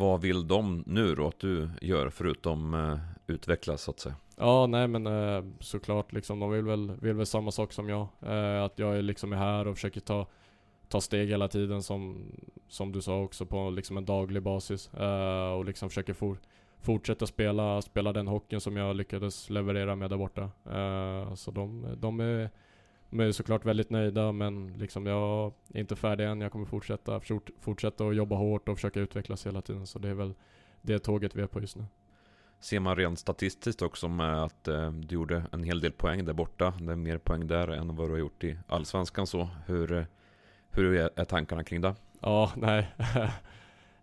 Vad 0.00 0.20
vill 0.20 0.48
de 0.48 0.84
nu 0.86 1.14
då 1.14 1.26
att 1.28 1.38
du 1.38 1.70
gör 1.80 2.10
förutom 2.10 2.74
eh, 2.74 2.98
utvecklas 3.26 3.82
så 3.82 3.90
att 3.90 4.00
säga? 4.00 4.14
Ja, 4.36 4.66
nej 4.66 4.88
men 4.88 5.06
eh, 5.06 5.44
såklart 5.60 6.12
liksom. 6.12 6.40
De 6.40 6.50
vill 6.50 6.64
väl, 6.64 6.92
vill 7.00 7.14
väl 7.14 7.26
samma 7.26 7.50
sak 7.50 7.72
som 7.72 7.88
jag. 7.88 8.06
Eh, 8.22 8.64
att 8.64 8.78
jag 8.78 8.98
är 8.98 9.02
liksom 9.02 9.32
är 9.32 9.36
här 9.36 9.66
och 9.68 9.74
försöker 9.74 10.00
ta, 10.00 10.26
ta 10.88 11.00
steg 11.00 11.28
hela 11.28 11.48
tiden 11.48 11.82
som, 11.82 12.26
som 12.68 12.92
du 12.92 13.02
sa 13.02 13.22
också 13.22 13.46
på 13.46 13.70
liksom 13.70 13.96
en 13.96 14.04
daglig 14.04 14.42
basis. 14.42 14.90
och 15.56 15.64
liksom 15.64 15.88
försöker 15.88 16.14
for, 16.14 16.36
fortsätta 16.80 17.26
spela, 17.26 17.82
spela 17.82 18.12
den 18.12 18.26
hockeyn 18.26 18.60
som 18.60 18.76
jag 18.76 18.96
lyckades 18.96 19.50
leverera 19.50 19.96
med 19.96 20.10
där 20.10 20.16
borta. 20.16 20.50
så 21.36 21.50
de, 21.50 21.86
de 21.96 22.20
är 22.20 22.50
de 23.10 23.20
är 23.20 23.32
såklart 23.32 23.64
väldigt 23.64 23.90
nöjda 23.90 24.32
men 24.32 24.78
liksom 24.78 25.06
jag 25.06 25.52
är 25.74 25.80
inte 25.80 25.96
färdig 25.96 26.26
än. 26.26 26.40
Jag 26.40 26.52
kommer 26.52 26.66
fortsätta, 26.66 27.20
fortsätta 27.60 28.06
att 28.06 28.16
jobba 28.16 28.36
hårt 28.36 28.68
och 28.68 28.76
försöka 28.76 29.00
utvecklas 29.00 29.46
hela 29.46 29.62
tiden. 29.62 29.86
Så 29.86 29.98
det 29.98 30.08
är 30.08 30.14
väl 30.14 30.34
det 30.82 30.98
tåget 30.98 31.34
vi 31.34 31.42
är 31.42 31.46
på 31.46 31.60
just 31.60 31.76
nu. 31.76 31.84
Ser 32.60 32.80
man 32.80 32.96
rent 32.96 33.18
statistiskt 33.18 33.82
också 33.82 34.08
med 34.08 34.42
att 34.42 34.68
eh, 34.68 34.92
du 34.92 35.14
gjorde 35.14 35.42
en 35.52 35.64
hel 35.64 35.80
del 35.80 35.92
poäng 35.92 36.24
där 36.24 36.32
borta. 36.32 36.74
Det 36.80 36.92
är 36.92 36.96
mer 36.96 37.18
poäng 37.18 37.46
där 37.46 37.68
än 37.68 37.96
vad 37.96 38.08
du 38.08 38.12
har 38.12 38.18
gjort 38.18 38.44
i 38.44 38.58
Allsvenskan 38.66 39.26
så. 39.26 39.48
Hur, 39.66 40.06
hur 40.70 40.94
är 40.94 41.24
tankarna 41.24 41.64
kring 41.64 41.80
det? 41.80 41.94
Ja, 42.20 42.52
nej. 42.56 42.88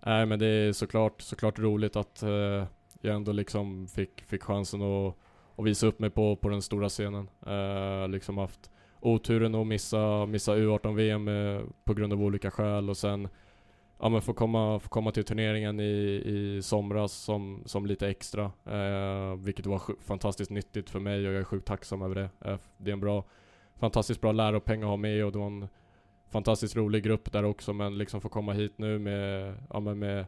nej 0.05 0.25
men 0.25 0.39
det 0.39 0.47
är 0.47 0.73
såklart, 0.73 1.21
såklart 1.21 1.59
roligt 1.59 1.95
att 1.95 2.23
eh, 2.23 2.65
jag 3.01 3.15
ändå 3.15 3.31
liksom 3.31 3.87
fick, 3.87 4.21
fick 4.21 4.43
chansen 4.43 4.81
att, 4.81 5.15
att 5.55 5.65
visa 5.65 5.87
upp 5.87 5.99
mig 5.99 6.09
på, 6.09 6.35
på 6.35 6.49
den 6.49 6.61
stora 6.61 6.89
scenen. 6.89 7.29
Eh, 7.45 8.07
liksom 8.07 8.37
haft 8.37 8.69
oturen 9.07 9.55
att 9.55 9.67
missa, 9.67 10.25
missa 10.25 10.55
U18-VM 10.55 11.27
eh, 11.27 11.61
på 11.83 11.93
grund 11.93 12.13
av 12.13 12.23
olika 12.23 12.51
skäl 12.51 12.89
och 12.89 12.97
sen 12.97 13.27
ja, 13.99 14.09
men 14.09 14.21
få, 14.21 14.33
komma, 14.33 14.79
få 14.79 14.89
komma 14.89 15.11
till 15.11 15.23
turneringen 15.23 15.79
i, 15.79 16.23
i 16.25 16.61
somras 16.61 17.13
som, 17.13 17.63
som 17.65 17.85
lite 17.85 18.07
extra. 18.07 18.51
Eh, 18.65 19.35
vilket 19.37 19.65
var 19.65 19.81
fantastiskt 20.01 20.51
nyttigt 20.51 20.89
för 20.89 20.99
mig 20.99 21.27
och 21.27 21.33
jag 21.33 21.39
är 21.39 21.43
sjukt 21.43 21.67
tacksam 21.67 22.01
över 22.01 22.15
det. 22.15 22.29
Eh, 22.45 22.57
det 22.77 22.91
är 22.91 22.93
en 22.93 22.99
bra, 22.99 23.23
fantastiskt 23.75 24.21
bra 24.21 24.31
läropeng 24.31 24.83
att 24.83 24.89
ha 24.89 24.97
med 24.97 25.25
och 25.25 25.31
det 25.31 25.39
var 25.39 25.47
en 25.47 25.67
fantastiskt 26.29 26.75
rolig 26.75 27.03
grupp 27.03 27.31
där 27.31 27.43
också 27.43 27.73
men 27.73 27.97
liksom 27.97 28.21
få 28.21 28.29
komma 28.29 28.53
hit 28.53 28.73
nu 28.77 28.99
med, 28.99 29.55
ja, 29.69 29.79
men 29.79 29.99
med 29.99 30.25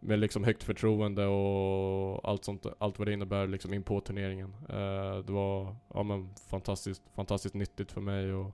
med 0.00 0.18
liksom 0.18 0.44
högt 0.44 0.62
förtroende 0.62 1.26
och 1.26 2.28
allt 2.28 2.44
sånt, 2.44 2.66
allt 2.78 2.98
vad 2.98 3.08
det 3.08 3.12
innebär 3.12 3.46
liksom 3.46 3.74
in 3.74 3.82
på 3.82 4.00
turneringen. 4.00 4.54
Eh, 4.68 5.18
det 5.18 5.32
var 5.32 5.76
ja, 5.94 6.02
men 6.02 6.34
fantastiskt, 6.50 7.02
fantastiskt 7.14 7.54
nyttigt 7.54 7.92
för 7.92 8.00
mig 8.00 8.32
och, 8.32 8.52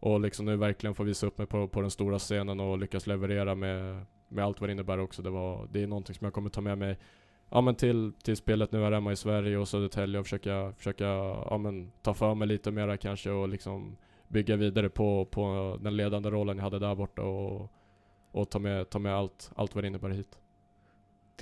och 0.00 0.20
liksom 0.20 0.46
nu 0.46 0.56
verkligen 0.56 0.94
få 0.94 1.02
visa 1.02 1.26
upp 1.26 1.38
mig 1.38 1.46
på, 1.46 1.68
på 1.68 1.80
den 1.80 1.90
stora 1.90 2.18
scenen 2.18 2.60
och 2.60 2.78
lyckas 2.78 3.06
leverera 3.06 3.54
med, 3.54 4.06
med 4.28 4.44
allt 4.44 4.60
vad 4.60 4.68
det 4.68 4.72
innebär 4.72 4.98
också. 4.98 5.22
Det, 5.22 5.30
var, 5.30 5.68
det 5.72 5.82
är 5.82 5.86
någonting 5.86 6.14
som 6.14 6.24
jag 6.24 6.34
kommer 6.34 6.50
ta 6.50 6.60
med 6.60 6.78
mig 6.78 6.98
ja, 7.52 7.60
men 7.60 7.74
till, 7.74 8.12
till 8.22 8.36
spelet 8.36 8.72
nu 8.72 8.82
här 8.82 8.92
hemma 8.92 9.12
i 9.12 9.16
Sverige 9.16 9.56
och 9.56 9.68
Södertälje 9.68 10.20
och 10.20 10.26
försöka, 10.26 10.72
försöka 10.76 11.04
ja, 11.04 11.58
men 11.58 11.92
ta 12.02 12.14
för 12.14 12.34
mig 12.34 12.48
lite 12.48 12.70
mera 12.70 12.96
kanske 12.96 13.30
och 13.30 13.48
liksom 13.48 13.96
bygga 14.28 14.56
vidare 14.56 14.88
på, 14.88 15.24
på 15.24 15.78
den 15.80 15.96
ledande 15.96 16.30
rollen 16.30 16.56
jag 16.56 16.64
hade 16.64 16.78
där 16.78 16.94
borta 16.94 17.22
och, 17.22 17.72
och 18.30 18.50
ta 18.50 18.58
med, 18.58 18.90
ta 18.90 18.98
med 18.98 19.14
allt, 19.14 19.50
allt 19.54 19.74
vad 19.74 19.84
det 19.84 19.88
innebär 19.88 20.10
hit 20.10 20.38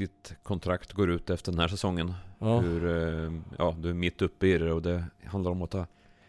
ditt 0.00 0.34
kontrakt 0.42 0.92
går 0.92 1.10
ut 1.10 1.30
efter 1.30 1.52
den 1.52 1.60
här 1.60 1.68
säsongen. 1.68 2.14
Ja. 2.38 2.58
Hur, 2.58 2.86
eh, 2.86 3.32
ja, 3.58 3.74
du 3.78 3.90
är 3.90 3.94
mitt 3.94 4.22
uppe 4.22 4.46
i 4.46 4.58
det 4.58 4.72
och 4.72 4.82
det 4.82 5.04
handlar 5.24 5.50
om 5.50 5.62
att 5.62 5.70
ta 5.70 5.86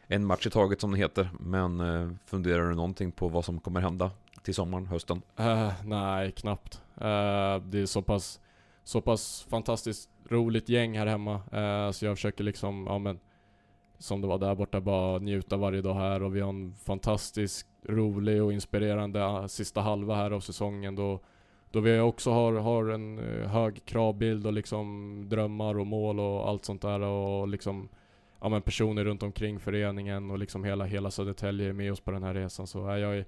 en 0.07 0.25
match 0.25 0.47
i 0.47 0.49
taget 0.49 0.81
som 0.81 0.91
det 0.91 0.97
heter. 0.97 1.29
Men 1.39 1.79
eh, 1.79 2.11
funderar 2.25 2.69
du 2.69 2.75
någonting 2.75 3.11
på 3.11 3.27
vad 3.27 3.45
som 3.45 3.59
kommer 3.59 3.81
hända 3.81 4.11
till 4.43 4.55
sommaren, 4.55 4.87
hösten? 4.87 5.21
Uh, 5.39 5.71
nej, 5.85 6.31
knappt. 6.31 6.81
Uh, 6.95 7.63
det 7.63 7.79
är 7.79 7.85
så 7.85 8.01
pass, 8.01 8.39
så 8.83 9.01
pass 9.01 9.47
fantastiskt 9.49 10.09
roligt 10.29 10.69
gäng 10.69 10.97
här 10.97 11.05
hemma. 11.05 11.35
Uh, 11.35 11.91
så 11.91 12.05
jag 12.05 12.17
försöker 12.17 12.43
liksom, 12.43 12.87
ja 12.87 12.99
men 12.99 13.19
som 13.99 14.21
det 14.21 14.27
var 14.27 14.37
där 14.37 14.55
borta, 14.55 14.81
bara 14.81 15.19
njuta 15.19 15.57
varje 15.57 15.81
dag 15.81 15.95
här 15.95 16.23
och 16.23 16.35
vi 16.35 16.41
har 16.41 16.49
en 16.49 16.73
fantastiskt 16.73 17.67
rolig 17.87 18.43
och 18.43 18.53
inspirerande 18.53 19.49
sista 19.49 19.81
halva 19.81 20.15
här 20.15 20.31
av 20.31 20.39
säsongen 20.39 20.95
då 20.95 21.19
då 21.71 21.79
vi 21.79 21.99
också 21.99 22.31
har, 22.31 22.53
har 22.53 22.89
en 22.89 23.19
eh, 23.19 23.47
hög 23.47 23.85
kravbild 23.85 24.47
och 24.47 24.53
liksom 24.53 25.25
drömmar 25.29 25.79
och 25.79 25.87
mål 25.87 26.19
och 26.19 26.49
allt 26.49 26.65
sånt 26.65 26.81
där 26.81 26.99
och 26.99 27.47
liksom 27.47 27.89
ja, 28.41 28.49
men 28.49 28.61
personer 28.61 29.03
runt 29.03 29.23
omkring 29.23 29.59
föreningen 29.59 30.31
och 30.31 30.39
liksom 30.39 30.63
hela, 30.63 30.85
hela 30.85 31.11
Södertälje 31.11 31.69
är 31.69 31.73
med 31.73 31.91
oss 31.91 31.99
på 31.99 32.11
den 32.11 32.23
här 32.23 32.33
resan. 32.33 32.67
Så 32.67 32.87
är 32.87 32.97
jag 32.97 33.17
är 33.17 33.25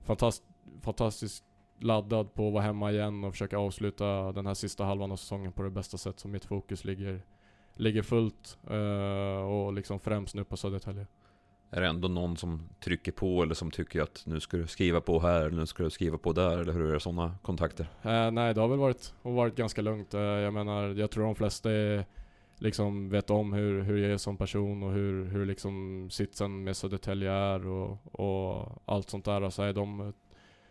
fantast, 0.00 0.42
fantastiskt 0.82 1.44
laddad 1.78 2.34
på 2.34 2.46
att 2.46 2.52
vara 2.52 2.62
hemma 2.62 2.92
igen 2.92 3.24
och 3.24 3.32
försöka 3.32 3.58
avsluta 3.58 4.32
den 4.32 4.46
här 4.46 4.54
sista 4.54 4.84
halvan 4.84 5.12
av 5.12 5.16
säsongen 5.16 5.52
på 5.52 5.62
det 5.62 5.70
bästa 5.70 5.98
sätt. 5.98 6.20
Så 6.20 6.28
mitt 6.28 6.44
fokus 6.44 6.84
ligger, 6.84 7.22
ligger 7.74 8.02
fullt 8.02 8.58
uh, 8.70 9.40
och 9.40 9.72
liksom 9.72 10.00
främst 10.00 10.34
nu 10.34 10.44
på 10.44 10.56
Södertälje. 10.56 11.06
Är 11.72 11.80
det 11.80 11.86
ändå 11.86 12.08
någon 12.08 12.36
som 12.36 12.68
trycker 12.84 13.12
på 13.12 13.42
eller 13.42 13.54
som 13.54 13.70
tycker 13.70 14.02
att 14.02 14.22
nu 14.26 14.40
ska 14.40 14.56
du 14.56 14.66
skriva 14.66 15.00
på 15.00 15.20
här 15.20 15.40
eller 15.40 15.56
nu 15.56 15.66
ska 15.66 15.82
du 15.82 15.90
skriva 15.90 16.18
på 16.18 16.32
där 16.32 16.58
eller 16.58 16.72
hur 16.72 16.88
är 16.88 16.94
det 16.94 17.00
sådana 17.00 17.34
kontakter? 17.42 17.86
Eh, 18.02 18.30
nej, 18.30 18.54
det 18.54 18.60
har 18.60 18.68
väl 18.68 18.78
varit, 18.78 19.14
varit 19.22 19.56
ganska 19.56 19.82
lugnt. 19.82 20.14
Eh, 20.14 20.20
jag 20.20 20.54
menar, 20.54 20.88
jag 20.88 21.10
tror 21.10 21.24
de 21.24 21.34
flesta 21.34 21.70
är, 21.70 22.04
liksom 22.58 23.08
vet 23.08 23.30
om 23.30 23.52
hur, 23.52 23.82
hur 23.82 23.96
jag 23.96 24.12
är 24.12 24.16
som 24.16 24.36
person 24.36 24.82
och 24.82 24.92
hur, 24.92 25.24
hur 25.24 25.46
liksom 25.46 26.08
sitsen 26.10 26.64
med 26.64 26.76
Södertälje 26.76 27.32
är 27.32 27.66
och, 27.66 27.98
och 28.12 28.82
allt 28.84 29.10
sånt 29.10 29.24
där. 29.24 29.42
Alltså, 29.42 29.72
de, 29.72 30.12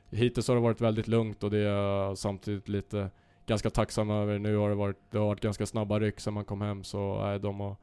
hittills 0.10 0.48
har 0.48 0.56
det 0.56 0.62
varit 0.62 0.82
väldigt 0.82 1.08
lugnt 1.08 1.44
och 1.44 1.52
det 1.52 1.58
är 1.58 1.74
jag 1.74 2.18
samtidigt 2.18 2.70
lite 2.70 3.10
ganska 3.46 3.70
tacksam 3.70 4.10
över. 4.10 4.40
Nu 4.40 4.56
har 4.56 4.70
det 4.70 4.76
varit, 4.76 4.98
det 5.12 5.18
har 5.18 5.26
varit 5.26 5.42
ganska 5.42 5.66
snabba 5.66 6.00
ryck 6.00 6.20
sen 6.20 6.34
man 6.34 6.46
kom 6.46 6.62
hem 6.62 6.84
så 6.84 7.22
är 7.22 7.40
de 7.40 7.60
har 7.60 7.76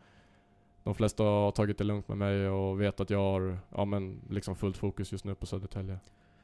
de 0.87 0.95
flesta 0.95 1.23
har 1.23 1.51
tagit 1.51 1.79
det 1.79 1.85
lugnt 1.85 2.09
med 2.09 2.19
mig 2.19 2.49
och 2.49 2.81
vet 2.81 3.01
att 3.01 3.11
jag 3.11 3.19
har 3.19 3.59
ja, 3.77 3.85
men 3.85 4.21
liksom 4.31 4.57
fullt 4.57 4.77
fokus 4.77 5.13
just 5.13 5.25
nu 5.25 5.35
på 5.35 5.47
Södertälje. 5.47 5.99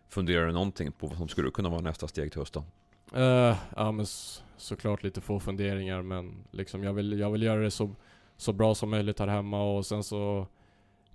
Funderar 0.08 0.46
du 0.46 0.52
någonting 0.52 0.92
på 0.92 1.06
vad 1.06 1.16
som 1.16 1.28
skulle 1.28 1.50
kunna 1.50 1.68
vara 1.68 1.80
nästa 1.80 2.08
steg 2.08 2.32
till 2.32 2.40
hösten? 2.40 2.62
Uh, 3.16 3.56
ja 3.76 3.92
men 3.92 4.06
såklart 4.56 5.02
lite 5.02 5.20
få 5.20 5.40
funderingar 5.40 6.02
men 6.02 6.44
liksom 6.50 6.82
jag 6.82 6.92
vill, 6.92 7.18
jag 7.18 7.30
vill 7.30 7.42
göra 7.42 7.60
det 7.60 7.70
så, 7.70 7.90
så 8.36 8.52
bra 8.52 8.74
som 8.74 8.90
möjligt 8.90 9.18
här 9.18 9.26
hemma 9.26 9.62
och 9.62 9.86
sen 9.86 10.04
så 10.04 10.46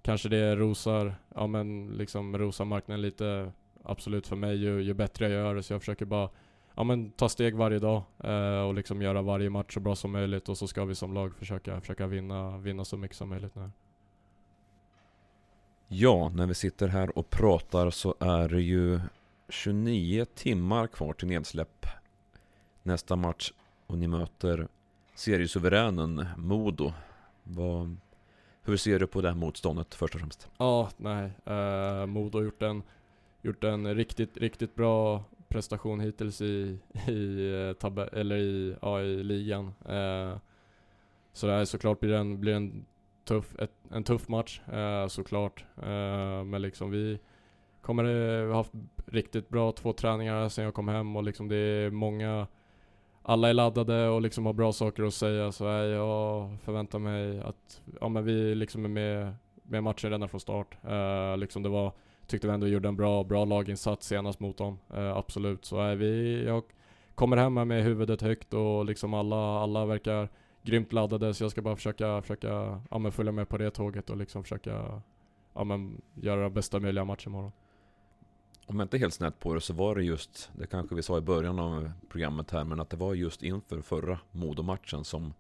kanske 0.02 0.30
det 0.30 0.56
rosar, 0.56 1.16
ja 1.36 1.48
men 1.48 1.88
liksom 1.88 2.38
rosar 2.38 2.66
marknaden 2.66 3.02
lite 3.02 3.52
absolut 3.84 4.28
för 4.28 4.36
mig 4.36 4.56
ju, 4.56 4.82
ju 4.82 4.94
bättre 4.94 5.30
jag 5.30 5.34
gör 5.46 5.56
det 5.56 5.64
så 5.64 5.74
jag 5.74 5.82
försöker 5.82 6.06
bara 6.06 6.30
ja, 6.78 6.84
men 6.84 7.12
ta 7.12 7.30
steg 7.30 7.56
varje 7.56 7.80
dag 7.80 8.04
eh, 8.24 8.60
och 8.60 8.74
liksom 8.74 9.02
göra 9.02 9.22
varje 9.22 9.50
match 9.50 9.74
så 9.74 9.80
bra 9.80 9.96
som 9.96 10.12
möjligt 10.12 10.50
och 10.50 10.58
så 10.58 10.68
ska 10.68 10.86
vi 10.86 10.96
som 10.96 11.14
lag 11.14 11.36
försöka, 11.36 11.82
försöka 11.82 12.08
vinna, 12.08 12.58
vinna 12.58 12.86
så 12.86 12.98
mycket 12.98 13.18
som 13.18 13.30
möjligt 13.30 13.56
nu. 13.56 13.72
Ja, 15.88 16.30
när 16.30 16.48
vi 16.48 16.54
sitter 16.54 16.88
här 16.88 17.18
och 17.18 17.30
pratar 17.30 17.90
så 17.90 18.16
är 18.20 18.50
det 18.50 18.62
ju 18.62 19.00
29 19.50 20.26
timmar 20.26 20.88
kvar 20.88 21.14
till 21.14 21.28
nedsläpp. 21.28 21.86
Nästa 22.84 23.16
match 23.16 23.52
och 23.88 23.98
ni 23.98 24.08
möter 24.08 24.68
seriesuveränen 25.16 26.26
Modo. 26.38 26.94
Vad, 27.44 27.98
hur 28.64 28.78
ser 28.78 29.00
du 29.00 29.08
på 29.08 29.22
det 29.22 29.28
här 29.28 29.36
motståndet 29.36 29.96
först 29.96 30.16
och 30.16 30.22
främst? 30.22 30.50
Ja, 30.58 30.90
nej. 30.98 31.32
Eh, 31.46 32.06
Modo 32.06 32.38
har 32.38 32.44
gjort 32.44 32.62
en, 32.62 32.84
gjort 33.42 33.64
en 33.64 33.96
riktigt, 33.96 34.38
riktigt 34.38 34.76
bra 34.76 35.24
prestation 35.50 36.00
hittills 36.00 36.42
i, 36.42 36.80
i, 37.08 37.52
eh, 37.84 37.92
eller 38.14 38.36
i, 38.36 38.76
ja, 38.82 39.02
i 39.02 39.24
ligan. 39.24 39.74
Eh, 39.86 40.38
så 41.34 41.48
det 41.48 41.54
är 41.54 41.66
såklart 41.66 42.00
blir 42.00 42.14
en, 42.14 42.40
blir 42.40 42.54
en, 42.54 42.86
tuff, 43.26 43.56
ett, 43.60 43.72
en 43.92 44.04
tuff 44.04 44.28
match 44.28 44.62
eh, 44.68 45.08
såklart. 45.08 45.66
Eh, 45.78 46.44
men 46.44 46.62
liksom 46.62 46.92
vi 46.92 47.20
kommer 47.82 48.04
eh, 48.04 48.46
vi 48.46 48.54
haft 48.54 48.72
riktigt 49.06 49.50
bra 49.50 49.72
två 49.72 49.94
träningar 49.94 50.50
sen 50.50 50.66
jag 50.66 50.74
kom 50.74 50.88
hem 50.88 51.16
och 51.16 51.24
liksom 51.24 51.48
det 51.48 51.56
är 51.56 51.92
många 51.92 52.48
alla 53.24 53.50
är 53.50 53.54
laddade 53.54 54.08
och 54.08 54.22
liksom 54.22 54.46
har 54.46 54.54
bra 54.54 54.74
saker 54.74 55.04
att 55.04 55.14
säga 55.14 55.52
så 55.52 55.68
eh, 55.68 55.86
jag 55.86 56.50
förväntar 56.64 57.00
mig 57.00 57.40
att 57.40 57.82
ja, 58.02 58.10
men 58.10 58.26
vi 58.26 58.56
liksom 58.56 58.86
är 58.86 58.90
med, 58.90 59.36
med 59.64 59.84
matchen 59.84 60.12
redan 60.12 60.30
från 60.30 60.40
start. 60.40 60.78
Eh, 60.84 61.38
liksom 61.38 61.64
det 61.64 61.70
var 61.70 61.94
tyckte 62.28 62.48
vi 62.48 62.54
ändå 62.54 62.68
gjorde 62.68 62.88
en 62.88 62.96
bra, 62.96 63.24
bra 63.24 63.46
laginsats 63.46 64.08
senast 64.08 64.40
mot 64.40 64.58
dem. 64.58 64.80
Eh, 64.94 65.18
absolut. 65.18 65.66
Så 65.66 65.82
är 65.82 65.96
vi, 65.96 66.44
jag 66.46 66.64
kommer 67.16 67.38
hem 67.38 67.58
här 67.58 67.66
med 67.66 67.84
huvudet 67.84 68.22
högt 68.22 68.54
och 68.54 68.86
liksom 68.86 69.14
alla, 69.14 69.60
alla 69.60 69.86
verkar 69.86 70.30
grymt 70.64 70.94
laddade 70.94 71.34
så 71.34 71.44
jag 71.44 71.52
ska 71.52 71.62
bara 71.62 71.76
försöka, 71.76 72.22
försöka 72.22 72.82
ja, 72.90 72.98
men 72.98 73.12
följa 73.12 73.32
med 73.32 73.50
på 73.50 73.58
det 73.58 73.72
tåget 73.72 74.10
och 74.10 74.18
liksom 74.18 74.44
försöka 74.44 75.02
ja, 75.54 75.64
men 75.64 76.02
göra 76.14 76.50
bästa 76.50 76.80
möjliga 76.80 77.06
match 77.06 77.28
imorgon. 77.28 77.52
Om 78.66 78.80
jag 78.80 78.86
inte 78.86 78.98
helt 78.98 79.14
snett 79.14 79.40
på 79.40 79.54
det 79.54 79.62
så 79.62 79.74
var 79.74 79.96
det 79.96 80.04
just, 80.04 80.52
det 80.56 80.68
kanske 80.68 80.96
vi 80.96 81.04
sa 81.04 81.18
i 81.18 81.22
början 81.22 81.60
av 81.60 81.92
programmet 82.10 82.52
här, 82.52 82.64
men 82.64 82.80
att 82.80 82.90
det 82.90 82.98
var 82.98 83.14
just 83.14 83.44
inför 83.44 83.82
förra 83.82 84.20
Modo-matchen 84.32 85.04
som 85.04 85.34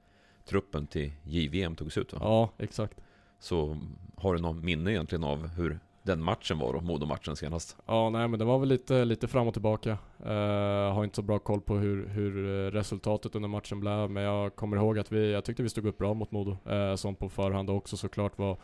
truppen 0.46 0.88
till 0.88 1.12
JVM 1.24 1.76
togs 1.76 1.98
ut 1.98 2.14
va? 2.14 2.20
Ja, 2.22 2.50
exakt. 2.58 3.00
Så 3.40 3.78
har 4.16 4.36
du 4.36 4.42
någon 4.42 4.66
minne 4.66 4.92
egentligen 4.92 5.24
av 5.24 5.48
hur 5.48 5.80
den 6.08 6.24
matchen 6.24 6.60
var 6.60 6.74
då, 6.74 6.82
Modo-matchen 6.82 7.36
senast. 7.36 7.78
Ja, 7.86 8.10
nej 8.10 8.28
men 8.28 8.40
det 8.40 8.46
var 8.46 8.60
väl 8.60 8.70
lite, 8.70 9.06
lite 9.06 9.28
fram 9.28 9.48
och 9.48 9.54
tillbaka. 9.54 9.98
Uh, 10.26 10.94
har 10.94 11.04
inte 11.04 11.16
så 11.16 11.22
bra 11.22 11.40
koll 11.40 11.62
på 11.62 11.76
hur, 11.76 12.08
hur 12.08 12.66
eh, 12.66 12.72
resultatet 12.72 13.36
under 13.36 13.50
matchen 13.50 13.80
blev, 13.80 14.12
men 14.12 14.24
jag 14.24 14.56
kommer 14.56 14.78
ihåg 14.78 15.00
att 15.00 15.12
vi, 15.12 15.32
jag 15.32 15.46
tyckte 15.46 15.64
vi 15.64 15.70
stod 15.70 15.86
upp 15.88 15.98
bra 15.98 16.14
mot 16.14 16.32
Modo. 16.32 16.58
Uh, 16.72 16.96
som 16.96 17.16
på 17.16 17.30
förhand 17.30 17.70
också 17.70 17.98
såklart 17.98 18.38
var, 18.38 18.58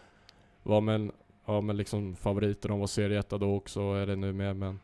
var 0.63 0.81
men, 0.81 1.11
ja, 1.45 1.61
men 1.61 1.77
liksom 1.77 2.15
favoriter. 2.15 2.69
De 2.69 2.79
var 2.79 2.87
serieetta 2.87 3.37
då 3.37 3.55
också, 3.55 3.81
är 3.81 4.05
det 4.05 4.15
nu 4.15 4.33
med. 4.33 4.55
Men 4.55 4.79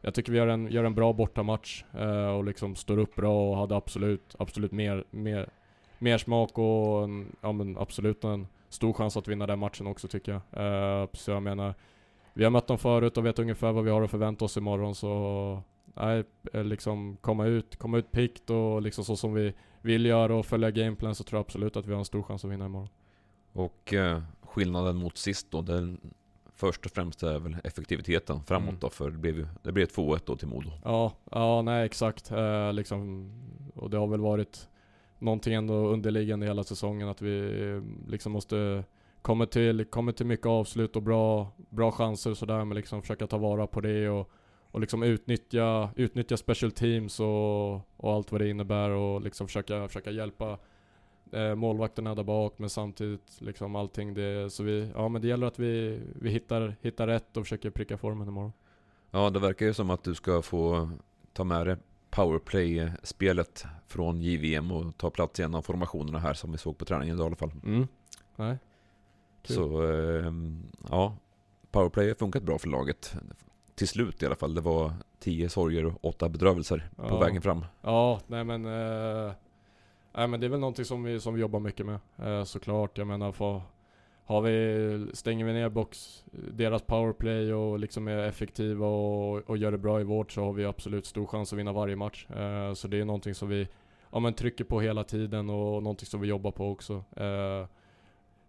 jag 0.00 0.14
tycker 0.14 0.32
vi 0.32 0.38
gör 0.38 0.48
en, 0.48 0.70
gör 0.70 0.84
en 0.84 0.94
bra 0.94 1.12
bortamatch 1.12 1.84
uh, 2.00 2.28
och 2.28 2.44
liksom 2.44 2.76
står 2.76 2.98
upp 2.98 3.14
bra 3.14 3.50
och 3.50 3.56
hade 3.56 3.76
absolut, 3.76 4.36
absolut 4.38 4.72
mer, 4.72 5.04
mer, 5.10 5.48
mer 5.98 6.18
smak 6.18 6.58
och 6.58 7.04
en, 7.04 7.36
ja, 7.40 7.52
men 7.52 7.78
absolut 7.78 8.24
en 8.24 8.46
stor 8.72 8.92
chans 8.92 9.16
att 9.16 9.28
vinna 9.28 9.46
den 9.46 9.58
matchen 9.58 9.86
också 9.86 10.08
tycker 10.08 10.32
jag. 10.32 11.02
Uh, 11.02 11.08
så 11.12 11.30
jag 11.30 11.42
menar, 11.42 11.74
vi 12.34 12.44
har 12.44 12.50
mött 12.50 12.66
dem 12.66 12.78
förut 12.78 13.16
och 13.16 13.26
vet 13.26 13.38
ungefär 13.38 13.72
vad 13.72 13.84
vi 13.84 13.90
har 13.90 14.02
att 14.02 14.10
förvänta 14.10 14.44
oss 14.44 14.56
imorgon 14.56 14.94
så 14.94 15.62
nej, 15.94 16.24
eh, 16.52 16.64
liksom 16.64 17.16
komma 17.20 17.46
ut, 17.46 17.76
komma 17.76 17.98
ut 17.98 18.12
pikt 18.12 18.50
och 18.50 18.82
liksom 18.82 19.04
så 19.04 19.16
som 19.16 19.34
vi 19.34 19.54
vill 19.80 20.06
göra 20.06 20.36
och 20.36 20.46
följa 20.46 20.70
gameplan 20.70 21.14
så 21.14 21.24
tror 21.24 21.38
jag 21.38 21.44
absolut 21.44 21.76
att 21.76 21.86
vi 21.86 21.92
har 21.92 21.98
en 21.98 22.04
stor 22.04 22.22
chans 22.22 22.44
att 22.44 22.50
vinna 22.50 22.66
imorgon. 22.66 22.88
Och 23.52 23.94
eh, 23.94 24.22
skillnaden 24.42 24.96
mot 24.96 25.18
sist 25.18 25.50
då, 25.50 25.62
den 25.62 26.00
först 26.54 26.86
och 26.86 26.92
främst 26.92 27.22
är 27.22 27.38
väl 27.38 27.56
effektiviteten 27.64 28.44
framåt 28.44 28.68
mm. 28.68 28.80
då, 28.80 28.90
för 28.90 29.10
det 29.10 29.18
blev 29.18 29.36
ju 29.36 29.46
det 29.62 29.72
blev 29.72 29.86
2-1 29.86 30.20
då 30.24 30.36
till 30.36 30.48
Modo. 30.48 30.70
Ja, 30.84 31.12
ja 31.30 31.62
nej 31.62 31.86
exakt. 31.86 32.30
Eh, 32.30 32.72
liksom, 32.72 33.30
och 33.74 33.90
det 33.90 33.96
har 33.96 34.06
väl 34.06 34.20
varit 34.20 34.68
någonting 35.22 35.54
ändå 35.54 35.74
underliggande 35.74 36.46
hela 36.46 36.64
säsongen 36.64 37.08
att 37.08 37.22
vi 37.22 37.62
eh, 37.70 38.10
liksom 38.10 38.32
måste 38.32 38.84
komma 39.22 39.46
till, 39.46 39.84
komma 39.84 40.12
till 40.12 40.26
mycket 40.26 40.46
avslut 40.46 40.96
och 40.96 41.02
bra, 41.02 41.52
bra 41.70 41.92
chanser 41.92 42.30
och 42.30 42.36
sådär 42.36 42.64
men 42.64 42.76
liksom 42.76 43.02
försöka 43.02 43.26
ta 43.26 43.38
vara 43.38 43.66
på 43.66 43.80
det 43.80 44.08
och, 44.08 44.30
och 44.70 44.80
liksom 44.80 45.02
utnyttja, 45.02 45.90
utnyttja 45.96 46.36
special 46.36 46.72
teams 46.72 47.20
och, 47.20 47.74
och 47.74 48.12
allt 48.12 48.32
vad 48.32 48.40
det 48.40 48.48
innebär 48.48 48.90
och 48.90 49.20
liksom 49.20 49.46
försöka, 49.46 49.88
försöka 49.88 50.10
hjälpa 50.10 50.58
eh, 51.32 51.54
målvakterna 51.54 52.14
där 52.14 52.24
bak 52.24 52.54
men 52.58 52.70
samtidigt 52.70 53.40
liksom 53.40 53.76
allting 53.76 54.14
det, 54.14 54.52
så 54.52 54.62
vi, 54.62 54.90
ja 54.94 55.08
men 55.08 55.22
det 55.22 55.28
gäller 55.28 55.46
att 55.46 55.58
vi, 55.58 56.00
vi 56.14 56.30
hittar, 56.30 56.76
hittar 56.80 57.06
rätt 57.06 57.36
och 57.36 57.42
försöker 57.42 57.70
pricka 57.70 57.98
formen 57.98 58.28
imorgon. 58.28 58.52
Ja 59.10 59.30
det 59.30 59.38
verkar 59.38 59.66
ju 59.66 59.74
som 59.74 59.90
att 59.90 60.04
du 60.04 60.14
ska 60.14 60.42
få 60.42 60.90
ta 61.32 61.44
med 61.44 61.66
dig 61.66 61.76
powerplay-spelet 62.12 63.64
från 63.86 64.22
JVM 64.22 64.72
och 64.72 64.96
ta 64.96 65.10
plats 65.10 65.40
i 65.40 65.42
en 65.42 65.54
av 65.54 65.62
formationerna 65.62 66.18
här 66.18 66.34
som 66.34 66.52
vi 66.52 66.58
såg 66.58 66.78
på 66.78 66.84
träningen 66.84 67.16
idag 67.16 67.24
i 67.24 67.26
alla 67.26 67.36
fall. 67.36 67.52
Mm. 67.64 67.88
Nej. 68.36 68.58
Kul. 69.42 69.56
Så 69.56 69.82
eh, 69.92 70.32
ja, 70.90 71.16
powerplay 71.70 72.08
har 72.08 72.14
funkat 72.14 72.42
bra 72.42 72.58
för 72.58 72.68
laget. 72.68 73.14
Till 73.74 73.88
slut 73.88 74.22
i 74.22 74.26
alla 74.26 74.34
fall. 74.34 74.54
Det 74.54 74.60
var 74.60 74.92
tio 75.18 75.48
sorger 75.48 75.84
och 75.84 76.04
åtta 76.04 76.28
bedrövelser 76.28 76.90
ja. 76.96 77.08
på 77.08 77.18
vägen 77.18 77.42
fram. 77.42 77.64
Ja, 77.82 78.20
nej 78.26 78.44
men 78.44 78.64
eh, 78.64 79.32
Nej 80.14 80.28
men 80.28 80.40
det 80.40 80.46
är 80.46 80.48
väl 80.48 80.60
någonting 80.60 80.84
som 80.84 81.02
vi, 81.02 81.20
som 81.20 81.34
vi 81.34 81.40
jobbar 81.40 81.60
mycket 81.60 81.86
med 81.86 81.98
eh, 82.16 82.44
såklart. 82.44 82.98
Jag 82.98 83.06
menar 83.06 83.32
för, 83.32 83.62
har 84.24 84.40
vi, 84.40 85.06
stänger 85.14 85.44
vi 85.44 85.52
ner 85.52 85.68
box, 85.68 86.24
deras 86.32 86.82
powerplay 86.82 87.54
och 87.54 87.78
liksom 87.78 88.08
är 88.08 88.18
effektiva 88.18 88.86
och, 88.86 89.50
och 89.50 89.56
gör 89.56 89.72
det 89.72 89.78
bra 89.78 90.00
i 90.00 90.04
vårt 90.04 90.32
så 90.32 90.44
har 90.44 90.52
vi 90.52 90.64
absolut 90.64 91.06
stor 91.06 91.26
chans 91.26 91.52
att 91.52 91.58
vinna 91.58 91.72
varje 91.72 91.96
match. 91.96 92.26
Eh, 92.30 92.74
så 92.74 92.88
det 92.88 93.00
är 93.00 93.04
någonting 93.04 93.34
som 93.34 93.48
vi 93.48 93.68
ja, 94.12 94.20
men 94.20 94.34
trycker 94.34 94.64
på 94.64 94.80
hela 94.80 95.04
tiden 95.04 95.50
och 95.50 95.82
någonting 95.82 96.06
som 96.06 96.20
vi 96.20 96.28
jobbar 96.28 96.50
på 96.50 96.70
också. 96.70 97.04
Eh, 97.16 97.66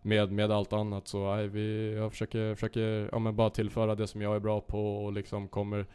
med, 0.02 0.32
med 0.32 0.52
allt 0.52 0.74
annat 0.74 1.08
så 1.08 1.36
nej, 1.36 1.48
vi, 1.48 1.94
jag 1.94 2.12
försöker, 2.12 2.56
försöker 2.56 3.10
ja, 3.12 3.20
men 3.20 3.36
bara 3.36 3.50
tillföra 3.50 3.96
det 3.96 4.08
som 4.08 4.22
jag 4.22 4.36
är 4.36 4.40
bra 4.40 4.62
på 4.62 5.06
och 5.06 5.14
liksom 5.14 5.48
kommer, 5.48 5.86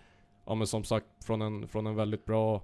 ja 0.47 0.55
men 0.55 0.67
som 0.67 0.85
sagt 0.85 1.07
från 1.25 1.43
en, 1.43 1.69
från 1.69 1.87
en 1.87 1.97
väldigt 1.97 2.25
bra 2.25 2.63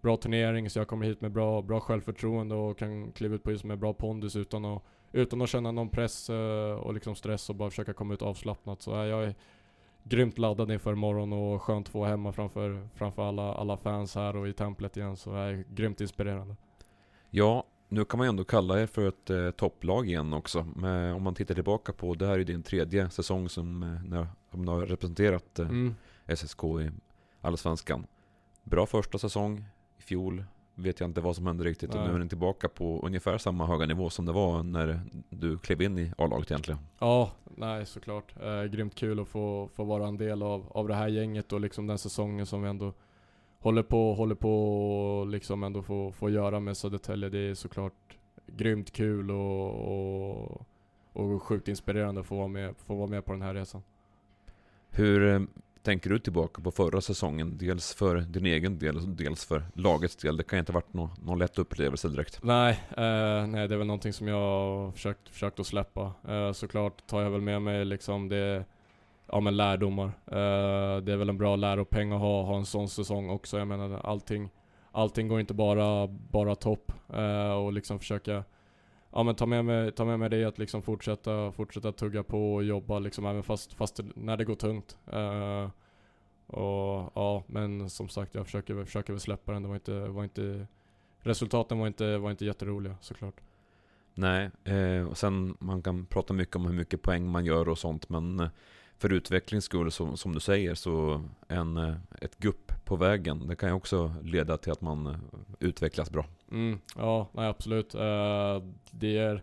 bra 0.00 0.16
turnering 0.16 0.70
så 0.70 0.78
jag 0.78 0.88
kommer 0.88 1.06
hit 1.06 1.20
med 1.20 1.32
bra, 1.32 1.62
bra 1.62 1.80
självförtroende 1.80 2.54
och 2.54 2.78
kan 2.78 3.12
kliva 3.12 3.34
ut 3.34 3.42
på 3.42 3.52
is 3.52 3.64
med 3.64 3.78
bra 3.78 3.92
pondus 3.92 4.36
utan 4.36 4.64
att, 4.64 4.82
utan 5.12 5.42
att 5.42 5.48
känna 5.48 5.72
någon 5.72 5.88
press 5.88 6.30
uh, 6.30 6.72
och 6.72 6.94
liksom 6.94 7.14
stress 7.14 7.50
och 7.50 7.56
bara 7.56 7.70
försöka 7.70 7.92
komma 7.92 8.14
ut 8.14 8.22
avslappnat. 8.22 8.82
Så 8.82 8.90
jag 8.90 9.24
är 9.24 9.34
grymt 10.02 10.38
laddad 10.38 10.70
inför 10.70 10.92
imorgon 10.92 11.32
och 11.32 11.62
skönt 11.62 11.86
att 11.86 11.92
få 11.92 12.04
hemma 12.04 12.32
framför, 12.32 12.88
framför 12.94 13.28
alla, 13.28 13.54
alla 13.54 13.76
fans 13.76 14.14
här 14.14 14.36
och 14.36 14.48
i 14.48 14.52
templet 14.52 14.96
igen. 14.96 15.16
Så 15.16 15.30
jag 15.30 15.48
är 15.50 15.64
grymt 15.68 16.00
inspirerande. 16.00 16.56
Ja, 17.30 17.64
nu 17.88 18.04
kan 18.04 18.18
man 18.18 18.26
ju 18.26 18.28
ändå 18.28 18.44
kalla 18.44 18.80
er 18.80 18.86
för 18.86 19.08
ett 19.08 19.30
eh, 19.30 19.50
topplag 19.50 20.06
igen 20.06 20.32
också. 20.32 20.66
Men 20.76 21.14
om 21.14 21.22
man 21.22 21.34
tittar 21.34 21.54
tillbaka 21.54 21.92
på, 21.92 22.14
det 22.14 22.26
här 22.26 22.38
är 22.38 22.44
din 22.44 22.62
tredje 22.62 23.10
säsong 23.10 23.48
som 23.48 23.82
eh, 23.82 24.18
ni 24.52 24.66
har 24.66 24.86
representerat 24.86 25.58
eh, 25.58 25.68
mm. 25.68 25.94
SSK 26.36 26.64
i 26.64 26.90
Allsvenskan. 27.40 28.06
Bra 28.62 28.86
första 28.86 29.18
säsong, 29.18 29.64
i 29.98 30.02
fjol 30.02 30.44
vet 30.82 31.00
jag 31.00 31.08
inte 31.08 31.20
vad 31.20 31.36
som 31.36 31.46
hände 31.46 31.64
riktigt. 31.64 31.90
Nej. 31.92 32.02
Och 32.02 32.08
nu 32.08 32.14
är 32.14 32.18
den 32.18 32.28
tillbaka 32.28 32.68
på 32.68 33.00
ungefär 33.06 33.38
samma 33.38 33.66
höga 33.66 33.86
nivå 33.86 34.10
som 34.10 34.26
det 34.26 34.32
var 34.32 34.62
när 34.62 35.00
du 35.30 35.58
klev 35.58 35.82
in 35.82 35.98
i 35.98 36.12
A-laget 36.18 36.50
egentligen. 36.50 36.80
Ja, 36.98 37.32
nej 37.44 37.86
såklart. 37.86 38.34
Eh, 38.42 38.64
grymt 38.64 38.94
kul 38.94 39.20
att 39.20 39.28
få, 39.28 39.68
få 39.74 39.84
vara 39.84 40.08
en 40.08 40.16
del 40.16 40.42
av, 40.42 40.66
av 40.70 40.88
det 40.88 40.94
här 40.94 41.08
gänget 41.08 41.52
och 41.52 41.60
liksom 41.60 41.86
den 41.86 41.98
säsongen 41.98 42.46
som 42.46 42.62
vi 42.62 42.68
ändå 42.68 42.92
håller 43.58 43.82
på, 43.82 44.14
håller 44.14 44.34
på 44.34 44.84
och 45.20 45.26
liksom 45.26 45.62
ändå 45.62 45.82
få, 45.82 46.12
få 46.12 46.30
göra 46.30 46.60
med 46.60 46.76
Södertälje. 46.76 47.28
Det 47.28 47.38
är 47.38 47.54
såklart 47.54 48.18
grymt 48.46 48.92
kul 48.92 49.30
och, 49.30 49.70
och, 49.72 50.66
och 51.12 51.42
sjukt 51.42 51.68
inspirerande 51.68 52.20
att 52.20 52.26
få 52.26 52.36
vara, 52.36 52.48
med, 52.48 52.74
få 52.76 52.94
vara 52.94 53.06
med 53.06 53.24
på 53.24 53.32
den 53.32 53.42
här 53.42 53.54
resan. 53.54 53.82
Hur 54.90 55.34
eh, 55.34 55.40
tänker 55.82 56.10
du 56.10 56.18
tillbaka 56.18 56.62
på 56.62 56.70
förra 56.70 57.00
säsongen? 57.00 57.58
Dels 57.58 57.94
för 57.94 58.16
din 58.16 58.46
egen 58.46 58.78
del 58.78 59.16
dels 59.16 59.44
för 59.44 59.62
lagets 59.74 60.16
del. 60.16 60.36
Det 60.36 60.44
kan 60.44 60.58
inte 60.58 60.72
ha 60.72 60.74
varit 60.74 60.94
någon, 60.94 61.10
någon 61.24 61.38
lätt 61.38 61.58
upplevelse 61.58 62.08
direkt. 62.08 62.42
Nej, 62.42 62.70
eh, 62.90 63.46
nej, 63.46 63.68
det 63.68 63.74
är 63.74 63.78
väl 63.78 63.86
någonting 63.86 64.12
som 64.12 64.28
jag 64.28 64.36
har 64.36 64.92
försökt, 64.92 65.28
försökt 65.28 65.60
att 65.60 65.66
släppa. 65.66 66.12
Eh, 66.28 66.52
såklart 66.52 67.06
tar 67.06 67.22
jag 67.22 67.30
väl 67.30 67.40
med 67.40 67.62
mig 67.62 67.84
liksom 67.84 68.28
det, 68.28 68.64
ja 69.26 69.40
men 69.40 69.56
lärdomar. 69.56 70.06
Eh, 70.26 71.02
det 71.02 71.12
är 71.12 71.16
väl 71.16 71.28
en 71.28 71.38
bra 71.38 71.56
läropeng 71.56 72.12
att 72.12 72.20
ha, 72.20 72.42
ha 72.42 72.56
en 72.56 72.66
sån 72.66 72.88
säsong 72.88 73.30
också. 73.30 73.58
Jag 73.58 73.68
menar 73.68 74.00
allting, 74.04 74.50
allting 74.92 75.28
går 75.28 75.40
inte 75.40 75.54
bara, 75.54 76.06
bara 76.06 76.54
topp. 76.54 76.92
Eh, 77.12 77.52
och 77.52 77.72
liksom 77.72 77.98
försöka 77.98 78.44
ja 79.12 79.22
men 79.22 79.34
ta 79.34 79.46
med 79.46 79.64
mig, 79.64 79.92
ta 79.92 80.04
med 80.04 80.18
mig 80.18 80.30
det 80.30 80.44
att 80.44 80.58
liksom 80.58 80.82
fortsätta, 80.82 81.52
fortsätta 81.52 81.92
tugga 81.92 82.22
på 82.22 82.54
och 82.54 82.64
jobba 82.64 82.98
liksom 82.98 83.26
även 83.26 83.42
fast, 83.42 83.72
fast 83.72 84.00
när 84.14 84.36
det 84.36 84.44
går 84.44 84.54
tungt. 84.54 84.96
Uh, 85.12 85.68
och 86.46 87.12
ja, 87.14 87.44
men 87.46 87.90
som 87.90 88.08
sagt 88.08 88.34
jag 88.34 88.44
försöker, 88.44 88.84
försöker 88.84 89.12
väl 89.12 89.20
släppa 89.20 89.52
den. 89.52 89.62
Det 89.62 89.68
var 89.68 89.74
inte, 89.74 90.00
var 90.00 90.24
inte, 90.24 90.66
resultaten 91.20 91.78
var 91.78 91.86
inte, 91.86 92.18
var 92.18 92.30
inte 92.30 92.44
jätteroliga 92.44 92.96
såklart. 93.00 93.40
Nej, 94.14 94.50
eh, 94.64 95.02
och 95.02 95.18
sen 95.18 95.56
man 95.58 95.82
kan 95.82 96.06
prata 96.06 96.34
mycket 96.34 96.56
om 96.56 96.66
hur 96.66 96.74
mycket 96.74 97.02
poäng 97.02 97.26
man 97.30 97.44
gör 97.44 97.68
och 97.68 97.78
sånt 97.78 98.08
men 98.08 98.40
eh, 98.40 98.48
för 98.96 99.12
utvecklings 99.12 99.64
skull, 99.64 99.92
så, 99.92 100.16
som 100.16 100.34
du 100.34 100.40
säger, 100.40 100.74
så 100.74 101.22
en, 101.48 101.76
eh, 101.76 101.94
ett 102.20 102.38
gupp 102.38 102.72
på 102.84 102.96
vägen, 102.96 103.46
det 103.46 103.56
kan 103.56 103.68
ju 103.68 103.74
också 103.74 104.14
leda 104.22 104.56
till 104.56 104.72
att 104.72 104.80
man 104.80 105.16
utvecklas 105.60 106.10
bra. 106.10 106.26
Mm, 106.50 106.80
ja, 106.96 107.28
nej, 107.32 107.48
absolut. 107.48 107.94
Uh, 107.94 108.00
det, 108.90 109.18
är, 109.18 109.42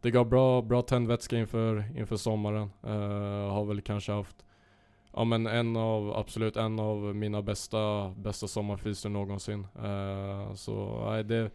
det 0.00 0.10
gav 0.10 0.28
bra, 0.28 0.62
bra 0.62 0.82
tändvätska 0.82 1.38
inför, 1.38 1.98
inför 1.98 2.16
sommaren. 2.16 2.70
Uh, 2.84 3.50
har 3.50 3.64
väl 3.64 3.80
kanske 3.80 4.12
haft 4.12 4.46
Ja 5.18 5.24
men 5.24 5.46
en 5.46 5.76
av, 5.76 6.16
absolut 6.16 6.56
en 6.56 6.78
av 6.78 7.16
mina 7.16 7.42
bästa, 7.42 8.14
bästa 8.16 8.48
sommarfyser 8.48 9.08
någonsin. 9.08 9.66
Uh, 9.84 10.54
så 10.54 11.04
nej, 11.10 11.24
det, 11.24 11.50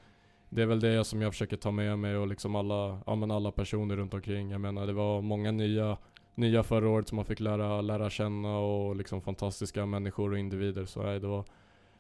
det 0.50 0.62
är 0.62 0.66
väl 0.66 0.80
det 0.80 1.04
som 1.04 1.22
jag 1.22 1.34
försöker 1.34 1.58
ta 1.58 1.72
med 1.72 2.00
mig 2.00 2.18
och 2.18 2.28
liksom 2.28 2.56
alla, 2.56 3.00
ja 3.06 3.16
men 3.16 3.32
alla 3.32 3.52
personer 3.52 3.96
runt 3.96 4.14
omkring. 4.14 4.52
Jag 4.52 4.62
menar 4.62 4.88
det 4.88 4.94
var 4.94 5.22
många 5.22 5.52
nya, 5.52 5.98
nya 6.36 6.64
förra 6.64 6.90
året 6.90 7.08
som 7.08 7.16
man 7.16 7.26
fick 7.26 7.40
lära, 7.40 7.82
lära 7.82 8.10
känna 8.10 8.58
och 8.58 8.96
liksom 8.96 9.22
fantastiska 9.22 9.86
människor 9.86 10.32
och 10.32 10.40
individer. 10.40 10.86
Så 10.86 11.04
nej, 11.04 11.20
det 11.20 11.28
var, 11.28 11.46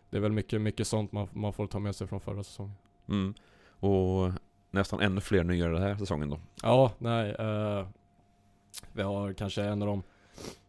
det 0.10 0.18
är 0.18 0.22
väl 0.22 0.32
mycket, 0.32 0.62
mycket 0.62 0.88
sånt 0.88 1.12
man, 1.12 1.28
man 1.34 1.54
får 1.54 1.68
ta 1.68 1.80
med 1.80 1.96
sig 1.96 2.08
från 2.08 2.20
förra 2.20 2.44
säsongen. 2.44 2.76
Mm. 3.08 3.34
Och 3.80 4.32
nästan 4.72 5.00
ännu 5.00 5.22
fler 5.22 5.44
nya 5.44 5.68
den 5.68 5.82
här 5.82 5.96
säsongen 5.96 6.30
då? 6.30 6.40
Ja, 6.64 6.92
nej. 6.98 7.36
Uh, 7.40 7.88
vi 8.94 9.02
har 9.02 9.34
kanske 9.34 9.64
en 9.64 9.82
av 9.82 9.88
de, 9.88 10.04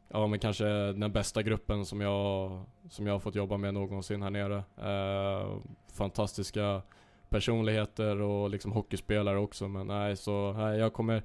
ja 0.09 0.27
men 0.27 0.39
kanske 0.39 0.65
den 0.93 1.13
bästa 1.13 1.43
gruppen 1.43 1.87
som 1.87 2.01
jag, 2.01 2.51
som 2.91 3.07
jag 3.07 3.15
har 3.15 3.21
fått 3.21 3.35
jobba 3.35 3.57
med 3.57 3.75
någonsin 3.75 4.23
här 4.23 4.31
nere. 4.31 4.57
Uh, 4.79 5.59
fantastiska 5.93 6.83
personligheter 7.29 8.21
och 8.21 8.51
liksom 8.51 8.73
hockeyspelare 8.73 9.39
också 9.39 9.69
men 9.69 9.87
nej 9.87 10.17
så, 10.17 10.53
nej 10.53 10.79
jag 10.79 10.93
kommer 10.93 11.23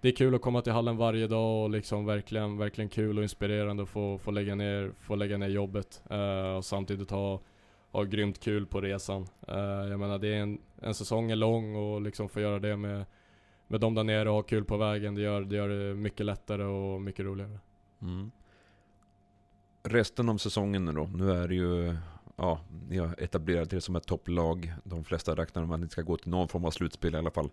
det 0.00 0.08
är 0.08 0.12
kul 0.12 0.34
att 0.34 0.40
komma 0.40 0.62
till 0.62 0.72
hallen 0.72 0.96
varje 0.96 1.26
dag 1.26 1.64
och 1.64 1.70
liksom 1.70 2.06
verkligen, 2.06 2.58
verkligen 2.58 2.88
kul 2.88 3.18
och 3.18 3.22
inspirerande 3.22 3.82
att 3.82 3.88
få, 3.88 4.18
få, 4.18 4.30
lägga, 4.30 4.54
ner, 4.54 4.92
få 5.00 5.14
lägga 5.14 5.38
ner 5.38 5.48
jobbet 5.48 6.02
uh, 6.10 6.56
och 6.56 6.64
samtidigt 6.64 7.10
ha 7.10 7.40
ha 7.94 8.04
grymt 8.04 8.40
kul 8.40 8.66
på 8.66 8.80
resan. 8.80 9.26
Uh, 9.48 9.90
jag 9.90 10.00
menar 10.00 10.18
det 10.18 10.28
är 10.28 10.40
en, 10.40 10.58
en 10.82 10.94
säsong 10.94 11.30
är 11.30 11.36
lång 11.36 11.76
och 11.76 12.02
liksom 12.02 12.28
få 12.28 12.40
göra 12.40 12.58
det 12.58 12.76
med, 12.76 13.04
med 13.66 13.80
dem 13.80 13.94
där 13.94 14.04
nere 14.04 14.28
och 14.28 14.34
ha 14.34 14.42
kul 14.42 14.64
på 14.64 14.76
vägen, 14.76 15.14
det 15.14 15.20
gör, 15.20 15.42
det 15.42 15.56
gör 15.56 15.68
det 15.68 15.94
mycket 15.94 16.26
lättare 16.26 16.64
och 16.64 17.00
mycket 17.00 17.24
roligare. 17.24 17.58
Mm. 18.02 18.30
Resten 19.82 20.28
av 20.28 20.36
säsongen 20.36 20.84
nu 20.84 20.92
då, 20.92 21.04
nu 21.14 21.30
är 21.30 21.48
det 21.48 21.54
ju, 21.54 21.96
ja, 22.36 22.60
ni 22.88 22.98
har 22.98 23.14
etablerat 23.18 23.72
er 23.72 23.80
som 23.80 23.96
ett 23.96 24.06
topplag. 24.06 24.74
De 24.84 25.04
flesta 25.04 25.36
räknar 25.36 25.66
med 25.66 25.74
att 25.74 25.80
ni 25.80 25.88
ska 25.88 26.02
gå 26.02 26.16
till 26.16 26.30
någon 26.30 26.48
form 26.48 26.64
av 26.64 26.70
slutspel 26.70 27.14
i 27.14 27.18
alla 27.18 27.30
fall. 27.30 27.50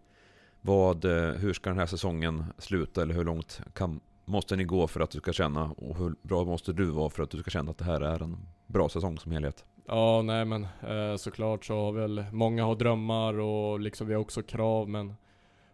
Vad, 0.61 1.05
eh, 1.05 1.31
hur 1.33 1.53
ska 1.53 1.69
den 1.69 1.79
här 1.79 1.85
säsongen 1.85 2.45
sluta 2.57 3.01
eller 3.01 3.13
hur 3.13 3.25
långt 3.25 3.61
kan, 3.73 3.99
måste 4.25 4.55
ni 4.55 4.63
gå 4.63 4.87
för 4.87 4.99
att 4.99 5.11
du 5.11 5.19
ska 5.19 5.33
känna 5.33 5.71
och 5.71 5.97
hur 5.97 6.15
bra 6.21 6.43
måste 6.43 6.73
du 6.73 6.85
vara 6.85 7.09
för 7.09 7.23
att 7.23 7.29
du 7.29 7.37
ska 7.37 7.51
känna 7.51 7.71
att 7.71 7.77
det 7.77 7.85
här 7.85 8.01
är 8.01 8.23
en 8.23 8.37
bra 8.67 8.89
säsong 8.89 9.17
som 9.17 9.31
helhet? 9.31 9.65
Ja, 9.85 10.21
nej 10.21 10.45
men 10.45 10.63
eh, 10.63 11.15
såklart 11.15 11.65
så 11.65 11.75
har 11.75 11.91
väl 11.91 12.25
många 12.31 12.63
har 12.63 12.75
drömmar 12.75 13.39
och 13.39 13.79
liksom 13.79 14.07
vi 14.07 14.13
har 14.13 14.21
också 14.21 14.41
krav 14.41 14.89
men 14.89 15.13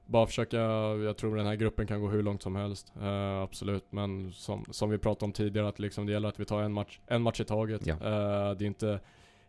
bara 0.06 0.28
försöka, 0.28 0.58
jag 0.58 1.18
tror 1.18 1.36
den 1.36 1.46
här 1.46 1.56
gruppen 1.56 1.88
kan 1.88 2.02
gå 2.02 2.08
hur 2.08 2.24
långt 2.24 2.42
som 2.42 2.56
helst. 2.56 2.94
Eh, 3.02 3.42
absolut, 3.42 3.86
men 3.90 4.34
som, 4.34 4.66
som 4.70 4.90
vi 4.90 4.98
pratade 4.98 5.26
om 5.26 5.32
tidigare 5.32 5.68
att 5.68 5.80
liksom 5.80 6.06
det 6.06 6.12
gäller 6.12 6.30
att 6.30 6.40
vi 6.40 6.46
tar 6.46 6.62
en 6.62 6.74
match, 6.74 7.00
en 7.08 7.22
match 7.22 7.42
i 7.42 7.46
taget. 7.46 7.88
Ja. 7.88 7.94
Eh, 7.94 8.52
det 8.58 8.66
är 8.66 8.68
inte 8.68 9.00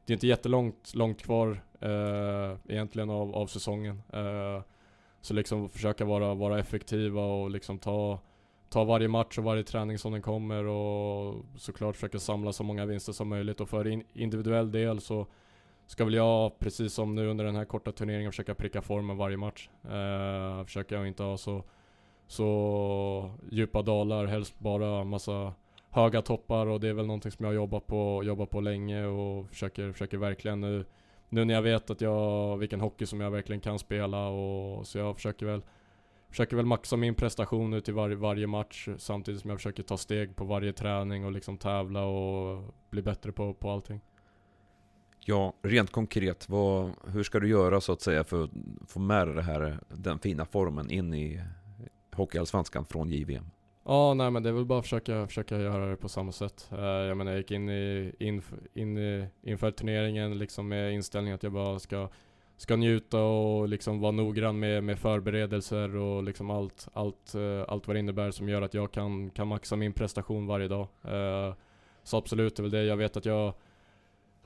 det 0.04 0.12
är 0.12 0.14
inte 0.14 0.26
jättelångt 0.26 0.94
långt 0.94 1.22
kvar 1.22 1.62
eh, 1.80 2.56
egentligen 2.68 3.10
av, 3.10 3.34
av 3.34 3.46
säsongen. 3.46 4.02
Eh, 4.12 4.62
så 5.20 5.34
liksom 5.34 5.68
försöka 5.68 6.04
vara, 6.04 6.34
vara 6.34 6.58
effektiva 6.58 7.22
och 7.22 7.50
liksom 7.50 7.78
ta, 7.78 8.18
ta 8.68 8.84
varje 8.84 9.08
match 9.08 9.38
och 9.38 9.44
varje 9.44 9.62
träning 9.62 9.98
som 9.98 10.12
den 10.12 10.22
kommer 10.22 10.64
och 10.64 11.44
såklart 11.56 11.96
försöka 11.96 12.18
samla 12.18 12.52
så 12.52 12.62
många 12.62 12.86
vinster 12.86 13.12
som 13.12 13.28
möjligt. 13.28 13.60
Och 13.60 13.68
för 13.68 13.86
in, 13.88 14.04
individuell 14.12 14.72
del 14.72 15.00
så 15.00 15.26
ska 15.86 16.04
väl 16.04 16.14
jag, 16.14 16.58
precis 16.58 16.92
som 16.92 17.14
nu 17.14 17.26
under 17.26 17.44
den 17.44 17.56
här 17.56 17.64
korta 17.64 17.92
turneringen, 17.92 18.32
försöka 18.32 18.54
pricka 18.54 18.82
formen 18.82 19.16
varje 19.16 19.36
match. 19.36 19.68
Eh, 19.84 20.64
försöka 20.64 21.06
inte 21.06 21.22
ha 21.22 21.36
så, 21.36 21.64
så 22.26 23.34
djupa 23.50 23.82
dalar, 23.82 24.26
helst 24.26 24.58
bara 24.58 25.04
massa 25.04 25.54
höga 25.90 26.22
toppar 26.22 26.66
och 26.66 26.80
det 26.80 26.88
är 26.88 26.94
väl 26.94 27.06
någonting 27.06 27.32
som 27.32 27.44
jag 27.44 27.54
jobbat 27.54 27.86
på, 27.86 28.22
jobbat 28.24 28.50
på 28.50 28.60
länge 28.60 29.06
och 29.06 29.48
försöker, 29.48 29.92
försöker 29.92 30.16
verkligen 30.16 30.60
nu 30.60 30.84
nu 31.28 31.44
när 31.44 31.54
jag 31.54 31.62
vet 31.62 31.90
att 31.90 32.00
jag, 32.00 32.56
vilken 32.56 32.80
hockey 32.80 33.06
som 33.06 33.20
jag 33.20 33.30
verkligen 33.30 33.60
kan 33.60 33.78
spela 33.78 34.28
och 34.28 34.86
så 34.86 34.98
jag 34.98 35.16
försöker 35.16 35.46
väl 35.46 35.62
Försöker 36.30 36.56
väl 36.56 36.66
maxa 36.66 36.96
min 36.96 37.14
prestation 37.14 37.70
nu 37.70 37.80
till 37.80 37.94
var, 37.94 38.10
varje 38.10 38.46
match 38.46 38.88
samtidigt 38.98 39.40
som 39.40 39.50
jag 39.50 39.58
försöker 39.58 39.82
ta 39.82 39.96
steg 39.96 40.36
på 40.36 40.44
varje 40.44 40.72
träning 40.72 41.24
och 41.24 41.32
liksom 41.32 41.58
tävla 41.58 42.04
och 42.04 42.74
bli 42.90 43.02
bättre 43.02 43.32
på, 43.32 43.54
på 43.54 43.70
allting. 43.70 44.00
Ja, 45.24 45.52
rent 45.62 45.90
konkret, 45.90 46.48
vad, 46.48 46.90
hur 47.06 47.22
ska 47.22 47.40
du 47.40 47.48
göra 47.48 47.80
så 47.80 47.92
att 47.92 48.00
säga 48.00 48.24
för 48.24 48.44
att 48.44 48.50
få 48.86 49.00
med 49.00 49.28
det 49.28 49.42
här, 49.42 49.78
den 49.88 50.18
fina 50.18 50.44
formen 50.46 50.90
in 50.90 51.14
i 51.14 51.40
Hockeyallsvenskan 52.12 52.84
från 52.84 53.10
JVM? 53.10 53.50
Ja, 53.84 54.14
nej 54.14 54.30
men 54.30 54.42
det 54.42 54.48
är 54.48 54.52
väl 54.52 54.64
bara 54.64 54.78
att 54.78 54.84
försöka, 54.84 55.26
försöka 55.26 55.58
göra 55.58 55.86
det 55.86 55.96
på 55.96 56.08
samma 56.08 56.32
sätt. 56.32 56.70
Uh, 56.72 56.80
jag 56.80 57.16
menar 57.16 57.32
jag 57.32 57.38
gick 57.38 57.50
in, 57.50 57.68
i, 57.68 58.14
in, 58.18 58.42
in 58.74 58.98
i, 58.98 59.26
inför 59.42 59.70
turneringen 59.70 60.38
liksom 60.38 60.68
med 60.68 60.92
inställningen 60.92 61.34
att 61.34 61.42
jag 61.42 61.52
bara 61.52 61.78
ska, 61.78 62.08
ska 62.58 62.76
njuta 62.76 63.20
och 63.20 63.68
liksom 63.68 64.00
vara 64.00 64.12
noggrann 64.12 64.58
med, 64.58 64.84
med 64.84 64.98
förberedelser 64.98 65.96
och 65.96 66.22
liksom 66.22 66.50
allt, 66.50 66.88
allt, 66.92 67.34
eh, 67.34 67.64
allt 67.68 67.86
vad 67.86 67.96
det 67.96 68.00
innebär 68.00 68.30
som 68.30 68.48
gör 68.48 68.62
att 68.62 68.74
jag 68.74 68.92
kan, 68.92 69.30
kan 69.30 69.48
maxa 69.48 69.76
min 69.76 69.92
prestation 69.92 70.46
varje 70.46 70.68
dag. 70.68 70.86
Eh, 71.02 71.54
så 72.02 72.16
absolut, 72.16 72.56
det 72.56 72.60
är 72.60 72.62
väl 72.62 72.70
det. 72.70 72.84
Jag 72.84 72.96
vet 72.96 73.16
att 73.16 73.24
jag 73.24 73.54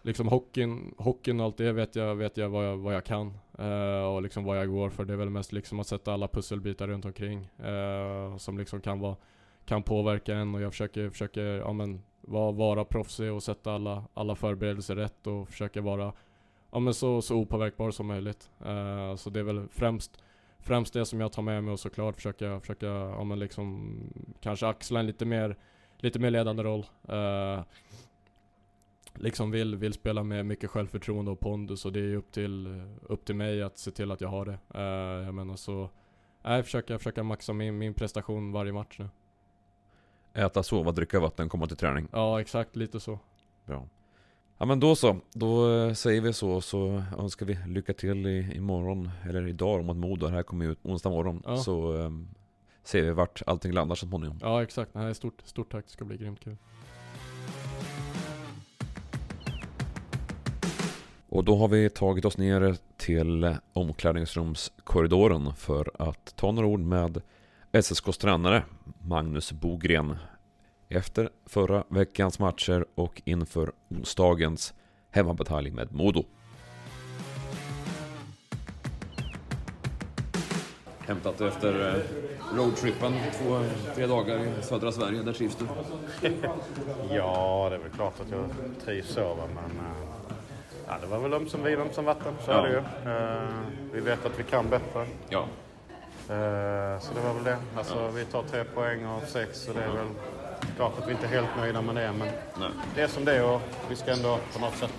liksom 0.03 0.29
hockeyn, 0.29 0.95
hockeyn 0.99 1.41
och 1.41 1.47
allt 1.47 1.57
det 1.57 1.73
vet 1.73 1.97
jag, 1.97 2.15
vet 2.15 2.37
jag 2.37 2.49
vad 2.49 2.67
jag, 2.67 2.77
vad 2.77 2.95
jag 2.95 3.05
kan. 3.05 3.39
eh, 3.59 4.05
och 4.05 4.23
liksom 4.23 4.45
vad 4.45 4.59
jag 4.59 4.69
går 4.69 4.91
för. 4.91 5.05
Det 5.05 5.13
är 5.13 5.17
väl 5.17 5.31
mest 5.31 5.53
liksom 5.53 5.81
att 5.81 5.87
sätta 5.87 6.13
alla 6.13 6.29
pusselbitar 6.29 6.89
runt 6.89 7.05
omkring. 7.05 7.49
eh, 7.59 8.37
som 8.37 8.59
liksom 8.59 8.81
kan 8.81 9.01
vara, 9.01 9.17
kan 9.65 9.83
påverka 9.83 10.35
en 10.35 10.55
och 10.55 10.61
jag 10.61 10.73
försöker, 10.73 11.11
försöker 11.11 11.45
ja, 11.45 11.73
men, 11.73 12.03
vara, 12.21 12.53
vara 12.53 12.85
proffsig 12.85 13.33
och 13.33 13.43
sätta 13.43 13.73
alla, 13.73 14.05
alla 14.15 14.35
förberedelser 14.35 14.97
rätt 14.97 15.27
och 15.27 15.49
försöka 15.49 15.81
vara 15.81 16.13
ja, 16.73 16.79
men 16.79 16.95
så, 16.95 17.23
så 17.23 17.37
opåverkbar 17.37 17.91
som 17.91 18.07
möjligt. 18.07 18.51
Uh, 18.67 19.17
så 19.17 19.31
det 19.31 19.41
är 19.41 19.45
väl 19.45 19.69
främst, 19.69 20.23
främst 20.59 20.95
det 20.95 21.07
som 21.07 21.21
jag 21.21 21.33
tar 21.33 21.43
med 21.43 21.65
mig 21.65 21.73
och 21.73 21.81
såklart 21.81 22.17
försöka, 22.17 22.61
försöka 22.61 22.87
ja, 22.87 23.25
men 23.25 23.39
liksom, 23.39 23.97
kanske 24.41 24.67
axla 24.67 25.01
en 25.01 25.07
lite 25.07 25.25
mer, 25.25 25.57
lite 25.97 26.19
mer 26.19 26.31
ledande 26.31 26.63
roll. 26.63 26.87
Uh, 27.09 27.63
liksom 29.15 29.51
vill, 29.51 29.77
vill 29.77 29.93
spela 29.93 30.23
med 30.23 30.47
mycket 30.47 30.71
självförtroende 30.71 31.31
och 31.31 31.41
pondus 31.41 31.85
och 31.85 31.93
det 31.93 32.01
är 32.01 32.17
upp 32.17 32.33
till, 32.33 32.83
upp 33.03 33.25
till 33.25 33.37
mig 33.37 33.63
att 33.63 33.79
se 33.79 33.91
till 33.91 34.11
att 34.11 34.21
jag 34.21 34.29
har 34.29 34.45
det. 34.45 34.59
Uh, 34.75 35.25
jag 35.25 35.35
menar 35.35 35.57
så, 35.57 35.91
nej, 36.43 36.63
försöka, 36.63 36.99
försöka 36.99 37.23
maxa 37.23 37.53
min, 37.53 37.79
min 37.79 37.95
prestation 37.95 38.53
varje 38.53 38.73
match 38.73 38.99
nu. 38.99 39.09
Äta, 40.35 40.63
sova, 40.63 40.93
dricka 40.93 41.21
vatten, 41.21 41.49
komma 41.49 41.67
till 41.67 41.77
träning. 41.77 42.09
Ja, 42.13 42.41
exakt 42.41 42.77
lite 42.77 43.01
så. 43.01 43.19
Bra. 43.65 43.89
Ja 44.59 44.67
men 44.67 44.81
då 44.81 44.97
så, 44.97 45.17
då 45.33 45.73
eh, 45.73 45.93
säger 45.93 46.21
vi 46.21 46.33
så 46.33 46.61
så 46.61 47.03
önskar 47.19 47.47
vi 47.47 47.59
lycka 47.67 47.93
till 47.93 48.27
i, 48.27 48.57
imorgon, 48.57 49.11
eller 49.29 49.49
idag 49.49 49.85
mot 49.85 49.97
Modo. 49.97 50.27
Det 50.27 50.33
här 50.33 50.43
kommer 50.43 50.67
ut 50.67 50.79
onsdag 50.83 51.11
morgon. 51.11 51.43
Ja. 51.47 51.57
Så 51.57 51.93
um, 51.93 52.29
ser 52.85 53.03
vi 53.03 53.11
vart 53.11 53.43
allting 53.47 53.73
landar 53.73 53.95
så 53.95 54.07
småningom. 54.07 54.39
Ja, 54.43 54.63
exakt. 54.63 54.95
Nej, 54.95 55.15
stort, 55.15 55.43
stort 55.45 55.73
tack. 55.73 55.85
Det 55.85 55.91
ska 55.91 56.05
bli 56.05 56.17
grymt 56.17 56.41
kul. 56.41 56.57
Och 61.29 61.45
då 61.45 61.57
har 61.57 61.69
vi 61.69 61.91
tagit 61.91 62.25
oss 62.25 62.39
ner 62.39 62.77
till 62.97 63.57
omklädningsrumskorridoren 63.73 65.55
för 65.55 65.91
att 65.99 66.37
ta 66.37 66.53
några 66.53 66.69
ord 66.69 66.81
med 66.81 67.23
SSKs 67.73 68.19
tränare 68.19 68.65
Magnus 69.01 69.53
Bogren 69.53 70.17
efter 70.97 71.31
förra 71.47 71.85
veckans 71.89 72.39
matcher 72.39 72.85
och 72.95 73.23
inför 73.25 73.73
onsdagens 73.91 74.75
hemmabatalj 75.11 75.71
med 75.71 75.93
Modo. 75.93 76.25
Hämtat 81.07 81.41
efter 81.41 81.89
eh, 81.95 82.03
roadtrippen, 82.57 83.13
två, 83.43 83.61
tre 83.95 84.07
dagar 84.07 84.39
i 84.39 84.63
södra 84.63 84.93
Sverige. 84.93 85.23
Där 85.23 85.33
trivs 85.33 85.57
du? 85.57 85.65
Ja, 87.11 87.67
det 87.71 87.77
är 87.77 87.81
väl 87.81 87.91
klart 87.91 88.21
att 88.21 88.31
jag 88.31 88.45
trivs 88.85 89.09
så. 89.09 89.37
Men 89.55 89.65
eh, 89.65 89.93
ja, 90.87 90.95
det 91.01 91.07
var 91.07 91.19
väl 91.19 91.33
ömsom 91.35 91.63
vid, 91.65 91.79
ömsom 91.79 92.05
vatten. 92.05 92.35
Så 92.45 92.51
Ja. 92.51 92.67
är 92.67 92.69
det 92.69 92.71
ju. 92.71 93.11
Eh, 93.13 93.49
Vi 93.93 94.01
vet 94.01 94.27
att 94.27 94.39
vi 94.39 94.43
kan 94.43 94.69
bättre. 94.71 95.07
Ja. 95.29 95.45
Så 97.01 97.15
det 97.15 97.21
var 97.27 97.35
väl 97.35 97.45
det. 97.45 97.57
Alltså, 97.77 98.09
Vi 98.15 98.25
tar 98.25 98.43
tre 98.43 98.65
poäng 98.65 99.07
av 99.07 99.21
sex 99.21 99.59
så 99.61 99.73
det 99.73 99.81
är 99.83 99.89
väl 99.93 100.07
klart 100.77 100.99
att 100.99 101.09
vi 101.09 101.13
inte 101.13 101.27
är 101.27 101.31
helt 101.31 101.57
nöjda 101.57 101.83
med 101.83 101.95
det. 101.95 102.13
Men 102.13 102.29
Nej. 102.59 102.71
det 102.95 103.03
är 103.03 103.09
som 103.09 103.25
det 103.25 103.37
är 103.37 103.45
och 103.45 103.61
vi 103.91 103.97
ska 103.97 104.13
ändå 104.13 104.39
på 104.53 104.59
något 104.59 104.77
sätt... 104.77 104.93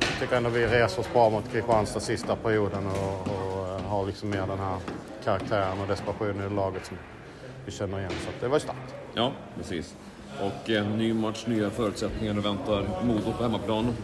Jag 0.00 0.20
tycker 0.20 0.36
ändå 0.36 0.50
vi 0.50 0.66
reser 0.66 1.00
oss 1.00 1.12
bra 1.12 1.30
mot 1.30 1.52
Kristianstad 1.52 2.00
sista 2.00 2.36
perioden 2.36 2.86
och, 2.86 3.20
och 3.20 3.68
eh, 3.68 3.80
har 3.80 4.06
liksom 4.06 4.30
mer 4.30 4.46
den 4.46 4.58
här 4.58 4.78
karaktären 5.24 5.80
och 5.80 5.88
desperationen 5.88 6.52
i 6.52 6.54
laget 6.54 6.86
som 6.86 6.96
vi 7.64 7.72
känner 7.72 7.98
igen. 7.98 8.12
Så 8.24 8.28
att 8.28 8.40
det 8.40 8.48
var 8.48 8.56
ju 8.56 8.60
starkt. 8.60 8.94
Ja, 9.14 9.32
precis. 9.56 9.94
Och 10.40 10.70
eh, 10.70 10.88
ny 10.88 11.14
match, 11.14 11.44
nya 11.46 11.70
förutsättningar. 11.70 12.34
Du 12.34 12.40
väntar 12.40 13.04
Modo 13.04 13.32
på 13.32 13.42
hemmaplan. 13.42 13.94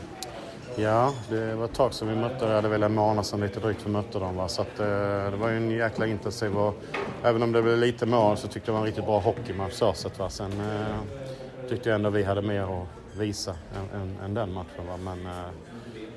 Ja, 0.77 1.15
det 1.29 1.55
var 1.55 1.65
ett 1.65 1.75
tag 1.75 1.95
sedan 1.95 2.09
vi 2.09 2.17
mötte 2.17 2.47
det. 2.47 2.61
Det 2.61 2.69
är 2.69 2.71
väl 2.71 2.83
en 2.83 2.95
månad 2.95 3.27
sedan 3.27 3.41
lite 3.41 3.61
drygt 3.61 3.87
vi 3.87 3.91
mötte 3.91 4.19
dem. 4.19 4.37
Va? 4.37 4.49
Så 4.49 4.63
att, 4.63 4.81
eh, 4.81 4.87
det 5.31 5.37
var 5.37 5.49
ju 5.49 5.57
en 5.57 5.71
jäkla 5.71 6.07
intensiv 6.07 6.57
och 6.57 6.75
även 7.23 7.43
om 7.43 7.53
det 7.53 7.63
blev 7.63 7.79
lite 7.79 8.07
mål 8.07 8.37
så 8.37 8.49
tyckte 8.49 8.59
jag 8.59 8.67
det 8.67 8.73
var 8.73 8.81
en 8.81 8.87
riktigt 8.87 9.05
bra 9.05 9.19
hockeymatch 9.19 9.73
så 9.73 9.93
sett. 9.93 10.19
Va? 10.19 10.31
Sen 10.31 10.53
eh, 10.61 10.97
tyckte 11.69 11.89
jag 11.89 11.97
ändå 11.97 12.11
vi 12.11 12.23
hade 12.23 12.43
mer 12.43 12.63
att 12.63 13.19
visa 13.19 13.55
än, 13.77 14.01
än, 14.01 14.17
än 14.25 14.35
den 14.35 14.53
matchen. 14.53 14.87
Va? 14.89 14.97
Men 14.97 15.27
eh, 15.27 15.51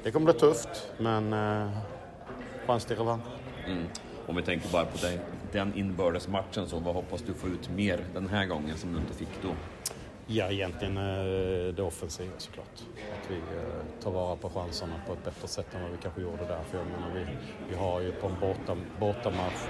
det 0.03 0.11
kommer 0.11 0.25
bli 0.25 0.39
tufft, 0.39 0.91
men 0.97 1.33
eh, 1.33 1.69
chans 2.67 2.85
till 2.85 2.97
revansch. 2.97 3.23
Mm. 3.67 3.83
Om 4.27 4.35
vi 4.35 4.41
tänker 4.41 4.69
bara 4.69 4.85
på 4.85 4.97
dig, 4.97 5.19
den 5.51 5.73
inbördes 5.77 6.27
matchen 6.27 6.67
så 6.67 6.79
vad 6.79 6.95
hoppas 6.95 7.21
du 7.21 7.33
få 7.33 7.47
ut 7.47 7.69
mer 7.69 8.05
den 8.13 8.27
här 8.27 8.45
gången 8.45 8.77
som 8.77 8.93
du 8.93 8.99
inte 8.99 9.13
fick 9.13 9.41
då? 9.41 9.49
Ja, 10.27 10.51
egentligen 10.51 10.97
eh, 10.97 11.73
det 11.73 11.81
offensiva 11.81 12.31
såklart. 12.37 12.81
Att 13.21 13.31
vi 13.31 13.35
eh, 13.35 14.03
tar 14.03 14.11
vara 14.11 14.35
på 14.35 14.49
chanserna 14.49 14.93
på 15.07 15.13
ett 15.13 15.25
bättre 15.25 15.47
sätt 15.47 15.75
än 15.75 15.81
vad 15.81 15.91
vi 15.91 15.97
kanske 15.97 16.21
gjorde 16.21 16.45
där. 16.47 16.59
För 16.71 16.77
jag 16.77 16.87
menar, 16.87 17.13
vi, 17.15 17.25
vi 17.69 17.75
har 17.75 18.01
ju 18.01 18.11
på 18.11 18.27
en 18.27 18.39
borta, 18.39 18.77
bortamatch 18.99 19.61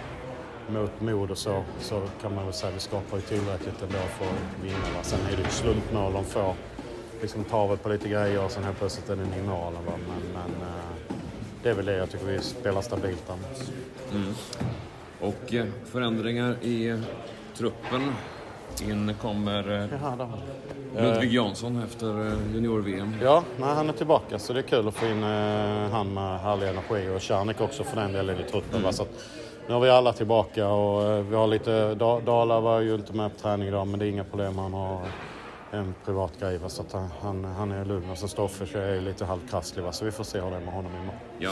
mot 0.69 1.01
Modo 1.01 1.35
så, 1.35 1.63
så 1.79 2.07
kan 2.21 2.35
man 2.35 2.45
väl 2.45 2.53
säga 2.53 2.69
att 2.69 2.75
vi 2.75 2.79
skapar 2.79 3.17
ju 3.17 3.23
tillräckligt 3.23 3.81
ändå 3.81 3.97
för 3.97 4.25
att 4.25 4.63
vinna. 4.63 4.95
Va? 4.95 5.03
Sen 5.03 5.19
är 5.31 5.37
det 5.37 5.43
ju 5.43 5.49
slumpmål 5.49 6.13
de 6.13 6.25
får. 6.25 6.55
Liksom 7.21 7.43
tar 7.43 7.67
väl 7.67 7.77
på 7.77 7.89
lite 7.89 8.09
grejer 8.09 8.45
och 8.45 8.51
sen 8.51 8.63
helt 8.63 8.77
plötsligt 8.77 9.09
är 9.09 9.15
det 9.15 9.23
i 9.23 9.43
målen. 9.43 9.85
Va? 9.85 9.93
Men, 10.07 10.33
men 10.33 10.67
eh, 10.67 11.15
det 11.63 11.69
är 11.69 11.73
väl 11.73 11.85
det 11.85 11.97
jag 11.97 12.09
tycker 12.09 12.25
vi 12.25 12.39
spelar 12.39 12.81
stabilt 12.81 13.29
annars. 13.29 13.69
Mm. 14.11 14.33
Och 15.19 15.53
förändringar 15.85 16.57
i 16.61 17.01
truppen. 17.55 18.13
In 18.81 19.13
kommer 19.21 19.71
eh, 19.71 19.87
Jaha. 20.01 20.29
Ludvig 20.97 21.33
Jansson 21.33 21.83
efter 21.83 22.27
eh, 22.27 22.33
junior-VM. 22.53 23.15
Ja, 23.21 23.43
nej, 23.59 23.69
han 23.75 23.89
är 23.89 23.93
tillbaka 23.93 24.39
så 24.39 24.53
det 24.53 24.59
är 24.59 24.63
kul 24.63 24.87
att 24.87 24.93
få 24.93 25.05
in 25.05 25.23
eh, 25.23 25.89
han 25.91 26.13
med 26.13 26.39
härlig 26.39 26.67
energi 26.67 27.09
och 27.15 27.21
Czarnik 27.21 27.61
också 27.61 27.83
för 27.83 27.95
den 28.01 28.13
delen 28.13 28.39
i 28.39 28.43
truppen. 28.43 28.83
va, 28.83 28.91
Så 28.91 29.03
att 29.03 29.09
nu 29.67 29.73
har 29.73 29.81
vi 29.81 29.89
alla 29.89 30.13
tillbaka 30.13 30.67
och 30.67 31.03
eh, 31.03 31.23
vi 31.23 31.35
har 31.35 31.47
lite, 31.47 31.95
Dala 32.25 32.59
var 32.59 32.79
ju 32.79 32.95
inte 32.95 33.13
med 33.13 33.31
på 33.35 33.39
träning 33.39 33.67
idag 33.67 33.87
men 33.87 33.99
det 33.99 34.05
är 34.05 34.09
inga 34.09 34.23
problem. 34.23 34.57
Han 34.57 34.73
har 34.73 35.01
en 35.71 35.95
privat 36.05 36.39
grej 36.39 36.57
va? 36.57 36.69
så 36.69 36.81
att 36.81 36.91
han, 37.21 37.45
han 37.45 37.71
är 37.71 37.85
lugn. 37.85 38.09
Och 38.09 38.17
så 38.17 38.27
Stoffers 38.27 38.75
är 38.75 39.01
lite 39.01 39.25
halvkrasslig 39.25 39.83
va? 39.83 39.91
så 39.91 40.05
vi 40.05 40.11
får 40.11 40.23
se 40.23 40.39
hur 40.41 40.49
det 40.49 40.55
är 40.55 40.61
med 40.61 40.73
honom 40.73 40.91
imorgon. 40.91 41.19
Ja, 41.39 41.51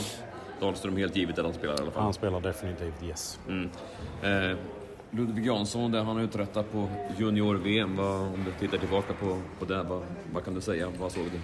Dahlström 0.59 0.97
helt 0.97 1.15
givet 1.15 1.39
att 1.39 1.45
han 1.45 1.53
spelar 1.53 1.75
i 1.75 1.81
alla 1.81 1.91
fall? 1.91 2.03
Han 2.03 2.13
spelar 2.13 2.39
definitivt, 2.39 3.03
yes. 3.03 3.39
Mm. 3.47 3.69
Eh, 4.23 4.57
Ludvig 5.15 5.45
Jansson, 5.45 5.91
det 5.91 6.01
han 6.01 6.19
uträttat 6.19 6.71
på 6.71 6.87
junior-VM, 7.17 7.99
om 7.99 8.45
du 8.45 8.51
tittar 8.59 8.77
tillbaka 8.77 9.13
på, 9.13 9.37
på 9.59 9.65
det, 9.65 9.83
vad, 9.83 10.01
vad 10.33 10.45
kan 10.45 10.53
du 10.53 10.61
säga? 10.61 10.91
Vad 10.99 11.11
såg 11.11 11.23
du? 11.23 11.39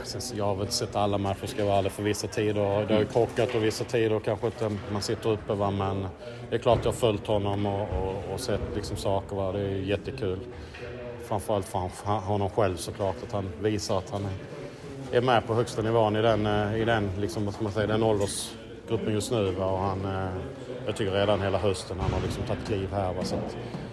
Alltså, 0.00 0.36
jag 0.36 0.44
har 0.44 0.54
väl 0.54 0.62
inte 0.62 0.74
sett 0.74 0.96
alla 0.96 1.18
matcher 1.18 1.46
ska 1.46 1.58
jag 1.58 1.66
vara 1.66 1.78
ärlig 1.78 1.92
för 1.92 2.02
vissa 2.02 2.26
tider. 2.26 2.86
Det 2.86 2.94
har 2.94 3.00
ju 3.00 3.06
krockat 3.06 3.54
och 3.54 3.64
vissa 3.64 3.84
tider 3.84 4.20
kanske 4.20 4.46
inte 4.46 4.70
man 4.92 5.02
sitter 5.02 5.30
uppe 5.30 5.54
va? 5.54 5.70
men 5.70 6.06
det 6.50 6.56
är 6.56 6.58
klart 6.58 6.78
jag 6.82 6.92
har 6.92 6.96
följt 6.96 7.26
honom 7.26 7.66
och, 7.66 7.80
och, 7.82 8.32
och 8.34 8.40
sett 8.40 8.60
liksom 8.74 8.96
saker. 8.96 9.36
Va? 9.36 9.52
Det 9.52 9.60
är 9.60 9.76
jättekul. 9.76 10.38
Framförallt 11.24 11.66
för 11.66 12.10
honom 12.12 12.50
själv 12.50 12.76
såklart, 12.76 13.16
att 13.22 13.32
han 13.32 13.50
visar 13.60 13.98
att 13.98 14.10
han 14.10 14.26
är 15.12 15.20
med 15.20 15.46
på 15.46 15.54
högsta 15.54 15.82
nivån 15.82 16.16
i 16.16 16.22
den, 16.22 16.46
eh, 16.46 16.80
i 16.80 16.84
den, 16.84 17.10
liksom, 17.18 17.44
vad 17.44 17.54
ska 17.54 17.64
man 17.64 17.72
säga, 17.72 17.86
den 17.86 18.02
åldersgruppen 18.02 19.12
just 19.12 19.30
nu. 19.32 19.50
Va? 19.50 19.66
Och 19.66 19.78
han, 19.78 20.04
eh, 20.04 20.30
jag 20.86 20.96
tycker 20.96 21.12
redan 21.12 21.40
hela 21.40 21.58
hösten 21.58 22.00
han 22.00 22.12
har 22.12 22.20
liksom 22.20 22.42
tagit 22.42 22.66
kliv 22.66 22.92
här. 22.92 23.14
Va? 23.14 23.24
Så 23.24 23.36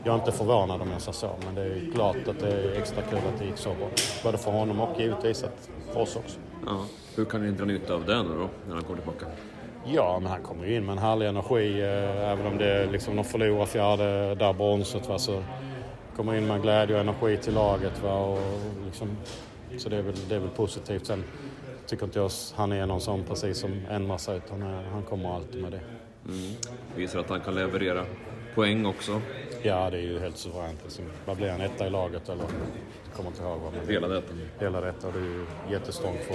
jag 0.03 0.15
är 0.15 0.19
inte 0.19 0.31
förvånad 0.31 0.81
om 0.81 0.91
jag 0.91 1.01
säger 1.01 1.13
så, 1.13 1.29
men 1.45 1.55
det 1.55 1.61
är 1.61 1.91
klart 1.93 2.27
att 2.27 2.39
det 2.39 2.47
är 2.47 2.77
extra 2.77 3.01
kul 3.01 3.19
att 3.33 3.39
det 3.39 3.45
gick 3.45 3.57
så 3.57 3.69
bra. 3.69 3.87
Både 4.23 4.37
för 4.37 4.51
honom 4.51 4.79
och 4.79 4.99
givetvis 4.99 5.45
för 5.93 5.99
oss 5.99 6.15
också. 6.15 6.39
Ja. 6.65 6.85
Hur 7.15 7.25
kan 7.25 7.45
ni 7.45 7.51
dra 7.51 7.65
nytta 7.65 7.93
av 7.93 8.05
det 8.05 8.23
nu 8.23 8.29
då, 8.29 8.49
när 8.67 8.73
han 8.73 8.83
kommer 8.83 8.97
tillbaka? 8.97 9.25
Ja, 9.85 10.19
men 10.21 10.31
han 10.31 10.41
kommer 10.41 10.65
ju 10.65 10.75
in 10.75 10.85
med 10.85 10.93
en 10.93 10.97
härlig 10.97 11.27
energi. 11.27 11.81
Eh, 11.81 12.31
även 12.31 12.45
om 12.45 12.57
det 12.57 12.85
liksom, 12.91 13.15
de 13.15 13.25
förlorar 13.25 13.65
fjärde 13.65 14.35
där 14.35 14.53
bronset 14.53 15.09
va, 15.09 15.19
så 15.19 15.43
kommer 16.15 16.35
in 16.35 16.47
med 16.47 16.61
glädje 16.61 16.95
och 16.95 17.01
energi 17.01 17.37
till 17.37 17.53
laget. 17.53 18.03
Va, 18.03 18.13
och 18.13 18.39
liksom, 18.85 19.17
så 19.77 19.89
det 19.89 19.97
är, 19.97 20.01
väl, 20.01 20.15
det 20.29 20.35
är 20.35 20.39
väl 20.39 20.49
positivt. 20.49 21.05
Sen 21.05 21.23
tycker 21.87 22.05
inte 22.05 22.19
jag 22.19 22.31
han 22.55 22.71
är 22.71 22.85
någon 22.85 23.01
sån 23.01 23.23
precis 23.23 23.59
som 23.59 23.81
ändrar 23.89 24.17
sig 24.17 24.37
utan 24.37 24.61
han 24.91 25.03
kommer 25.03 25.35
alltid 25.35 25.61
med 25.61 25.71
det. 25.71 25.79
Mm. 26.27 26.55
Visar 26.95 27.19
att 27.19 27.29
han 27.29 27.41
kan 27.41 27.55
leverera 27.55 28.05
poäng 28.55 28.85
också. 28.85 29.21
Ja, 29.61 29.89
det 29.89 29.97
är 29.97 30.01
ju 30.01 30.19
helt 30.19 30.37
suveränt. 30.37 30.79
Liksom. 30.83 31.05
Vad 31.25 31.37
blir 31.37 31.49
han, 31.49 31.61
etta 31.61 31.87
i 31.87 31.89
laget 31.89 32.29
eller? 32.29 32.43
Jag 32.43 33.15
kommer 33.15 33.29
inte 33.29 33.43
ihåg. 33.43 33.59
Vad 33.59 33.89
hela 33.89 34.07
detta? 34.07 34.33
Hela 34.59 34.81
detta. 34.81 35.11
Det 35.11 35.19
är 35.19 35.23
ju 35.23 35.45
jättestrångt 35.71 36.19
för 36.23 36.33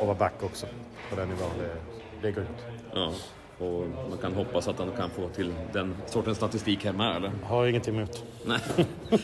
att 0.00 0.06
vara 0.06 0.14
back 0.18 0.42
också 0.42 0.66
på 1.10 1.16
den 1.16 1.28
nivån. 1.28 1.50
Det, 1.58 1.76
det 2.22 2.28
är 2.28 2.32
grymt. 2.32 2.64
Ja. 2.94 3.12
Och 3.58 3.86
man 4.08 4.18
kan 4.20 4.34
hoppas 4.34 4.68
att 4.68 4.78
han 4.78 4.92
kan 4.92 5.10
få 5.10 5.28
till 5.28 5.54
den 5.72 5.96
sortens 6.06 6.36
statistik 6.36 6.84
hemma, 6.84 7.16
eller? 7.16 7.30
Har 7.42 7.66
inget 7.66 7.88
emot. 7.88 8.24
Nej. 8.44 8.60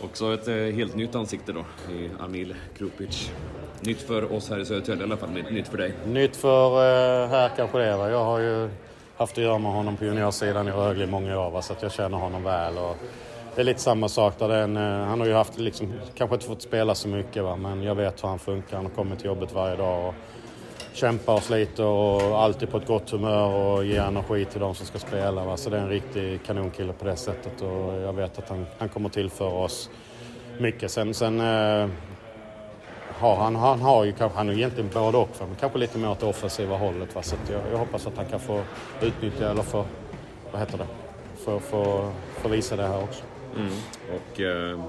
Också 0.00 0.34
ett 0.34 0.48
eh, 0.48 0.54
helt 0.54 0.96
nytt 0.96 1.14
ansikte 1.14 1.52
då 1.52 1.64
i 1.92 2.10
Amil 2.20 2.54
Krupic. 2.78 3.30
Nytt 3.80 4.00
för 4.00 4.32
oss 4.32 4.50
här 4.50 4.58
i 4.58 4.64
Södertälje 4.64 5.02
i 5.02 5.04
alla 5.04 5.16
fall, 5.16 5.30
nytt 5.30 5.68
för 5.68 5.78
dig. 5.78 5.92
Nytt 6.06 6.36
för 6.36 6.70
eh, 6.70 7.28
här 7.28 7.50
kanske 7.56 7.78
det. 7.78 7.96
Va? 7.96 8.10
Jag 8.10 8.24
har 8.24 8.38
ju 8.38 8.68
haft 9.16 9.38
att 9.38 9.44
göra 9.44 9.58
med 9.58 9.72
honom 9.72 9.96
på 9.96 10.04
juniorsidan 10.04 10.68
i 10.68 10.70
Rögle 10.70 11.04
i 11.04 11.06
många 11.06 11.40
år, 11.40 11.50
va? 11.50 11.62
så 11.62 11.72
att 11.72 11.82
jag 11.82 11.92
känner 11.92 12.18
honom 12.18 12.42
väl. 12.42 12.78
Och 12.78 12.96
det 13.54 13.60
är 13.60 13.64
lite 13.64 13.80
samma 13.80 14.08
sak 14.08 14.38
där. 14.38 14.50
en, 14.50 14.76
eh, 14.76 15.06
han 15.06 15.20
har 15.20 15.26
ju 15.26 15.34
haft, 15.34 15.58
liksom, 15.58 15.92
kanske 16.14 16.34
inte 16.34 16.46
fått 16.46 16.62
spela 16.62 16.94
så 16.94 17.08
mycket, 17.08 17.42
va? 17.42 17.56
men 17.56 17.82
jag 17.82 17.94
vet 17.94 18.24
hur 18.24 18.28
han 18.28 18.38
funkar. 18.38 18.76
Han 18.76 18.86
har 18.86 18.92
kommit 18.92 19.18
till 19.18 19.26
jobbet 19.26 19.52
varje 19.52 19.76
dag. 19.76 20.08
Och, 20.08 20.14
kämpar 20.94 21.34
och 21.34 21.42
sliter 21.42 21.84
och 21.84 22.42
alltid 22.42 22.70
på 22.70 22.76
ett 22.76 22.86
gott 22.86 23.10
humör 23.10 23.48
och 23.48 23.84
ger 23.84 24.00
energi 24.00 24.44
till 24.44 24.60
de 24.60 24.74
som 24.74 24.86
ska 24.86 24.98
spela. 24.98 25.44
Va? 25.44 25.56
Så 25.56 25.70
det 25.70 25.76
är 25.76 25.80
en 25.80 25.88
riktig 25.88 26.44
kanonkille 26.46 26.92
på 26.92 27.04
det 27.04 27.16
sättet 27.16 27.62
och 27.62 28.00
jag 28.00 28.12
vet 28.12 28.38
att 28.38 28.48
han, 28.48 28.66
han 28.78 28.88
kommer 28.88 29.08
tillföra 29.08 29.48
oss 29.48 29.90
mycket. 30.58 30.90
Sen, 30.90 31.14
sen 31.14 31.40
eh, 31.40 31.88
har 33.18 33.36
han, 33.36 33.56
han 33.56 33.80
har 33.80 34.04
ju 34.04 34.12
kanske, 34.12 34.38
han 34.38 34.48
är 34.48 34.52
egentligen 34.52 34.90
både 34.94 35.18
och, 35.18 35.28
men 35.40 35.56
kanske 35.60 35.78
lite 35.78 35.98
mer 35.98 36.10
åt 36.10 36.20
det 36.20 36.26
offensiva 36.26 36.76
hållet. 36.76 37.14
Va? 37.14 37.22
Så 37.22 37.36
jag, 37.52 37.60
jag, 37.72 37.78
hoppas 37.78 38.06
att 38.06 38.16
han 38.16 38.26
kan 38.26 38.40
få 38.40 38.60
utnyttja, 39.02 39.50
eller 39.50 39.62
få, 39.62 39.84
vad 40.52 40.60
heter 40.60 40.78
det, 40.78 40.86
få, 41.44 41.60
få, 41.60 42.12
få 42.36 42.48
visa 42.48 42.76
det 42.76 42.82
här 42.82 43.02
också. 43.02 43.22
Mm. 43.56 43.72
Och 44.14 44.40
eh, 44.40 44.80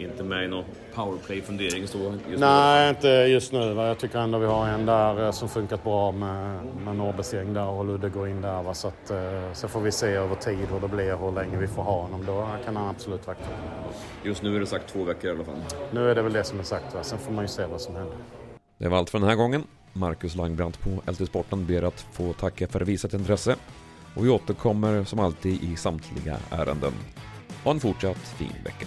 inte 0.00 0.22
med 0.22 0.44
i 0.44 0.48
någon 0.48 0.64
powerplay-fundering 0.94 1.80
just 1.80 1.96
Nej, 2.36 2.90
inte 2.90 3.08
just 3.08 3.52
nu. 3.52 3.72
Va? 3.72 3.86
Jag 3.86 3.98
tycker 3.98 4.18
ändå 4.18 4.38
vi 4.38 4.46
har 4.46 4.68
en 4.68 4.86
där 4.86 5.24
eh, 5.24 5.30
som 5.30 5.48
funkat 5.48 5.84
bra 5.84 6.12
med, 6.12 6.64
med 6.84 6.96
Norrbes 6.96 7.34
gäng 7.34 7.54
där 7.54 7.66
och 7.66 7.84
Ludde 7.84 8.08
går 8.08 8.28
in 8.28 8.40
där. 8.40 8.62
Va? 8.62 8.74
Så, 8.74 8.88
att, 8.88 9.10
eh, 9.10 9.52
så 9.52 9.68
får 9.68 9.80
vi 9.80 9.92
se 9.92 10.06
över 10.06 10.34
tid 10.34 10.66
hur 10.72 10.80
det 10.80 10.88
blir, 10.88 11.16
hur 11.16 11.32
länge 11.32 11.56
vi 11.56 11.66
får 11.66 11.82
ha 11.82 12.02
honom. 12.02 12.26
Då 12.26 12.48
kan 12.64 12.76
han 12.76 12.88
absolut 12.88 13.26
vara 13.26 13.36
kvar. 13.36 13.48
Just 14.24 14.42
nu 14.42 14.56
är 14.56 14.60
det 14.60 14.66
sagt 14.66 14.92
två 14.92 15.04
veckor 15.04 15.30
i 15.30 15.34
alla 15.34 15.44
fall. 15.44 15.54
Nu 15.90 16.10
är 16.10 16.14
det 16.14 16.22
väl 16.22 16.32
det 16.32 16.44
som 16.44 16.58
är 16.58 16.62
sagt. 16.62 16.94
Va? 16.94 17.02
Sen 17.02 17.18
får 17.18 17.32
man 17.32 17.44
ju 17.44 17.48
se 17.48 17.66
vad 17.66 17.80
som 17.80 17.96
händer. 17.96 18.16
Det 18.78 18.88
var 18.88 18.98
allt 18.98 19.10
för 19.10 19.18
den 19.18 19.28
här 19.28 19.36
gången. 19.36 19.64
Marcus 19.92 20.34
Langbrandt 20.34 20.80
på 20.80 21.10
LT 21.12 21.26
Sporten 21.26 21.66
ber 21.66 21.82
att 21.82 22.00
få 22.12 22.32
tacka 22.32 22.68
för 22.68 22.80
visat 22.80 23.14
intresse. 23.14 23.56
Och 24.14 24.24
vi 24.24 24.28
återkommer 24.28 25.04
som 25.04 25.18
alltid 25.18 25.62
i 25.62 25.76
samtliga 25.76 26.36
ärenden. 26.50 26.92
Ha 27.64 27.70
en 27.70 27.80
fortsatt 27.80 28.16
fin 28.16 28.54
vecka. 28.64 28.86